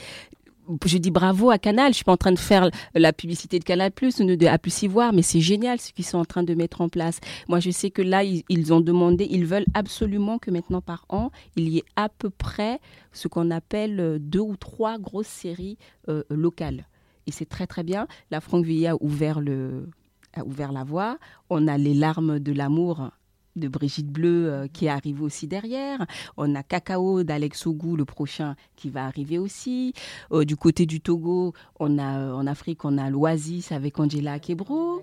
je 0.85 0.97
dis 0.97 1.11
bravo 1.11 1.49
à 1.49 1.57
Canal. 1.57 1.91
Je 1.91 1.97
suis 1.97 2.03
pas 2.03 2.11
en 2.13 2.17
train 2.17 2.31
de 2.31 2.39
faire 2.39 2.69
la 2.93 3.13
publicité 3.13 3.59
de 3.59 3.63
Canal 3.63 3.91
Plus 3.91 4.19
ou 4.19 4.25
de 4.25 4.45
A 4.47 4.57
plus 4.57 4.85
voir, 4.87 5.13
mais 5.13 5.21
c'est 5.21 5.41
génial 5.41 5.79
ce 5.79 5.91
qu'ils 5.91 6.05
sont 6.05 6.17
en 6.17 6.25
train 6.25 6.43
de 6.43 6.53
mettre 6.53 6.81
en 6.81 6.89
place. 6.89 7.19
Moi, 7.47 7.59
je 7.59 7.71
sais 7.71 7.91
que 7.91 8.01
là, 8.01 8.23
ils, 8.23 8.73
ont 8.73 8.81
demandé, 8.81 9.27
ils 9.29 9.45
veulent 9.45 9.65
absolument 9.73 10.37
que 10.37 10.51
maintenant 10.51 10.81
par 10.81 11.05
an, 11.09 11.31
il 11.55 11.69
y 11.69 11.79
ait 11.79 11.85
à 11.95 12.09
peu 12.09 12.29
près 12.29 12.79
ce 13.11 13.27
qu'on 13.27 13.51
appelle 13.51 13.99
euh, 13.99 14.17
deux 14.19 14.39
ou 14.39 14.55
trois 14.55 14.97
grosses 14.97 15.27
séries 15.27 15.77
euh, 16.09 16.23
locales. 16.29 16.87
Et 17.27 17.31
c'est 17.31 17.45
très 17.47 17.67
très 17.67 17.83
bien. 17.83 18.07
La 18.31 18.41
Franck 18.41 18.65
Villa 18.65 18.91
a 18.91 18.95
ouvert 18.99 19.39
le 19.39 19.89
a 20.33 20.45
ouvert 20.45 20.71
la 20.71 20.83
voie. 20.83 21.17
On 21.49 21.67
a 21.67 21.77
les 21.77 21.93
larmes 21.93 22.39
de 22.39 22.53
l'amour 22.53 23.11
de 23.55 23.67
Brigitte 23.67 24.07
Bleu 24.07 24.51
euh, 24.51 24.67
qui 24.67 24.87
arrive 24.87 25.21
aussi 25.21 25.47
derrière. 25.47 26.05
On 26.37 26.55
a 26.55 26.63
Cacao 26.63 27.23
d'Alex 27.23 27.67
Ogou, 27.67 27.95
le 27.95 28.05
prochain, 28.05 28.55
qui 28.75 28.89
va 28.89 29.05
arriver 29.05 29.37
aussi. 29.37 29.93
Euh, 30.31 30.45
du 30.45 30.55
côté 30.55 30.85
du 30.85 31.01
Togo, 31.01 31.53
on 31.79 31.97
a 31.97 32.19
euh, 32.19 32.33
en 32.33 32.47
Afrique, 32.47 32.85
on 32.85 32.97
a 32.97 33.09
l'Oasis 33.09 33.71
avec 33.71 33.99
Angela 33.99 34.39
Kebro. 34.39 35.01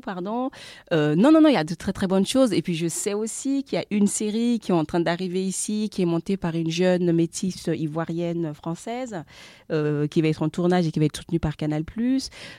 Pardon. 0.00 0.50
non, 0.92 1.16
non, 1.16 1.40
non, 1.40 1.48
il 1.48 1.54
y 1.54 1.56
a 1.56 1.64
de 1.64 1.74
très 1.74 1.92
très 1.92 2.06
bonnes 2.06 2.26
choses. 2.26 2.52
Et 2.52 2.62
puis 2.62 2.74
je 2.74 2.88
sais 2.88 3.14
aussi 3.14 3.64
qu'il 3.64 3.78
y 3.78 3.82
a 3.82 3.84
une 3.90 4.06
série 4.06 4.58
qui 4.60 4.70
est 4.70 4.74
en 4.74 4.84
train 4.84 5.00
d'arriver 5.00 5.44
ici, 5.44 5.88
qui 5.90 6.02
est 6.02 6.06
montée 6.06 6.36
par 6.36 6.54
une 6.54 6.70
jeune 6.70 7.12
métisse 7.12 7.66
ivoirienne 7.66 8.54
française, 8.54 9.24
qui 9.68 10.22
va 10.22 10.28
être 10.28 10.42
en 10.42 10.48
tournage 10.48 10.86
et 10.86 10.92
qui 10.92 10.98
va 10.98 11.06
être 11.06 11.16
soutenue 11.16 11.40
par 11.40 11.56
Canal+. 11.56 11.84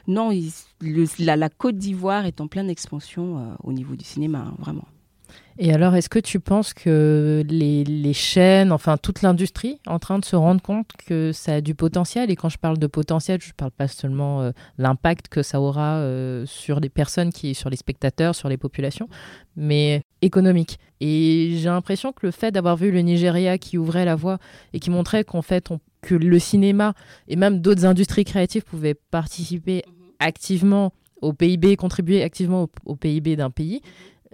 Non, 0.08 0.32
la, 1.20 1.50
Côte 1.50 1.78
d'Ivoire 1.78 2.26
est 2.26 2.42
en 2.42 2.48
pleine 2.48 2.70
expansion 2.70 3.56
au 3.64 3.72
niveau 3.72 3.96
du 3.96 4.06
cinéma, 4.06 4.40
hein, 4.40 4.56
vraiment. 4.60 4.86
Et 5.60 5.74
alors, 5.74 5.96
est-ce 5.96 6.10
que 6.10 6.20
tu 6.20 6.40
penses 6.40 6.74
que 6.74 7.44
les, 7.48 8.14
chaînes, 8.14 8.72
enfin 8.72 8.98
toute 8.98 9.24
l'industrie, 9.24 9.80
en 9.88 9.98
train 9.98 10.20
de 10.20 10.26
se 10.26 10.36
rendre 10.36 10.62
compte 10.62 10.92
que 11.08 11.32
ça 11.32 11.56
a 11.56 11.62
du 11.62 11.74
potentiel? 11.74 12.30
Et 12.30 12.36
quand 12.36 12.50
je 12.50 12.60
parle 12.60 12.78
de 12.78 12.86
potentiel, 12.86 13.42
je 13.42 13.50
ne 13.50 13.54
parle 13.54 13.72
pas 13.72 13.88
seulement 13.88 14.42
euh, 14.42 14.52
l'impact 14.78 15.30
que 15.30 15.42
ça 15.42 15.60
aura 15.60 15.96
euh, 15.98 16.46
sur 16.46 16.80
les 16.80 16.90
personnes, 16.90 17.32
qui, 17.32 17.56
sur 17.56 17.72
les 17.72 17.78
spectateurs, 17.78 18.36
sur 18.36 18.50
les 18.50 18.58
populations, 18.58 19.10
mais 19.56 20.04
économique. 20.22 20.78
Et 21.00 21.56
j'ai 21.58 21.70
l'impression 21.70 22.12
que 22.12 22.26
le 22.26 22.32
fait 22.32 22.52
d'avoir 22.52 22.76
vu 22.76 22.92
le 22.92 23.02
Nigeria 23.02 23.58
qui 23.58 23.80
ouvrait 23.80 24.06
la 24.06 24.16
voie 24.16 24.38
et 24.74 24.80
qui 24.80 24.92
montrait 24.92 25.24
qu'en 25.24 25.42
fait, 25.42 25.70
que 26.02 26.16
le 26.16 26.40
cinéma 26.40 26.94
et 27.28 27.36
même 27.36 27.62
d'autres 27.62 27.86
industries 27.86 28.26
créatives 28.26 28.64
pouvaient 28.64 28.96
participer 28.96 29.84
activement 30.20 30.94
au 31.22 31.34
PIB, 31.34 31.76
contribuer 31.78 32.24
activement 32.24 32.68
au 32.86 32.96
PIB 32.96 33.36
d'un 33.36 33.50
pays, 33.50 33.82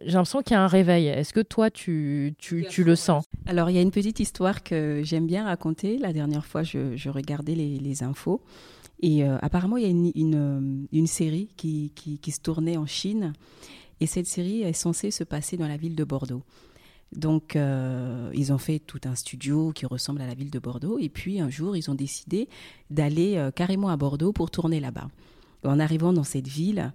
j'ai 0.06 0.14
l'impression 0.14 0.42
qu'il 0.42 0.54
y 0.54 0.58
a 0.58 0.64
un 0.64 0.68
réveil. 0.68 1.08
Est-ce 1.08 1.34
que 1.34 1.40
toi, 1.40 1.70
tu, 1.70 2.36
tu, 2.38 2.66
tu, 2.70 2.84
le 2.84 2.96
sens? 2.96 3.26
Alors, 3.46 3.70
il 3.70 3.76
y 3.76 3.80
a 3.80 3.82
une 3.82 3.92
petite 3.92 4.20
histoire 4.20 4.64
que 4.64 5.02
j'aime 5.04 5.28
bien 5.28 5.46
raconter. 5.46 5.98
La 5.98 6.14
dernière 6.14 6.46
fois, 6.46 6.64
je, 6.64 6.96
je 6.96 7.10
regardais 7.10 7.56
les, 7.56 7.78
les, 7.80 8.04
infos. 8.04 8.42
Et 9.02 9.24
euh, 9.24 9.38
apparemment, 9.42 9.78
il 9.78 9.84
y 9.84 9.86
a 9.86 9.90
une, 9.90 10.12
une, 10.16 10.36
euh, 10.36 10.88
une 10.92 11.08
série 11.08 11.50
qui, 11.58 11.92
qui, 11.96 12.20
qui, 12.20 12.32
se 12.32 12.40
tournait 12.40 12.78
en 12.78 12.86
Chine. 12.86 13.34
Et 14.00 14.06
cette 14.06 14.28
série 14.28 14.62
est 14.62 14.74
censée 14.74 15.12
se 15.12 15.24
passer 15.24 15.58
dans 15.58 15.68
la 15.68 15.78
ville 15.78 15.96
de 15.96 16.04
Bordeaux. 16.04 16.44
Donc, 17.16 17.56
euh, 17.56 18.32
ils 18.34 18.52
ont 18.52 18.58
fait 18.58 18.80
tout 18.80 19.02
un 19.06 19.16
studio 19.16 19.72
qui 19.72 19.86
ressemble 19.86 20.22
à 20.22 20.28
la 20.28 20.34
ville 20.34 20.50
de 20.50 20.60
Bordeaux. 20.60 20.98
Et 21.00 21.10
puis, 21.10 21.40
un 21.40 21.50
jour, 21.50 21.78
ils 21.78 21.92
ont 21.92 21.96
décidé 21.96 22.50
d'aller 22.90 23.50
carrément 23.56 23.90
à 23.90 23.98
Bordeaux 23.98 24.34
pour 24.34 24.52
tourner 24.52 24.80
là-bas. 24.80 25.10
En 25.64 25.80
arrivant 25.80 26.12
dans 26.12 26.24
cette 26.24 26.48
ville, 26.48 26.92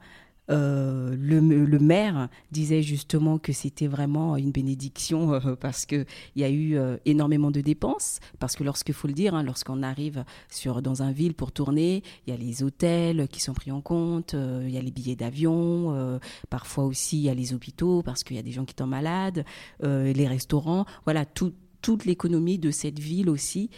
euh, 0.50 1.14
le, 1.18 1.78
maire 1.78 2.28
disait 2.50 2.82
justement 2.82 3.38
que 3.38 3.52
c'était 3.52 3.86
vraiment 3.86 4.36
une 4.36 4.50
bénédiction 4.50 5.34
euh, 5.34 5.56
parce 5.56 5.86
qu'il 5.86 6.06
y 6.36 6.44
a 6.44 6.48
eu 6.48 6.76
euh, 6.76 6.96
énormément 7.04 7.50
de 7.50 7.60
dépenses. 7.60 8.20
Parce 8.38 8.56
que 8.56 8.64
lorsqu'il 8.64 8.94
faut 8.94 9.08
le 9.08 9.14
dire, 9.14 9.34
hein, 9.34 9.42
lorsqu'on 9.42 9.82
arrive 9.82 10.24
sur, 10.50 10.82
dans 10.82 11.02
un 11.02 11.12
ville 11.12 11.34
pour 11.34 11.52
tourner, 11.52 12.02
il 12.26 12.30
y 12.30 12.32
a 12.32 12.36
les 12.38 12.62
hôtels 12.62 13.28
qui 13.28 13.40
sont 13.40 13.52
pris 13.52 13.70
en 13.70 13.80
compte, 13.80 14.34
il 14.34 14.70
y 14.70 14.78
a 14.78 14.82
les 14.82 14.90
billets 14.90 15.16
d'avion, 15.16 16.18
parfois 16.50 16.84
aussi 16.84 17.18
il 17.18 17.22
y 17.22 17.28
a 17.28 17.34
les 17.34 17.52
hôpitaux 17.52 18.02
parce 18.02 18.24
qu'il 18.24 18.36
y 18.36 18.38
a 18.38 18.42
des 18.42 18.52
gens 18.52 18.64
qui 18.64 18.74
tombent 18.74 18.90
malades, 18.90 19.44
les 19.82 20.26
restaurants. 20.26 20.84
Voilà, 21.04 21.24
toute 21.26 22.04
l'économie 22.04 22.58
de 22.58 22.70
cette 22.70 22.98
ville 22.98 23.30
aussi, 23.30 23.70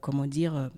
comment 0.00 0.26
dire, 0.26 0.70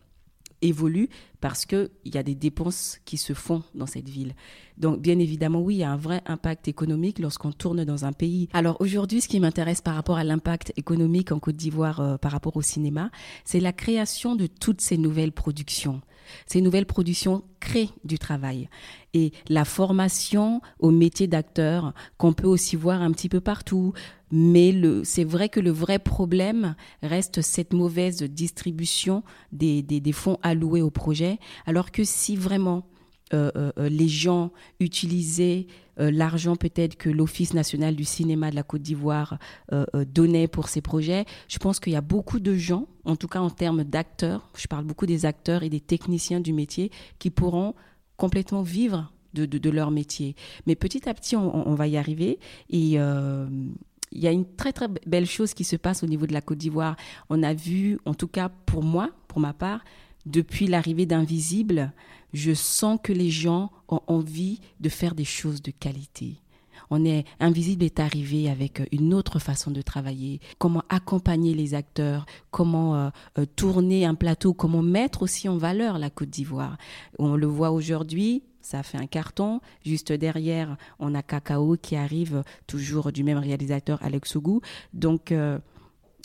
évolue 0.63 1.09
parce 1.45 1.67
qu'il 1.67 1.91
y 2.07 2.17
a 2.17 2.23
des 2.23 2.35
dépenses 2.35 3.01
qui 3.05 3.19
se 3.19 3.35
font 3.35 3.63
dans 3.75 3.85
cette 3.85 4.09
ville. 4.09 4.33
Donc, 4.79 5.03
bien 5.03 5.19
évidemment, 5.19 5.61
oui, 5.61 5.75
il 5.75 5.79
y 5.81 5.85
a 5.85 5.91
un 5.91 5.99
vrai 5.99 6.23
impact 6.25 6.69
économique 6.69 7.19
lorsqu'on 7.19 7.53
tourne 7.53 7.85
dans 7.85 8.07
un 8.07 8.15
pays. 8.15 8.49
Alors, 8.55 8.81
aujourd'hui, 8.81 9.21
ce 9.21 9.29
qui 9.29 9.41
m'intéresse 9.41 9.83
par 9.83 9.95
rapport 9.95 10.17
à 10.17 10.25
l'impact 10.25 10.73
économique 10.79 11.33
en 11.33 11.39
Côte 11.39 11.57
d'Ivoire 11.57 12.01
euh, 12.01 12.17
par 12.17 12.33
rapport 12.33 12.57
au 12.57 12.63
cinéma, 12.63 13.11
c'est 13.45 13.61
la 13.61 13.75
création 13.75 14.37
de 14.37 14.47
toutes 14.47 14.81
ces 14.81 14.97
nouvelles 14.97 15.33
productions. 15.33 16.01
Ces 16.47 16.63
nouvelles 16.63 16.87
productions 16.87 17.43
créent 17.61 17.91
du 18.05 18.19
travail. 18.19 18.71
Et 19.13 19.33
la 19.49 19.65
formation 19.65 20.61
au 20.81 20.91
métier 20.91 21.27
d'acteur, 21.27 21.93
qu'on 22.17 22.33
peut 22.33 22.47
aussi 22.47 22.77
voir 22.77 23.03
un 23.03 23.13
petit 23.13 23.29
peu 23.29 23.41
partout, 23.41 23.93
mais 24.37 24.75
c'est 25.05 25.25
vrai 25.25 25.49
que 25.49 25.61
le 25.61 25.71
vrai 25.71 26.01
problème 26.01 26.75
reste 27.03 27.41
cette 27.41 27.73
mauvaise 27.73 28.23
distribution 28.23 29.23
des, 29.53 29.83
des, 29.83 30.13
fonds 30.13 30.39
alloués 30.43 30.83
au 30.83 30.91
projet, 30.91 31.34
alors 31.67 31.91
que 31.91 32.05
si 32.05 32.37
vraiment 32.37 32.85
euh, 33.33 33.51
euh, 33.57 33.73
euh, 33.79 33.89
les 33.89 34.09
gens 34.09 34.53
utilisaient 34.81 35.67
l'argent 35.97 36.57
peut-être 36.57 36.97
que 36.97 37.09
l'Office 37.09 37.55
national 37.55 37.95
du 37.95 38.05
cinéma 38.05 38.51
de 38.51 38.57
la 38.57 38.65
Côte 38.65 38.83
d'Ivoire 38.83 39.39
donnait 40.09 40.49
pour 40.49 40.69
ces 40.69 40.81
projets, 40.81 41.25
je 41.47 41.59
pense 41.59 41.79
qu'il 41.79 41.93
y 41.93 41.97
a 41.97 42.01
beaucoup 42.01 42.41
de 42.41 42.57
gens, 42.57 42.89
en 43.05 43.15
tout 43.15 43.29
cas 43.29 43.39
en 43.39 43.49
termes 43.49 43.85
d'acteurs, 43.85 44.51
je 44.57 44.67
parle 44.67 44.87
beaucoup 44.87 45.07
des 45.07 45.25
acteurs 45.25 45.63
et 45.63 45.69
des 45.69 45.79
techniciens 45.79 46.41
du 46.41 46.53
métier, 46.53 46.91
qui 47.21 47.31
pourront 47.31 47.77
complètement 48.17 48.63
vivre 48.63 49.13
de, 49.35 49.71
leur 49.71 49.93
métier. 49.93 50.35
Mais 50.67 50.75
petit 50.75 51.09
à 51.09 51.15
petit, 51.15 51.37
on, 51.37 51.69
on 51.69 51.77
va 51.77 51.87
y 51.87 51.97
arriver. 51.97 52.41
Et 52.71 52.99
il 52.99 54.21
y 54.21 54.27
a 54.27 54.33
une 54.33 54.47
très 54.57 54.73
très 54.73 54.89
belle 55.07 55.27
chose 55.27 55.55
qui 55.55 55.63
se 55.63 55.77
passe 55.77 56.03
au 56.03 56.09
niveau 56.09 56.27
de 56.27 56.33
la 56.33 56.41
Côte 56.41 56.59
d'Ivoire. 56.59 56.97
On 57.31 57.45
a 57.45 57.55
vu, 57.55 58.01
en 58.05 58.15
tout 58.15 58.27
cas 58.27 58.49
pour 58.49 58.83
moi, 58.83 59.11
pour 59.29 59.39
ma 59.39 59.53
part, 59.53 59.85
depuis 60.27 60.67
l'arrivée 60.67 61.07
d'Invisible, 61.07 61.93
je 62.33 62.53
sens 62.53 62.99
que 63.03 63.13
les 63.13 63.31
gens 63.31 63.71
ont 63.89 64.01
envie 64.07 64.61
de 64.81 64.89
faire 64.89 65.15
des 65.15 65.25
choses 65.25 65.63
de 65.63 65.71
qualité. 65.71 66.41
On 66.91 67.05
est 67.05 67.25
Invisible 67.41 67.85
est 67.85 68.01
arrivé 68.01 68.51
avec 68.51 68.83
une 68.93 69.15
autre 69.15 69.39
façon 69.39 69.71
de 69.71 69.83
travailler, 69.83 70.41
comment 70.59 70.83
accompagner 70.89 71.55
les 71.55 71.75
acteurs, 71.75 72.27
comment 72.51 72.97
euh, 72.97 73.11
euh, 73.39 73.47
tourner 73.57 74.05
un 74.05 74.15
plateau, 74.15 74.55
comment 74.55 74.83
mettre 74.83 75.23
aussi 75.23 75.49
en 75.49 75.57
valeur 75.57 75.99
la 75.99 76.11
Côte 76.11 76.31
d'Ivoire. 76.31 76.77
On 77.19 77.37
le 77.37 77.47
voit 77.47 77.71
aujourd'hui, 77.71 78.43
ça 78.61 78.83
fait 78.83 78.99
un 78.99 79.07
carton. 79.07 79.61
Juste 79.85 80.13
derrière, 80.13 80.77
on 80.99 81.15
a 81.15 81.23
Cacao 81.23 81.77
qui 81.77 81.97
arrive, 81.97 82.43
toujours 82.67 83.13
du 83.13 83.25
même 83.25 83.39
réalisateur, 83.39 83.99
Alex 84.03 84.37
Ogou. 84.37 84.61
Donc, 84.93 85.33
euh, 85.33 85.59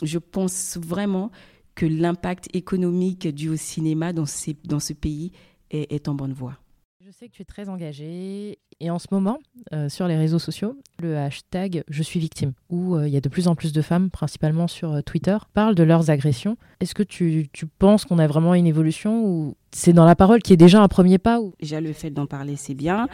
je 0.04 0.18
pense 0.18 0.78
vraiment 0.78 1.32
que 1.80 1.86
l'impact 1.86 2.50
économique 2.54 3.30
dû 3.30 3.48
au 3.48 3.56
cinéma 3.56 4.12
dans, 4.12 4.26
dans 4.66 4.82
ce 4.82 4.92
pays 4.92 5.32
est, 5.72 5.94
est 5.94 6.10
en 6.10 6.14
bonne 6.14 6.34
voie. 6.34 6.58
Je 7.00 7.10
sais 7.10 7.30
que 7.30 7.32
tu 7.32 7.44
es 7.44 7.46
très 7.46 7.70
engagée 7.70 8.60
et 8.82 8.90
en 8.90 9.00
ce 9.00 9.08
moment, 9.12 9.40
euh, 9.72 9.88
sur 9.88 10.06
les 10.06 10.18
réseaux 10.18 10.40
sociaux, 10.40 10.76
le 11.02 11.18
hashtag 11.18 11.86
Je 11.88 12.04
suis 12.04 12.20
victime, 12.20 12.52
où 12.70 12.98
euh, 12.98 13.08
il 13.08 13.14
y 13.14 13.18
a 13.18 13.22
de 13.22 13.30
plus 13.30 13.48
en 13.48 13.56
plus 13.56 13.72
de 13.72 13.82
femmes, 13.82 14.10
principalement 14.10 14.68
sur 14.68 14.92
euh, 14.92 15.00
Twitter, 15.02 15.38
parlent 15.54 15.74
de 15.74 15.84
leurs 15.84 16.10
agressions. 16.10 16.58
Est-ce 16.82 16.94
que 16.94 17.04
tu, 17.04 17.48
tu 17.54 17.66
penses 17.66 18.04
qu'on 18.04 18.20
a 18.20 18.28
vraiment 18.28 18.56
une 18.56 18.68
évolution 18.68 19.26
ou 19.26 19.56
c'est 19.72 19.94
dans 19.94 20.06
la 20.06 20.18
parole 20.18 20.42
qui 20.42 20.52
est 20.52 20.58
déjà 20.58 20.82
un 20.82 20.90
premier 20.90 21.18
pas 21.18 21.40
ou... 21.40 21.54
Déjà, 21.62 21.80
le 21.80 21.94
fait 21.94 22.10
d'en 22.10 22.26
parler, 22.26 22.58
c'est 22.58 22.76
bien. 22.76 23.08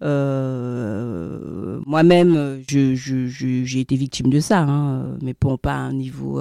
Moi-même, 0.00 1.82
j'ai 2.68 2.94
je, 2.94 3.26
je, 3.26 3.78
été 3.78 3.96
victime 3.96 4.30
de 4.30 4.38
ça, 4.38 4.60
hein, 4.60 5.16
mais 5.20 5.34
bon, 5.40 5.58
pas 5.58 5.72
à 5.72 5.78
un 5.78 5.94
niveau 5.94 6.40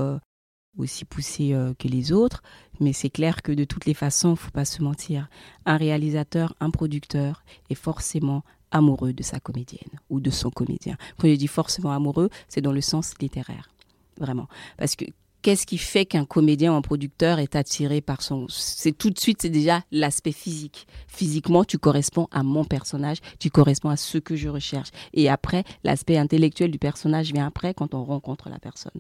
aussi 0.78 1.06
poussé 1.06 1.54
euh, 1.54 1.74
que 1.78 1.88
les 1.88 2.12
autres, 2.12 2.42
mais 2.80 2.94
c'est 2.94 3.10
clair 3.10 3.42
que 3.42 3.52
de 3.52 3.64
toutes 3.64 3.86
les 3.86 3.94
façons, 3.94 4.36
faut 4.36 4.52
pas 4.52 4.66
se 4.66 4.82
mentir, 4.82 5.28
un 5.66 5.78
réalisateur, 5.78 6.56
un 6.60 6.70
producteur 6.70 7.44
est 7.70 7.76
forcément 7.76 8.44
amoureux 8.72 9.14
de 9.14 9.24
sa 9.24 9.40
comédienne 9.40 10.00
ou 10.10 10.20
de 10.20 10.32
son 10.32 10.50
comédien. 10.50 10.98
Quand 11.18 11.28
je 11.28 11.36
dis 11.36 11.48
forcément 11.48 11.92
amoureux, 11.92 12.30
c'est 12.50 12.62
dans 12.62 12.72
le 12.72 12.82
sens 12.82 13.14
littéraire, 13.22 13.70
vraiment. 14.18 14.48
Parce 14.78 14.96
que 14.96 15.06
qu'est-ce 15.44 15.68
qui 15.68 15.78
fait 15.78 16.06
qu'un 16.06 16.26
comédien 16.26 16.74
ou 16.74 16.76
un 16.76 16.82
producteur 16.82 17.38
est 17.38 17.56
attiré 17.56 18.02
par 18.02 18.24
son... 18.24 18.48
C'est 18.50 18.98
tout 18.98 19.12
de 19.12 19.20
suite, 19.20 19.42
c'est 19.44 19.50
déjà 19.50 19.84
l'aspect 19.92 20.32
physique. 20.32 20.88
Physiquement, 21.08 21.64
tu 21.64 21.78
corresponds 21.78 22.28
à 22.32 22.42
mon 22.42 22.66
personnage, 22.66 23.18
tu 23.40 23.52
corresponds 23.52 23.90
à 23.90 23.98
ce 23.98 24.18
que 24.18 24.36
je 24.36 24.50
recherche. 24.50 24.90
Et 25.14 25.30
après, 25.30 25.64
l'aspect 25.84 26.18
intellectuel 26.18 26.72
du 26.72 26.80
personnage 26.80 27.32
vient 27.32 27.46
après 27.46 27.76
quand 27.76 27.94
on 27.94 28.04
rencontre 28.04 28.50
la 28.50 28.58
personne 28.58 28.98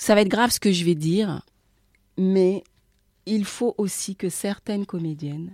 ça 0.00 0.14
va 0.14 0.22
être 0.22 0.28
grave 0.28 0.50
ce 0.50 0.58
que 0.58 0.72
je 0.72 0.82
vais 0.86 0.94
dire, 0.94 1.42
mais 2.16 2.64
il 3.26 3.44
faut 3.44 3.74
aussi 3.76 4.16
que 4.16 4.30
certaines 4.30 4.86
comédiennes 4.86 5.52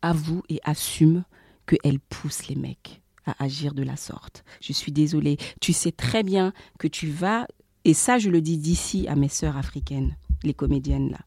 avouent 0.00 0.44
et 0.48 0.60
assument 0.62 1.24
qu'elles 1.66 1.98
poussent 1.98 2.46
les 2.46 2.54
mecs 2.54 3.02
à 3.26 3.34
agir 3.42 3.74
de 3.74 3.82
la 3.82 3.96
sorte. 3.96 4.44
Je 4.60 4.72
suis 4.72 4.92
désolée. 4.92 5.38
Tu 5.60 5.72
sais 5.72 5.90
très 5.90 6.22
bien 6.22 6.52
que 6.78 6.86
tu 6.86 7.08
vas, 7.08 7.48
et 7.84 7.94
ça 7.94 8.16
je 8.18 8.30
le 8.30 8.40
dis 8.40 8.58
d'ici 8.58 9.08
à 9.08 9.16
mes 9.16 9.28
sœurs 9.28 9.56
africaines, 9.56 10.16
les 10.44 10.54
comédiennes 10.54 11.10
là, 11.10 11.18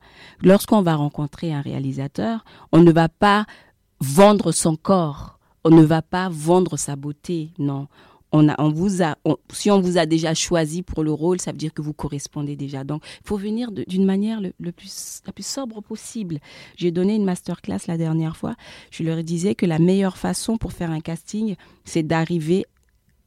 lorsqu'on 0.41 0.81
va 0.81 0.95
rencontrer 0.95 1.53
un 1.53 1.61
réalisateur, 1.61 2.45
on 2.71 2.79
ne 2.79 2.93
va 2.93 3.09
pas 3.09 3.45
vendre 3.99 4.53
son 4.53 4.77
corps, 4.77 5.37
on 5.65 5.69
ne 5.69 5.83
va 5.83 6.01
pas 6.01 6.29
vendre 6.29 6.77
sa 6.77 6.95
beauté, 6.95 7.51
non 7.59 7.89
on, 8.31 8.49
a, 8.49 8.55
on 8.61 8.69
vous 8.69 9.01
a, 9.03 9.15
si 9.51 9.71
on 9.71 9.79
vous 9.79 9.97
a 9.97 10.05
déjà 10.05 10.33
choisi 10.33 10.83
pour 10.83 11.03
le 11.03 11.11
rôle, 11.11 11.39
ça 11.39 11.51
veut 11.51 11.57
dire 11.57 11.73
que 11.73 11.81
vous 11.81 11.93
correspondez 11.93 12.55
déjà. 12.55 12.83
Donc, 12.83 13.03
il 13.23 13.27
faut 13.27 13.37
venir 13.37 13.71
d'une 13.71 14.05
manière 14.05 14.41
le, 14.41 14.71
plus, 14.71 15.21
la 15.25 15.31
plus 15.31 15.45
sobre 15.45 15.81
possible. 15.81 16.39
J'ai 16.75 16.91
donné 16.91 17.15
une 17.15 17.25
masterclass 17.25 17.79
la 17.87 17.97
dernière 17.97 18.35
fois. 18.35 18.55
Je 18.91 19.03
leur 19.03 19.23
disais 19.23 19.55
que 19.55 19.65
la 19.65 19.79
meilleure 19.79 20.17
façon 20.17 20.57
pour 20.57 20.73
faire 20.73 20.91
un 20.91 20.99
casting, 20.99 21.55
c'est 21.85 22.03
d'arriver 22.03 22.65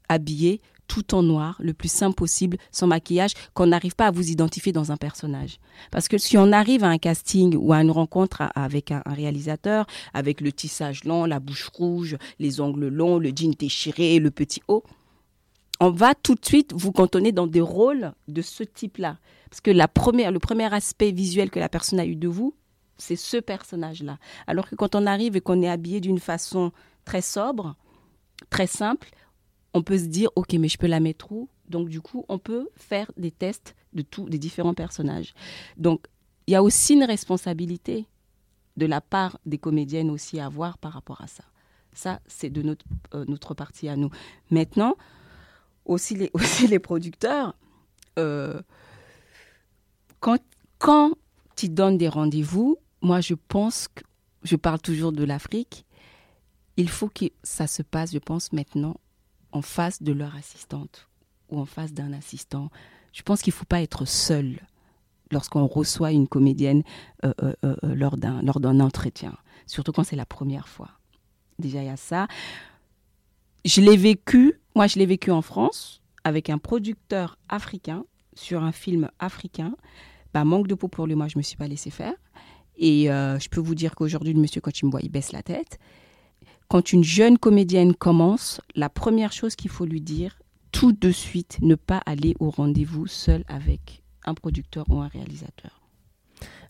habillé 0.09 0.61
tout 0.91 1.15
en 1.15 1.23
noir, 1.23 1.57
le 1.61 1.73
plus 1.73 1.91
simple 1.91 2.17
possible, 2.17 2.57
sans 2.73 2.89
maquillage, 2.89 3.35
qu'on 3.55 3.69
n'arrive 3.69 3.95
pas 3.95 4.09
à 4.09 4.11
vous 4.11 4.29
identifier 4.29 4.73
dans 4.73 4.91
un 4.91 4.97
personnage. 4.97 5.61
Parce 5.93 6.09
que 6.09 6.19
si 6.19 6.37
on 6.37 6.51
arrive 6.51 6.83
à 6.83 6.89
un 6.89 6.99
casting 6.99 7.55
ou 7.57 7.73
à 7.73 7.81
une 7.81 7.93
rencontre 7.93 8.43
avec 8.57 8.91
un, 8.91 9.01
réalisateur, 9.07 9.87
avec 10.15 10.41
le 10.41 10.51
tissage 10.51 11.05
long, 11.05 11.27
la 11.27 11.39
bouche 11.39 11.69
rouge, 11.69 12.17
les 12.41 12.61
ongles 12.61 12.89
longs, 12.89 13.21
le 13.21 13.31
jean 13.33 13.55
déchiré, 13.57 14.19
le 14.19 14.33
petit 14.33 14.63
haut, 14.67 14.83
on 15.79 15.91
va 15.91 16.17
tout 16.17 16.35
de 16.35 16.45
suite 16.45 16.73
vous 16.75 16.91
cantonner 16.91 17.31
dans 17.31 17.47
des 17.47 17.61
rôles 17.61 18.13
de 18.27 18.43
ce 18.43 18.65
type-là. 18.65 19.19
Parce 19.49 19.61
que 19.61 19.71
la 19.71 19.87
première, 19.87 20.33
le 20.33 20.41
premier 20.41 20.75
aspect 20.75 21.13
visuel 21.13 21.51
que 21.51 21.61
la 21.61 21.69
personne 21.69 22.01
a 22.01 22.05
eu 22.05 22.17
de 22.17 22.27
vous, 22.27 22.53
c'est 22.99 23.15
ce 23.15 23.37
personnage-là. 23.37 24.19
Alors 24.49 24.69
que 24.69 24.75
quand 24.75 24.97
on 24.97 25.07
arrive 25.07 25.37
et 25.37 25.41
qu'on 25.41 25.63
est 25.63 25.71
habillé 25.71 26.01
d'une 26.01 26.19
façon 26.19 26.73
très 27.05 27.23
sobre, 27.23 27.77
très 28.51 28.67
simple, 28.67 29.09
on 29.75 29.83
peut 29.83 29.99
se 29.99 30.05
dire, 30.05 30.31
OK, 30.37 30.53
mais 30.55 30.69
je 30.69 30.79
peux 30.79 30.87
la 30.87 31.01
mettre 31.01 31.31
où? 31.33 31.49
Donc, 31.69 31.89
du 31.89 32.01
coup, 32.01 32.25
on 32.29 32.39
peut 32.39 32.69
faire 32.77 33.11
des 33.17 33.31
tests 33.31 33.75
de 33.93 34.03
tous, 34.03 34.29
des 34.29 34.39
différents 34.39 34.75
personnages. 34.75 35.35
Donc, 35.77 36.07
il 36.47 36.53
y 36.53 36.57
a 36.57 36.63
aussi 36.63 36.95
une 36.95 37.05
responsabilité 37.05 38.07
de 38.77 38.87
la 38.87 39.01
part 39.01 39.39
des 39.47 39.59
comédiennes 39.59 40.11
aussi 40.11 40.41
à 40.41 40.47
avoir 40.47 40.79
par 40.79 40.93
rapport 40.93 41.21
à 41.21 41.27
ça. 41.27 41.45
Ça, 41.93 42.21
c'est 42.27 42.51
de 42.51 42.63
notre, 42.63 42.85
euh, 43.15 43.25
notre 43.29 43.55
partie 43.55 43.89
à 43.89 43.97
nous. 43.97 44.11
Maintenant, 44.51 44.97
aussi 45.85 46.15
les, 46.15 46.31
aussi 46.35 46.67
les 46.67 46.79
producteurs, 46.79 47.55
euh, 48.19 48.61
quand, 50.19 50.39
quand 50.79 51.13
ils 51.63 51.73
donnent 51.73 51.99
des 51.99 52.09
rendez-vous, 52.09 52.79
moi, 53.03 53.21
je 53.21 53.35
pense 53.35 53.89
que, 53.89 54.03
je 54.43 54.57
parle 54.57 54.81
toujours 54.81 55.13
de 55.13 55.25
l'Afrique, 55.25 55.85
il 56.77 56.89
faut 56.89 57.09
que 57.09 57.27
ça 57.43 57.67
se 57.67 57.83
passe, 57.83 58.13
je 58.13 58.19
pense, 58.19 58.53
maintenant 58.53 58.97
en 59.53 59.63
face 59.63 60.03
de 60.03 60.13
leur 60.13 60.35
assistante 60.37 61.09
ou 61.49 61.59
en 61.59 61.67
face 61.67 61.93
d'un 61.93 62.13
assistant. 62.13 62.71
Je 63.13 63.23
pense 63.23 63.43
qu'il 63.43 63.53
ne 63.53 63.57
faut 63.57 63.65
pas 63.65 63.83
être 63.83 64.05
seul 64.05 64.61
lorsqu'on 65.31 65.67
reçoit 65.67 66.13
une 66.13 66.29
comédienne 66.29 66.83
euh, 67.25 67.33
euh, 67.43 67.55
euh, 67.65 67.95
lors 67.95 68.17
d'un 68.17 68.81
entretien, 68.81 69.37
surtout 69.67 69.93
quand 69.93 70.05
c'est 70.05 70.17
la 70.17 70.27
première 70.27 70.69
fois. 70.69 70.91
Déjà, 71.59 71.83
il 71.83 71.87
y 71.87 71.91
a 71.91 71.97
ça. 71.97 72.27
Je 73.65 73.81
l'ai 73.81 73.97
vécu, 73.97 74.61
moi 74.75 74.87
je 74.87 74.99
l'ai 74.99 75.07
vécu 75.07 75.31
en 75.31 75.43
France 75.43 76.01
avec 76.25 76.51
un 76.51 76.59
producteur 76.59 77.39
africain 77.49 78.05
sur 78.35 78.63
un 78.63 78.73
film 78.73 79.11
africain. 79.19 79.75
Bah, 80.33 80.45
manque 80.45 80.69
de 80.69 80.75
peau 80.75 80.89
pour 80.89 81.07
lui, 81.07 81.15
moi 81.15 81.29
je 81.29 81.37
ne 81.37 81.41
me 81.41 81.43
suis 81.43 81.57
pas 81.57 81.69
laissé 81.69 81.91
faire. 81.91 82.15
Et 82.77 83.05
je 83.09 83.49
peux 83.51 83.61
vous 83.61 83.75
dire 83.75 83.95
qu'aujourd'hui, 83.95 84.33
le 84.33 84.41
monsieur, 84.41 84.63
il 85.03 85.11
baisse 85.11 85.33
la 85.33 85.43
tête. 85.43 85.79
Quand 86.71 86.93
une 86.93 87.03
jeune 87.03 87.37
comédienne 87.37 87.95
commence, 87.95 88.61
la 88.77 88.89
première 88.89 89.33
chose 89.33 89.57
qu'il 89.57 89.73
faut 89.73 89.85
lui 89.85 90.01
dire, 90.01 90.39
tout 90.71 90.93
de 90.93 91.11
suite, 91.11 91.59
ne 91.63 91.75
pas 91.75 92.01
aller 92.07 92.37
au 92.39 92.49
rendez-vous 92.49 93.09
seul 93.09 93.43
avec 93.49 94.05
un 94.25 94.35
producteur 94.35 94.85
ou 94.89 95.01
un 95.01 95.09
réalisateur. 95.09 95.81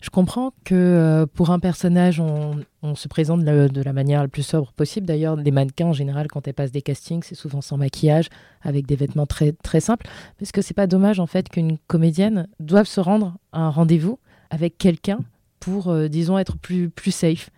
Je 0.00 0.08
comprends 0.08 0.54
que 0.64 0.74
euh, 0.74 1.26
pour 1.26 1.50
un 1.50 1.58
personnage, 1.58 2.18
on, 2.18 2.94
se 2.94 3.08
présente 3.08 3.44
de 3.44 3.82
la, 3.82 3.92
manière 3.92 4.22
la 4.22 4.28
plus 4.28 4.42
sobre 4.42 4.72
possible. 4.72 5.04
D'ailleurs, 5.04 5.36
les 5.36 5.50
mannequins, 5.50 5.88
en 5.88 5.92
général, 5.92 6.28
quand 6.28 6.48
elles 6.48 6.54
passent 6.54 6.72
des 6.72 6.80
castings, 6.80 7.22
c'est 7.22 7.34
souvent 7.34 7.60
sans 7.60 7.76
maquillage, 7.76 8.30
avec 8.62 8.86
des 8.86 8.96
vêtements 8.96 9.26
très, 9.26 9.52
très 9.52 9.80
simples. 9.80 10.06
Parce 10.38 10.50
que 10.50 10.62
c'est 10.62 10.72
pas 10.72 10.86
dommage, 10.86 11.20
en 11.20 11.26
fait, 11.26 11.50
qu'une 11.50 11.76
comédienne 11.88 12.48
doive 12.58 12.86
se 12.86 13.00
rendre 13.00 13.36
à 13.52 13.60
un 13.60 13.68
rendez-vous 13.68 14.18
avec 14.48 14.78
quelqu'un 14.78 15.18
pour, 15.58 15.88
euh, 15.88 16.08
disons, 16.08 16.38
être 16.38 16.56
plus, 16.56 16.88
plus 16.88 17.10
safe? 17.10 17.50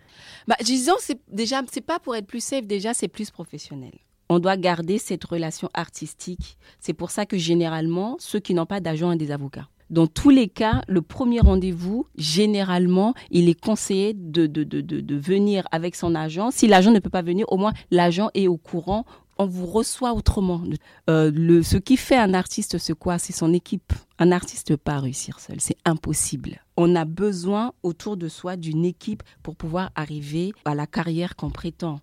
Bah, 0.47 0.55
disons, 0.63 0.95
c'est 0.99 1.19
déjà, 1.31 1.61
c'est 1.71 1.81
pas 1.81 1.99
pour 1.99 2.15
être 2.15 2.27
plus 2.27 2.43
safe, 2.43 2.65
déjà, 2.65 2.93
c'est 2.93 3.07
plus 3.07 3.31
professionnel. 3.31 3.93
On 4.29 4.39
doit 4.39 4.57
garder 4.57 4.97
cette 4.97 5.23
relation 5.23 5.69
artistique. 5.73 6.57
C'est 6.79 6.93
pour 6.93 7.11
ça 7.11 7.25
que 7.25 7.37
généralement, 7.37 8.15
ceux 8.19 8.39
qui 8.39 8.53
n'ont 8.53 8.65
pas 8.65 8.79
d'agent 8.79 9.11
ont 9.11 9.15
des 9.15 9.31
avocats. 9.31 9.67
Dans 9.89 10.07
tous 10.07 10.31
les 10.31 10.47
cas, 10.47 10.81
le 10.87 11.01
premier 11.01 11.39
rendez-vous, 11.39 12.07
généralement, 12.17 13.13
il 13.29 13.47
est 13.47 13.59
conseillé 13.59 14.13
de, 14.15 14.47
de, 14.47 14.63
de, 14.63 14.81
de 14.81 15.15
venir 15.15 15.67
avec 15.71 15.95
son 15.95 16.15
agent. 16.15 16.49
Si 16.51 16.67
l'agent 16.67 16.91
ne 16.91 16.99
peut 16.99 17.11
pas 17.11 17.21
venir, 17.21 17.45
au 17.49 17.57
moins 17.57 17.73
l'agent 17.91 18.29
est 18.33 18.47
au 18.47 18.57
courant 18.57 19.05
on 19.37 19.45
vous 19.45 19.65
reçoit 19.65 20.13
autrement. 20.13 20.63
Euh, 21.09 21.31
le, 21.33 21.63
ce 21.63 21.77
qui 21.77 21.97
fait 21.97 22.17
un 22.17 22.33
artiste, 22.33 22.77
c'est 22.77 22.93
quoi? 22.93 23.17
C'est 23.17 23.33
son 23.33 23.53
équipe. 23.53 23.93
Un 24.19 24.31
artiste 24.31 24.69
ne 24.69 24.75
peut 24.75 24.81
pas 24.83 24.99
réussir 24.99 25.39
seul, 25.39 25.59
c'est 25.59 25.77
impossible. 25.85 26.62
On 26.75 26.95
a 26.95 27.05
besoin 27.05 27.73
autour 27.83 28.17
de 28.17 28.27
soi 28.27 28.55
d'une 28.55 28.85
équipe 28.85 29.23
pour 29.43 29.55
pouvoir 29.55 29.91
arriver 29.95 30.53
à 30.65 30.75
la 30.75 30.87
carrière 30.87 31.35
qu'on 31.35 31.51
prétend. 31.51 31.99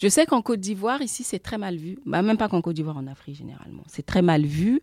Je 0.00 0.08
sais 0.08 0.24
qu'en 0.24 0.40
Côte 0.40 0.60
d'Ivoire, 0.60 1.02
ici, 1.02 1.24
c'est 1.24 1.40
très 1.40 1.58
mal 1.58 1.76
vu. 1.76 1.98
Bah, 2.06 2.22
même 2.22 2.38
pas 2.38 2.48
qu'en 2.48 2.62
Côte 2.62 2.76
d'Ivoire, 2.76 2.96
en 2.96 3.06
Afrique 3.06 3.36
généralement. 3.36 3.82
C'est 3.86 4.06
très 4.06 4.22
mal 4.22 4.44
vu. 4.46 4.80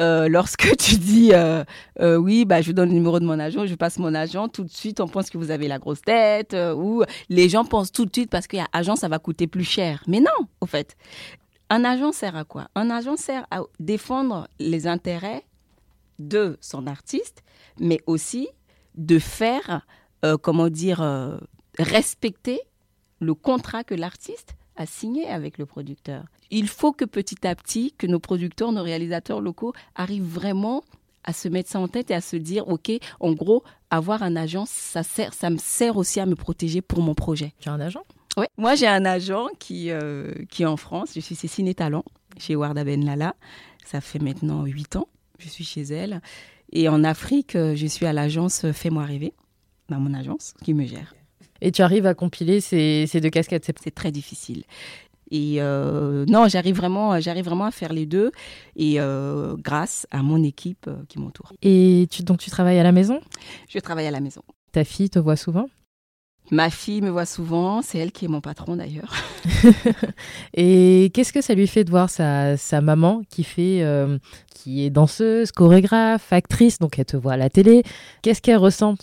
Euh, 0.00 0.28
lorsque 0.28 0.76
tu 0.78 0.96
dis 0.96 1.30
euh, 1.32 1.64
euh, 2.00 2.16
oui, 2.16 2.44
bah, 2.44 2.60
je 2.62 2.72
donne 2.72 2.88
le 2.88 2.94
numéro 2.94 3.20
de 3.20 3.26
mon 3.26 3.38
agent, 3.38 3.66
je 3.66 3.74
passe 3.74 3.98
mon 3.98 4.14
agent, 4.14 4.48
tout 4.48 4.64
de 4.64 4.70
suite 4.70 5.00
on 5.00 5.06
pense 5.06 5.28
que 5.28 5.36
vous 5.36 5.50
avez 5.50 5.68
la 5.68 5.78
grosse 5.78 6.00
tête 6.00 6.56
ou 6.76 7.04
les 7.28 7.48
gens 7.50 7.64
pensent 7.64 7.92
tout 7.92 8.06
de 8.06 8.10
suite 8.12 8.30
parce 8.30 8.46
qu'il 8.46 8.58
y 8.58 8.62
a 8.62 8.68
agent, 8.72 8.96
ça 8.96 9.08
va 9.08 9.18
coûter 9.18 9.46
plus 9.46 9.64
cher. 9.64 10.02
Mais 10.06 10.20
non, 10.20 10.48
au 10.60 10.66
fait. 10.66 10.96
Un 11.70 11.84
agent 11.84 12.12
sert 12.12 12.36
à 12.36 12.44
quoi? 12.44 12.68
Un 12.74 12.90
agent 12.90 13.16
sert 13.16 13.46
à 13.50 13.62
défendre 13.80 14.48
les 14.58 14.86
intérêts 14.86 15.44
de 16.18 16.58
son 16.60 16.86
artiste, 16.86 17.42
mais 17.78 18.00
aussi 18.06 18.48
de 18.94 19.18
faire, 19.18 19.86
comment 20.42 20.68
dire, 20.68 21.38
respecter 21.78 22.60
le 23.20 23.34
contrat 23.34 23.84
que 23.84 23.94
l'artiste 23.94 24.54
a 24.76 24.86
signé 24.86 25.26
avec 25.28 25.58
le 25.58 25.66
producteur. 25.66 26.24
Il 26.50 26.68
faut 26.68 26.92
que 26.92 27.04
petit 27.04 27.46
à 27.46 27.54
petit, 27.54 27.92
que 27.96 28.06
nos 28.06 28.18
producteurs, 28.18 28.72
nos 28.72 28.82
réalisateurs 28.82 29.40
locaux 29.40 29.72
arrivent 29.94 30.22
vraiment 30.24 30.82
à 31.24 31.32
se 31.32 31.48
mettre 31.48 31.70
ça 31.70 31.78
en 31.78 31.88
tête 31.88 32.10
et 32.10 32.14
à 32.14 32.20
se 32.20 32.36
dire, 32.36 32.68
OK, 32.68 32.90
en 33.20 33.32
gros, 33.32 33.62
avoir 33.90 34.22
un 34.22 34.34
agent, 34.34 34.64
ça, 34.66 35.02
sert, 35.02 35.34
ça 35.34 35.50
me 35.50 35.58
sert 35.58 35.96
aussi 35.96 36.20
à 36.20 36.26
me 36.26 36.34
protéger 36.34 36.82
pour 36.82 37.00
mon 37.00 37.14
projet. 37.14 37.52
Tu 37.60 37.68
as 37.68 37.72
un 37.72 37.80
agent? 37.80 38.02
Ouais. 38.36 38.48
Moi, 38.56 38.74
j'ai 38.74 38.88
un 38.88 39.04
agent 39.04 39.46
qui, 39.58 39.90
euh, 39.90 40.32
qui 40.50 40.62
est 40.62 40.66
en 40.66 40.76
France. 40.76 41.10
Je 41.14 41.20
suis 41.20 41.34
Cécile 41.34 41.72
Talent 41.74 42.04
chez 42.38 42.56
Warda 42.56 42.82
Ben 42.82 43.04
Lala. 43.04 43.34
Ça 43.84 44.00
fait 44.00 44.18
maintenant 44.18 44.64
huit 44.64 44.96
ans. 44.96 45.06
Je 45.38 45.48
suis 45.48 45.64
chez 45.64 45.82
elle. 45.82 46.22
Et 46.72 46.88
en 46.88 47.04
Afrique, 47.04 47.54
euh, 47.54 47.76
je 47.76 47.86
suis 47.86 48.06
à 48.06 48.12
l'agence 48.12 48.66
Fais-moi 48.72 49.04
rêver, 49.04 49.34
dans 49.88 50.00
mon 50.00 50.14
agence 50.14 50.54
qui 50.64 50.74
me 50.74 50.86
gère. 50.86 51.14
Et 51.60 51.70
tu 51.70 51.82
arrives 51.82 52.06
à 52.06 52.14
compiler 52.14 52.60
ces, 52.60 53.06
ces 53.06 53.20
deux 53.20 53.30
casquettes 53.30 53.70
C'est 53.82 53.94
très 53.94 54.10
difficile. 54.10 54.64
Et 55.30 55.56
euh, 55.62 56.26
non, 56.26 56.48
j'arrive 56.48 56.76
vraiment, 56.76 57.18
j'arrive 57.20 57.44
vraiment 57.44 57.64
à 57.64 57.70
faire 57.70 57.92
les 57.92 58.04
deux, 58.04 58.32
et 58.76 59.00
euh, 59.00 59.56
grâce 59.56 60.06
à 60.10 60.22
mon 60.22 60.42
équipe 60.42 60.90
qui 61.08 61.18
m'entoure. 61.18 61.52
Et 61.62 62.06
tu, 62.10 62.22
donc 62.22 62.38
tu 62.38 62.50
travailles 62.50 62.78
à 62.78 62.82
la 62.82 62.92
maison? 62.92 63.20
Je 63.68 63.78
travaille 63.78 64.06
à 64.06 64.10
la 64.10 64.20
maison. 64.20 64.42
Ta 64.72 64.84
fille 64.84 65.08
te 65.08 65.18
voit 65.18 65.36
souvent? 65.36 65.68
Ma 66.50 66.68
fille 66.68 67.00
me 67.00 67.08
voit 67.08 67.24
souvent, 67.24 67.80
c'est 67.80 67.98
elle 67.98 68.12
qui 68.12 68.26
est 68.26 68.28
mon 68.28 68.40
patron 68.40 68.76
d'ailleurs. 68.76 69.14
et 70.54 71.10
qu'est-ce 71.14 71.32
que 71.32 71.40
ça 71.40 71.54
lui 71.54 71.66
fait 71.66 71.84
de 71.84 71.90
voir 71.90 72.10
sa, 72.10 72.56
sa 72.56 72.80
maman 72.80 73.22
qui 73.30 73.42
fait, 73.42 73.82
qui 74.54 74.84
est 74.84 74.90
danseuse, 74.90 75.50
chorégraphe, 75.50 76.32
actrice, 76.32 76.78
donc 76.78 76.98
elle 76.98 77.06
te 77.06 77.16
voit 77.16 77.34
à 77.34 77.36
la 77.38 77.48
télé. 77.48 77.84
Qu'est-ce 78.20 78.42
qu'elle 78.42 78.58
ressent? 78.58 78.96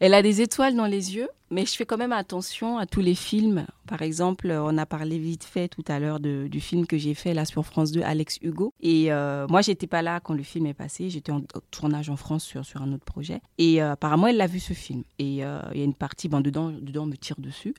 Elle 0.00 0.14
a 0.14 0.22
des 0.22 0.40
étoiles 0.40 0.76
dans 0.76 0.86
les 0.86 1.14
yeux. 1.14 1.28
Mais 1.54 1.66
je 1.66 1.76
fais 1.76 1.86
quand 1.86 1.98
même 1.98 2.10
attention 2.10 2.78
à 2.78 2.86
tous 2.86 3.00
les 3.00 3.14
films. 3.14 3.64
Par 3.86 4.02
exemple, 4.02 4.50
on 4.50 4.76
a 4.76 4.86
parlé 4.86 5.20
vite 5.20 5.44
fait 5.44 5.68
tout 5.68 5.84
à 5.86 6.00
l'heure 6.00 6.18
du 6.18 6.60
film 6.60 6.84
que 6.84 6.98
j'ai 6.98 7.14
fait 7.14 7.32
là 7.32 7.44
sur 7.44 7.64
France 7.64 7.92
2, 7.92 8.02
Alex 8.02 8.40
Hugo. 8.42 8.74
Et 8.80 9.12
euh, 9.12 9.46
moi, 9.46 9.62
j'étais 9.62 9.86
pas 9.86 10.02
là 10.02 10.18
quand 10.18 10.34
le 10.34 10.42
film 10.42 10.66
est 10.66 10.74
passé. 10.74 11.10
J'étais 11.10 11.30
en 11.30 11.42
tournage 11.70 12.10
en 12.10 12.16
France 12.16 12.42
sur, 12.42 12.64
sur 12.64 12.82
un 12.82 12.92
autre 12.92 13.04
projet. 13.04 13.40
Et 13.58 13.80
euh, 13.80 13.92
apparemment, 13.92 14.26
elle 14.26 14.36
l'a 14.36 14.48
vu 14.48 14.58
ce 14.58 14.72
film. 14.72 15.04
Et 15.20 15.44
euh, 15.44 15.60
il 15.72 15.78
y 15.78 15.82
a 15.82 15.84
une 15.84 15.94
partie, 15.94 16.28
ben, 16.28 16.40
dedans, 16.40 16.70
dedans, 16.70 17.04
on 17.04 17.06
me 17.06 17.16
tire 17.16 17.38
dessus. 17.38 17.72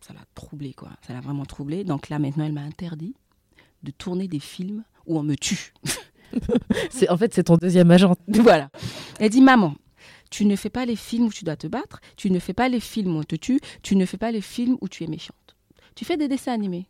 Ça 0.00 0.14
l'a 0.14 0.24
troublé, 0.34 0.72
quoi. 0.72 0.88
Ça 1.06 1.12
l'a 1.12 1.20
vraiment 1.20 1.44
troublé. 1.44 1.84
Donc 1.84 2.08
là, 2.08 2.18
maintenant, 2.18 2.46
elle 2.46 2.54
m'a 2.54 2.62
interdit 2.62 3.14
de 3.82 3.90
tourner 3.90 4.26
des 4.26 4.40
films 4.40 4.84
où 5.04 5.18
on 5.18 5.22
me 5.22 5.34
tue. 5.34 5.74
en 7.10 7.16
fait, 7.18 7.34
c'est 7.34 7.44
ton 7.44 7.58
deuxième 7.58 7.90
agent. 7.90 8.16
Voilà. 8.26 8.70
Elle 9.20 9.28
dit, 9.28 9.42
maman, 9.42 9.74
tu 10.32 10.46
ne 10.46 10.56
fais 10.56 10.70
pas 10.70 10.86
les 10.86 10.96
films 10.96 11.26
où 11.26 11.32
tu 11.32 11.44
dois 11.44 11.56
te 11.56 11.66
battre, 11.66 12.00
tu 12.16 12.30
ne 12.30 12.38
fais 12.40 12.54
pas 12.54 12.68
les 12.68 12.80
films 12.80 13.14
où 13.14 13.20
on 13.20 13.22
te 13.22 13.36
tue, 13.36 13.60
tu 13.82 13.94
ne 13.94 14.06
fais 14.06 14.16
pas 14.16 14.32
les 14.32 14.40
films 14.40 14.78
où 14.80 14.88
tu 14.88 15.04
es 15.04 15.06
méchante. 15.06 15.36
Tu 15.94 16.04
fais 16.04 16.16
des 16.16 16.26
dessins 16.26 16.52
animés. 16.52 16.88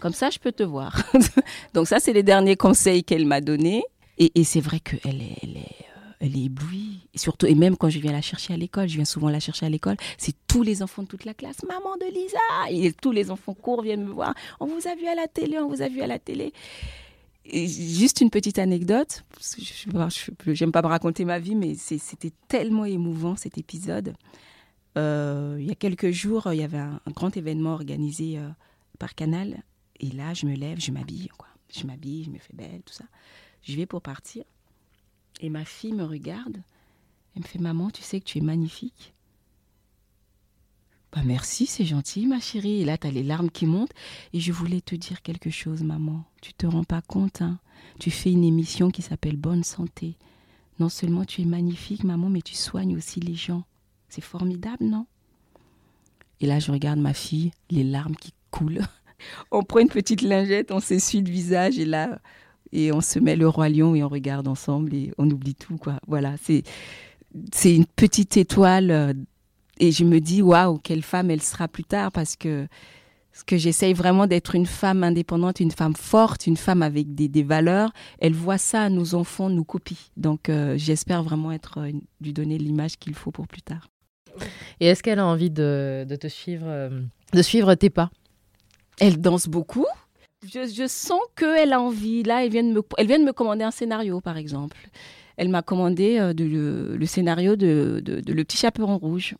Comme 0.00 0.12
ça, 0.12 0.30
je 0.30 0.38
peux 0.38 0.52
te 0.52 0.62
voir. 0.62 0.96
Donc 1.74 1.88
ça, 1.88 1.98
c'est 1.98 2.12
les 2.12 2.22
derniers 2.22 2.56
conseils 2.56 3.02
qu'elle 3.02 3.26
m'a 3.26 3.40
donnés. 3.40 3.82
Et, 4.16 4.44
c'est 4.44 4.60
vrai 4.60 4.80
qu'elle 4.80 5.20
est, 5.22 5.36
elle 5.42 5.56
est, 5.56 5.86
euh, 5.96 6.10
elle 6.20 6.36
est 6.36 6.44
éblouie. 6.44 7.08
Et 7.14 7.18
surtout, 7.18 7.46
et 7.46 7.54
même 7.54 7.76
quand 7.76 7.88
je 7.88 7.98
viens 7.98 8.12
la 8.12 8.20
chercher 8.20 8.54
à 8.54 8.56
l'école, 8.56 8.88
je 8.88 8.94
viens 8.94 9.04
souvent 9.04 9.28
la 9.28 9.40
chercher 9.40 9.66
à 9.66 9.68
l'école, 9.68 9.96
c'est 10.16 10.34
tous 10.46 10.62
les 10.62 10.82
enfants 10.82 11.02
de 11.02 11.08
toute 11.08 11.24
la 11.24 11.34
classe. 11.34 11.64
Maman 11.64 11.96
de 11.96 12.12
Lisa 12.12 12.38
Et 12.70 12.92
tous 12.92 13.12
les 13.12 13.30
enfants 13.30 13.54
courent, 13.54 13.82
viennent 13.82 14.04
me 14.04 14.12
voir. 14.12 14.34
On 14.60 14.66
vous 14.66 14.86
a 14.86 14.94
vu 14.94 15.06
à 15.06 15.16
la 15.16 15.26
télé, 15.26 15.58
on 15.58 15.68
vous 15.68 15.82
a 15.82 15.88
vu 15.88 16.00
à 16.00 16.06
la 16.06 16.18
télé 16.20 16.52
juste 17.50 18.20
une 18.20 18.30
petite 18.30 18.58
anecdote, 18.58 19.24
je 19.40 20.64
n'aime 20.64 20.72
pas 20.72 20.82
me 20.82 20.86
raconter 20.86 21.24
ma 21.24 21.38
vie, 21.38 21.54
mais 21.54 21.74
c'était 21.74 22.32
tellement 22.48 22.84
émouvant 22.84 23.36
cet 23.36 23.58
épisode. 23.58 24.14
Euh, 24.96 25.56
il 25.60 25.66
y 25.66 25.70
a 25.70 25.74
quelques 25.74 26.10
jours, 26.10 26.52
il 26.52 26.60
y 26.60 26.62
avait 26.62 26.78
un, 26.78 27.00
grand 27.08 27.36
événement 27.36 27.72
organisé 27.72 28.38
euh, 28.38 28.48
par 28.98 29.14
Canal, 29.14 29.62
et 30.00 30.10
là, 30.10 30.34
je 30.34 30.46
me 30.46 30.54
lève, 30.54 30.80
je 30.80 30.90
m'habille, 30.90 31.28
quoi. 31.36 31.48
Je 31.74 31.86
m'habille, 31.86 32.24
je 32.24 32.30
me 32.30 32.38
fais 32.38 32.54
belle, 32.54 32.80
tout 32.84 32.94
ça. 32.94 33.04
Je 33.62 33.76
vais 33.76 33.86
pour 33.86 34.02
partir, 34.02 34.44
et 35.40 35.50
ma 35.50 35.64
fille 35.64 35.92
me 35.92 36.04
regarde, 36.04 36.62
elle 37.34 37.42
me 37.42 37.46
fait 37.46 37.58
Maman, 37.58 37.90
tu 37.90 38.02
sais 38.02 38.20
que 38.20 38.24
tu 38.24 38.38
es 38.38 38.42
magnifique. 38.42 39.14
Bah 41.12 41.22
merci, 41.24 41.66
c'est 41.66 41.86
gentil, 41.86 42.26
ma 42.26 42.40
chérie. 42.40 42.82
Et 42.82 42.84
là, 42.84 42.98
tu 42.98 43.06
as 43.06 43.10
les 43.10 43.22
larmes 43.22 43.50
qui 43.50 43.66
montent. 43.66 43.92
Et 44.32 44.40
je 44.40 44.52
voulais 44.52 44.80
te 44.80 44.94
dire 44.94 45.22
quelque 45.22 45.50
chose, 45.50 45.82
maman. 45.82 46.24
Tu 46.42 46.52
te 46.52 46.66
rends 46.66 46.84
pas 46.84 47.00
compte, 47.02 47.40
hein 47.42 47.58
Tu 47.98 48.10
fais 48.10 48.30
une 48.30 48.44
émission 48.44 48.90
qui 48.90 49.02
s'appelle 49.02 49.36
Bonne 49.36 49.64
Santé. 49.64 50.16
Non 50.78 50.88
seulement 50.88 51.24
tu 51.24 51.42
es 51.42 51.44
magnifique, 51.44 52.04
maman, 52.04 52.28
mais 52.28 52.42
tu 52.42 52.54
soignes 52.54 52.96
aussi 52.96 53.20
les 53.20 53.34
gens. 53.34 53.64
C'est 54.08 54.22
formidable, 54.22 54.84
non? 54.84 55.06
Et 56.40 56.46
là, 56.46 56.58
je 56.58 56.70
regarde 56.70 57.00
ma 57.00 57.14
fille, 57.14 57.50
les 57.70 57.84
larmes 57.84 58.14
qui 58.14 58.32
coulent. 58.50 58.82
on 59.50 59.62
prend 59.62 59.80
une 59.80 59.88
petite 59.88 60.22
lingette, 60.22 60.70
on 60.70 60.80
s'essuie 60.80 61.22
le 61.22 61.30
visage 61.30 61.78
et 61.78 61.84
là, 61.84 62.20
et 62.70 62.92
on 62.92 63.00
se 63.00 63.18
met 63.18 63.34
le 63.34 63.48
roi 63.48 63.68
lion 63.68 63.94
et 63.94 64.04
on 64.04 64.08
regarde 64.08 64.46
ensemble 64.46 64.94
et 64.94 65.12
on 65.18 65.28
oublie 65.28 65.54
tout, 65.54 65.78
quoi. 65.78 65.98
Voilà, 66.06 66.34
c'est 66.42 66.62
c'est 67.52 67.74
une 67.74 67.86
petite 67.86 68.36
étoile 68.36 68.90
euh, 68.90 69.12
et 69.78 69.92
je 69.92 70.04
me 70.04 70.20
dis, 70.20 70.42
waouh, 70.42 70.78
quelle 70.78 71.02
femme 71.02 71.30
elle 71.30 71.42
sera 71.42 71.68
plus 71.68 71.84
tard 71.84 72.12
parce 72.12 72.36
que 72.36 72.66
ce 73.38 73.44
que 73.44 73.56
j'essaye 73.56 73.92
vraiment 73.92 74.26
d'être 74.26 74.56
une 74.56 74.66
femme 74.66 75.04
indépendante, 75.04 75.60
une 75.60 75.70
femme 75.70 75.94
forte, 75.94 76.48
une 76.48 76.56
femme 76.56 76.82
avec 76.82 77.14
des, 77.14 77.28
des 77.28 77.44
valeurs. 77.44 77.92
Elle 78.18 78.32
voit 78.32 78.58
ça, 78.58 78.90
nos 78.90 79.14
enfants 79.14 79.48
nous 79.48 79.62
copient. 79.62 79.96
Donc 80.16 80.48
euh, 80.48 80.74
j'espère 80.76 81.22
vraiment 81.22 81.52
être 81.52 81.78
euh, 81.78 81.92
lui 82.20 82.32
donner 82.32 82.58
l'image 82.58 82.96
qu'il 82.98 83.14
faut 83.14 83.30
pour 83.30 83.46
plus 83.46 83.62
tard. 83.62 83.88
Et 84.80 84.86
est-ce 84.86 85.04
qu'elle 85.04 85.20
a 85.20 85.26
envie 85.26 85.50
de, 85.50 86.04
de, 86.08 86.16
te 86.16 86.26
suivre, 86.26 86.66
euh, 86.66 87.00
de 87.32 87.42
suivre 87.42 87.72
tes 87.76 87.90
pas? 87.90 88.10
Elle 88.98 89.20
danse 89.20 89.46
beaucoup. 89.46 89.86
Je, 90.44 90.66
je 90.66 90.88
sens 90.88 91.20
qu'elle 91.36 91.72
a 91.72 91.80
envie. 91.80 92.24
Là, 92.24 92.44
elle 92.44 92.50
vient, 92.50 92.64
de 92.64 92.72
me, 92.72 92.82
elle 92.96 93.06
vient 93.06 93.20
de 93.20 93.24
me 93.24 93.32
commander 93.32 93.62
un 93.62 93.70
scénario, 93.70 94.20
par 94.20 94.36
exemple. 94.36 94.76
Elle 95.36 95.48
m'a 95.48 95.62
commandé 95.62 96.18
de, 96.34 96.44
le, 96.44 96.96
le, 96.96 97.06
scénario 97.06 97.54
de, 97.54 98.02
de, 98.04 98.32
Le 98.32 98.44
Petit 98.44 98.56
Chaperon 98.56 98.98
Rouge. 98.98 99.36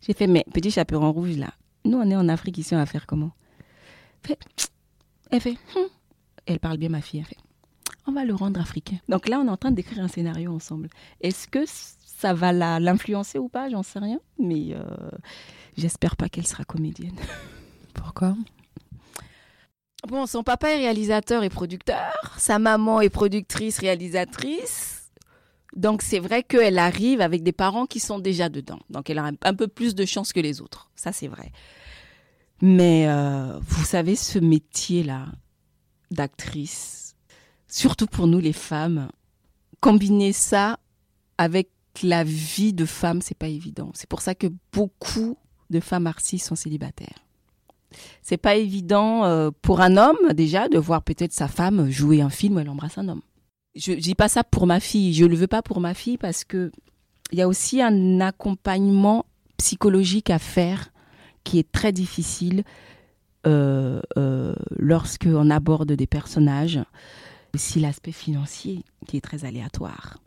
J'ai 0.00 0.12
fait, 0.12 0.26
mais 0.26 0.44
petit 0.52 0.70
chaperon 0.70 1.12
rouge, 1.12 1.36
là, 1.36 1.52
nous, 1.84 1.98
on 1.98 2.10
est 2.10 2.16
en 2.16 2.28
Afrique 2.28 2.58
ici, 2.58 2.74
on 2.74 2.78
va 2.78 2.86
faire 2.86 3.06
comment? 3.06 3.30
Elle 5.30 5.40
fait, 5.40 5.56
hum. 5.76 5.88
elle 6.46 6.58
parle 6.58 6.76
bien, 6.76 6.88
ma 6.88 7.00
fille, 7.00 7.20
elle 7.20 7.26
fait, 7.26 7.38
on 8.06 8.12
va 8.12 8.24
le 8.24 8.34
rendre 8.34 8.60
africain. 8.60 8.96
Donc 9.08 9.28
là, 9.28 9.40
on 9.40 9.46
est 9.46 9.50
en 9.50 9.56
train 9.56 9.70
d'écrire 9.70 10.02
un 10.02 10.08
scénario 10.08 10.52
ensemble. 10.52 10.88
Est-ce 11.20 11.48
que 11.48 11.64
ça 11.66 12.34
va 12.34 12.52
l'influencer 12.52 13.38
ou 13.38 13.48
pas? 13.48 13.70
J'en 13.70 13.82
sais 13.82 13.98
rien, 13.98 14.18
mais 14.38 14.74
euh, 14.74 14.82
j'espère 15.76 16.16
pas 16.16 16.28
qu'elle 16.28 16.46
sera 16.46 16.64
comédienne. 16.64 17.16
Pourquoi? 17.94 18.36
Bon, 20.08 20.26
son 20.26 20.42
papa 20.42 20.70
est 20.70 20.78
réalisateur 20.78 21.44
et 21.44 21.50
producteur, 21.50 22.34
sa 22.38 22.58
maman 22.58 23.00
est 23.00 23.10
productrice, 23.10 23.78
réalisatrice. 23.78 24.99
Donc 25.76 26.02
c'est 26.02 26.18
vrai 26.18 26.42
qu'elle 26.42 26.78
arrive 26.78 27.20
avec 27.20 27.42
des 27.42 27.52
parents 27.52 27.86
qui 27.86 28.00
sont 28.00 28.18
déjà 28.18 28.48
dedans. 28.48 28.80
Donc 28.90 29.08
elle 29.10 29.18
a 29.18 29.30
un, 29.42 29.54
peu 29.54 29.68
plus 29.68 29.94
de 29.94 30.04
chance 30.04 30.32
que 30.32 30.40
les 30.40 30.60
autres. 30.60 30.90
Ça 30.96 31.12
c'est 31.12 31.28
vrai. 31.28 31.52
Mais 32.60 33.08
euh, 33.08 33.58
vous 33.60 33.84
savez, 33.84 34.16
ce 34.16 34.38
métier-là 34.38 35.26
d'actrice, 36.10 37.14
surtout 37.68 38.06
pour 38.06 38.26
nous 38.26 38.40
les 38.40 38.52
femmes, 38.52 39.10
combiner 39.80 40.32
ça 40.32 40.78
avec 41.38 41.70
la 42.02 42.24
vie 42.24 42.72
de 42.72 42.84
femme, 42.84 43.22
c'est 43.22 43.36
pas 43.36 43.48
évident. 43.48 43.92
C'est 43.94 44.08
pour 44.08 44.20
ça 44.20 44.34
que 44.34 44.48
beaucoup 44.72 45.38
de 45.70 45.80
femmes 45.80 46.06
artistes 46.06 46.46
sont 46.46 46.56
célibataires. 46.56 47.24
C'est 48.22 48.36
pas 48.36 48.56
évident 48.56 49.24
euh, 49.24 49.50
pour 49.62 49.80
un 49.80 49.96
homme 49.96 50.32
déjà 50.34 50.68
de 50.68 50.78
voir 50.78 51.02
peut-être 51.02 51.32
sa 51.32 51.48
femme 51.48 51.90
jouer 51.90 52.20
un 52.20 52.30
film 52.30 52.56
où 52.56 52.58
elle 52.60 52.68
embrasse 52.68 52.98
un 52.98 53.08
homme 53.08 53.22
je 53.74 53.92
dis 53.92 54.14
pas 54.14 54.28
ça 54.28 54.44
pour 54.44 54.66
ma 54.66 54.80
fille, 54.80 55.14
je 55.14 55.24
le 55.24 55.36
veux 55.36 55.46
pas 55.46 55.62
pour 55.62 55.80
ma 55.80 55.94
fille 55.94 56.18
parce 56.18 56.44
que 56.44 56.70
il 57.32 57.38
y 57.38 57.42
a 57.42 57.48
aussi 57.48 57.80
un 57.80 58.20
accompagnement 58.20 59.24
psychologique 59.56 60.30
à 60.30 60.38
faire 60.38 60.90
qui 61.44 61.58
est 61.58 61.70
très 61.70 61.92
difficile 61.92 62.64
euh, 63.46 64.00
euh, 64.18 64.54
lorsqu'on 64.78 65.50
aborde 65.50 65.92
des 65.92 66.06
personnages. 66.06 66.80
Aussi 67.54 67.80
l'aspect 67.80 68.12
financier 68.12 68.84
qui 69.06 69.16
est 69.16 69.20
très 69.20 69.44
aléatoire. 69.44 70.18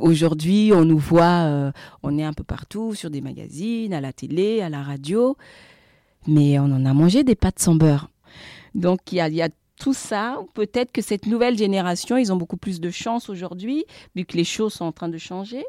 Aujourd'hui, 0.00 0.72
on 0.74 0.84
nous 0.84 0.98
voit, 0.98 1.44
euh, 1.44 1.72
on 2.02 2.18
est 2.18 2.24
un 2.24 2.32
peu 2.32 2.42
partout, 2.42 2.94
sur 2.94 3.08
des 3.08 3.20
magazines, 3.20 3.94
à 3.94 4.00
la 4.00 4.12
télé, 4.12 4.62
à 4.62 4.68
la 4.68 4.82
radio, 4.82 5.36
mais 6.26 6.58
on 6.58 6.64
en 6.64 6.84
a 6.84 6.92
mangé 6.92 7.22
des 7.22 7.36
pâtes 7.36 7.60
sans 7.60 7.76
beurre. 7.76 8.10
Donc 8.74 9.12
il 9.12 9.16
y 9.16 9.42
a 9.42 9.48
tout 9.80 9.94
ça, 9.94 10.38
peut-être 10.54 10.92
que 10.92 11.02
cette 11.02 11.26
nouvelle 11.26 11.56
génération, 11.56 12.16
ils 12.16 12.32
ont 12.32 12.36
beaucoup 12.36 12.58
plus 12.58 12.80
de 12.80 12.90
chance 12.90 13.28
aujourd'hui, 13.28 13.84
vu 14.14 14.24
que 14.24 14.36
les 14.36 14.44
choses 14.44 14.74
sont 14.74 14.84
en 14.84 14.92
train 14.92 15.08
de 15.08 15.18
changer. 15.18 15.64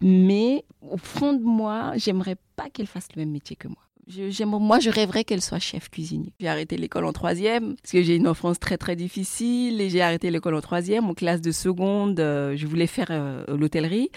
Mais 0.00 0.64
au 0.82 0.98
fond 0.98 1.32
de 1.32 1.42
moi, 1.42 1.92
j'aimerais 1.96 2.36
pas 2.56 2.68
qu'elle 2.70 2.86
fasse 2.86 3.08
le 3.16 3.22
même 3.22 3.30
métier 3.30 3.56
que 3.56 3.66
moi. 3.66 3.78
Je, 4.06 4.44
moi, 4.44 4.80
je 4.80 4.90
rêverais 4.90 5.24
qu'elle 5.24 5.40
soit 5.40 5.58
chef 5.58 5.88
cuisinier. 5.88 6.34
J'ai 6.38 6.48
arrêté 6.48 6.76
l'école 6.76 7.06
en 7.06 7.12
troisième 7.14 7.76
parce 7.76 7.92
que 7.92 8.02
j'ai 8.02 8.16
une 8.16 8.28
enfance 8.28 8.60
très 8.60 8.76
très 8.76 8.96
difficile 8.96 9.80
et 9.80 9.88
j'ai 9.88 10.02
arrêté 10.02 10.30
l'école 10.30 10.54
en 10.54 10.60
troisième. 10.60 11.06
En 11.06 11.14
classe 11.14 11.40
de 11.40 11.52
seconde, 11.52 12.20
euh, 12.20 12.54
je 12.54 12.66
voulais 12.66 12.86
faire 12.86 13.06
euh, 13.08 13.44
l'hôtellerie 13.48 14.10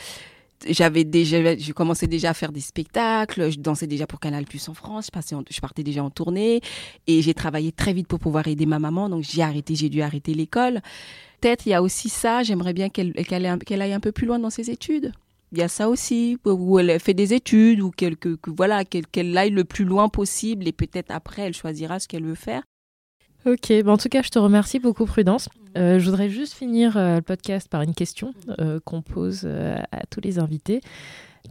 j'avais 0.67 1.03
déjà, 1.03 1.55
je 1.55 1.71
commençais 1.73 2.07
déjà 2.07 2.31
à 2.31 2.33
faire 2.33 2.51
des 2.51 2.61
spectacles, 2.61 3.51
je 3.51 3.59
dansais 3.59 3.87
déjà 3.87 4.07
pour 4.07 4.19
Canal 4.19 4.45
Plus 4.45 4.67
en 4.69 4.73
France, 4.73 5.07
je, 5.07 5.11
passais 5.11 5.35
je 5.49 5.59
partais 5.59 5.83
déjà 5.83 6.03
en 6.03 6.09
tournée 6.09 6.61
et 7.05 7.21
j'ai 7.21 7.33
travaillé 7.33 7.71
très 7.71 7.93
vite 7.93 8.07
pour 8.07 8.19
pouvoir 8.19 8.47
aider 8.47 8.65
ma 8.65 8.79
maman, 8.79 9.09
donc 9.09 9.23
j'ai 9.23 9.41
arrêté, 9.41 9.75
j'ai 9.75 9.89
dû 9.89 10.01
arrêter 10.01 10.33
l'école. 10.33 10.81
Peut-être 11.41 11.65
il 11.65 11.69
y 11.69 11.73
a 11.73 11.81
aussi 11.81 12.09
ça, 12.09 12.43
j'aimerais 12.43 12.73
bien 12.73 12.89
qu'elle 12.89 13.13
qu'elle 13.13 13.45
aille, 13.45 13.93
un 13.93 13.99
peu 13.99 14.11
plus 14.11 14.25
loin 14.25 14.39
dans 14.39 14.49
ses 14.49 14.69
études. 14.71 15.11
Il 15.53 15.59
y 15.59 15.61
a 15.61 15.69
ça 15.69 15.87
aussi, 15.87 16.37
où 16.43 16.77
elle 16.77 16.99
fait 16.99 17.13
des 17.13 17.33
études, 17.33 17.79
ou 17.81 17.89
quelque, 17.89 18.35
que, 18.35 18.49
voilà, 18.49 18.83
qu'elle 18.83 19.37
aille 19.37 19.51
le 19.51 19.63
plus 19.63 19.85
loin 19.85 20.09
possible, 20.09 20.67
et 20.67 20.73
peut-être 20.73 21.09
après, 21.09 21.43
elle 21.43 21.53
choisira 21.53 21.99
ce 21.99 22.07
qu'elle 22.07 22.25
veut 22.25 22.35
faire. 22.35 22.63
Ok, 23.47 23.71
en 23.85 23.95
tout 23.95 24.09
cas, 24.09 24.21
je 24.23 24.29
te 24.29 24.39
remercie 24.39 24.77
beaucoup, 24.77 25.05
Prudence. 25.05 25.47
Euh, 25.77 25.99
je 25.99 26.05
voudrais 26.05 26.29
juste 26.29 26.53
finir 26.53 26.97
euh, 26.97 27.15
le 27.15 27.21
podcast 27.21 27.69
par 27.69 27.81
une 27.81 27.93
question 27.93 28.33
euh, 28.59 28.81
qu'on 28.83 29.01
pose 29.01 29.45
à 29.45 30.05
tous 30.09 30.19
les 30.19 30.37
invités. 30.37 30.81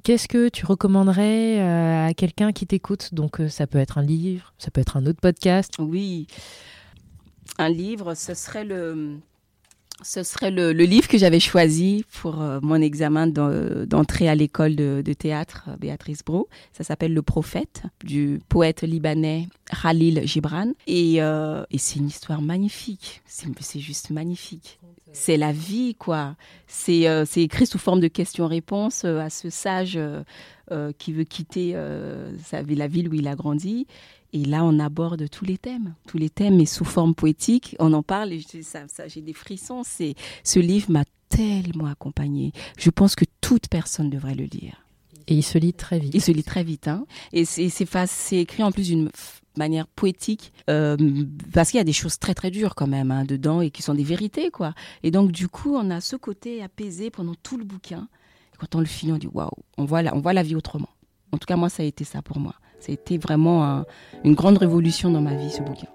Qu'est-ce 0.02 0.28
que 0.28 0.50
tu 0.50 0.66
recommanderais 0.66 1.58
à 1.58 2.12
quelqu'un 2.12 2.52
qui 2.52 2.66
t'écoute? 2.66 3.14
Donc, 3.14 3.40
ça 3.48 3.66
peut 3.66 3.78
être 3.78 3.96
un 3.96 4.02
livre, 4.02 4.52
ça 4.58 4.70
peut 4.70 4.82
être 4.82 4.98
un 4.98 5.06
autre 5.06 5.20
podcast. 5.22 5.72
Oui, 5.78 6.26
un 7.56 7.70
livre, 7.70 8.12
ce 8.12 8.34
serait 8.34 8.64
le 8.64 9.16
ce 10.02 10.22
serait 10.22 10.50
le, 10.50 10.72
livre 10.72 11.08
que 11.08 11.16
j'avais 11.16 11.40
choisi 11.40 12.04
pour 12.20 12.42
euh, 12.42 12.60
mon 12.62 12.80
examen 12.80 13.26
d'entrée 13.26 14.28
à 14.28 14.34
l'école 14.34 14.76
de, 14.76 15.12
théâtre 15.12 15.64
euh, 15.68 15.76
Béatrice 15.76 16.22
Bro. 16.22 16.48
Ça 16.72 16.84
s'appelle 16.84 17.14
Le 17.14 17.22
Prophète 17.22 17.82
du 18.04 18.40
poète 18.48 18.82
libanais 18.82 19.48
Khalil 19.82 20.22
Gibran. 20.26 20.72
Et, 20.86 21.22
euh, 21.22 21.64
et 21.70 21.78
c'est 21.78 21.98
une 21.98 22.08
histoire 22.08 22.42
magnifique. 22.42 23.22
C'est 23.26 23.80
juste 23.80 24.10
magnifique. 24.10 24.78
C'est 25.12 25.38
la 25.38 25.52
vie, 25.52 25.94
quoi. 25.94 26.36
C'est 26.66 27.26
écrit 27.36 27.66
sous 27.66 27.78
forme 27.78 28.00
de 28.00 28.08
questions-réponses 28.08 29.06
à 29.06 29.30
ce 29.30 29.48
sage 29.48 29.98
qui 30.98 31.12
veut 31.12 31.24
quitter 31.24 31.72
la 31.72 32.86
ville 32.86 33.08
où 33.08 33.14
il 33.14 33.26
a 33.26 33.34
grandi 33.34 33.86
et 34.36 34.44
là, 34.44 34.64
on 34.64 34.78
aborde 34.80 35.30
tous 35.30 35.46
les 35.46 35.56
thèmes, 35.56 35.94
tous 36.06 36.18
les 36.18 36.28
thèmes, 36.28 36.56
mais 36.56 36.66
sous 36.66 36.84
forme 36.84 37.14
poétique. 37.14 37.74
On 37.78 37.94
en 37.94 38.02
parle 38.02 38.34
et 38.34 38.42
ça, 38.62 38.84
j'ai 39.08 39.22
des 39.22 39.32
frissons. 39.32 39.80
C'est 39.82 40.14
ce 40.44 40.58
livre 40.58 40.90
m'a 40.90 41.04
tellement 41.30 41.86
accompagné. 41.86 42.52
Je 42.76 42.90
pense 42.90 43.16
que 43.16 43.24
toute 43.40 43.68
personne 43.68 44.10
devrait 44.10 44.34
le 44.34 44.44
lire. 44.44 44.84
Et 45.26 45.34
il 45.34 45.42
se 45.42 45.56
lit 45.56 45.72
très 45.72 45.98
vite. 45.98 46.14
Il 46.14 46.20
se 46.20 46.32
lit 46.32 46.44
très 46.44 46.64
vite, 46.64 46.86
hein. 46.86 47.06
Et 47.32 47.46
c'est 47.46 47.70
c'est 47.70 48.36
écrit 48.36 48.62
en 48.62 48.72
plus 48.72 48.88
d'une 48.88 49.10
manière 49.56 49.86
poétique 49.86 50.52
euh, 50.68 50.98
parce 51.54 51.70
qu'il 51.70 51.78
y 51.78 51.80
a 51.80 51.84
des 51.84 51.94
choses 51.94 52.18
très 52.18 52.34
très 52.34 52.50
dures 52.50 52.74
quand 52.74 52.86
même 52.86 53.10
hein, 53.10 53.24
dedans 53.24 53.62
et 53.62 53.70
qui 53.70 53.80
sont 53.80 53.94
des 53.94 54.04
vérités 54.04 54.50
quoi. 54.50 54.74
Et 55.02 55.10
donc 55.10 55.32
du 55.32 55.48
coup, 55.48 55.74
on 55.74 55.90
a 55.90 56.02
ce 56.02 56.14
côté 56.14 56.62
apaisé 56.62 57.08
pendant 57.10 57.34
tout 57.42 57.56
le 57.56 57.64
bouquin. 57.64 58.06
Et 58.52 58.58
quand 58.58 58.74
on 58.74 58.80
le 58.80 58.86
finit, 58.86 59.12
on 59.12 59.18
dit 59.18 59.28
waouh, 59.28 59.48
on 59.78 59.86
voit 59.86 60.02
la, 60.02 60.14
on 60.14 60.20
voit 60.20 60.34
la 60.34 60.42
vie 60.42 60.56
autrement. 60.56 60.90
En 61.32 61.38
tout 61.38 61.46
cas, 61.46 61.56
moi, 61.56 61.70
ça 61.70 61.82
a 61.82 61.86
été 61.86 62.04
ça 62.04 62.22
pour 62.22 62.38
moi. 62.38 62.54
C'était 62.80 63.18
vraiment 63.18 63.84
une 64.24 64.34
grande 64.34 64.58
révolution 64.58 65.10
dans 65.10 65.20
ma 65.20 65.34
vie, 65.34 65.50
ce 65.50 65.62
bouquin. 65.62 65.88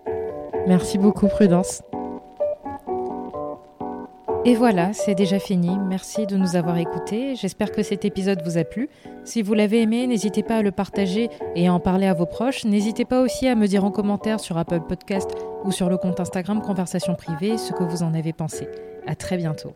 Merci 0.68 0.98
beaucoup, 0.98 1.28
Prudence. 1.28 1.82
Et 4.44 4.56
voilà, 4.56 4.92
c'est 4.94 5.14
déjà 5.14 5.38
fini. 5.38 5.70
Merci 5.88 6.26
de 6.26 6.36
nous 6.36 6.56
avoir 6.56 6.78
écoutés. 6.78 7.36
J'espère 7.36 7.72
que 7.72 7.84
cet 7.84 8.06
épisode 8.06 8.42
vous 8.44 8.58
a 8.58 8.64
plu. 8.64 8.90
Si 9.24 9.44
vous 9.44 9.54
l'avez 9.54 9.82
aimé, 9.82 10.08
n'hésitez 10.08 10.42
pas 10.42 10.58
à 10.58 10.62
le 10.64 10.72
partager 10.72 11.30
et 11.56 11.68
à 11.68 11.74
en 11.74 11.80
parler 11.80 12.08
à 12.08 12.16
vos 12.16 12.26
proches. 12.26 12.66
N'hésitez 12.66 13.06
pas 13.06 13.22
aussi 13.22 13.48
à 13.48 13.54
me 13.54 13.68
dire 13.68 13.86
en 13.86 13.92
commentaire 13.92 14.40
sur 14.40 14.58
Apple 14.58 14.82
Podcast 14.82 15.30
ou 15.64 15.72
sur 15.72 15.90
le 15.90 15.98
compte 15.98 16.20
Instagram 16.20 16.62
Conversation 16.62 17.14
Privée 17.14 17.60
ce 17.60 17.72
que 17.72 17.84
vous 17.84 18.02
en 18.02 18.16
avez 18.16 18.34
pensé. 18.34 18.68
À 19.06 19.14
très 19.14 19.38
bientôt. 19.38 19.74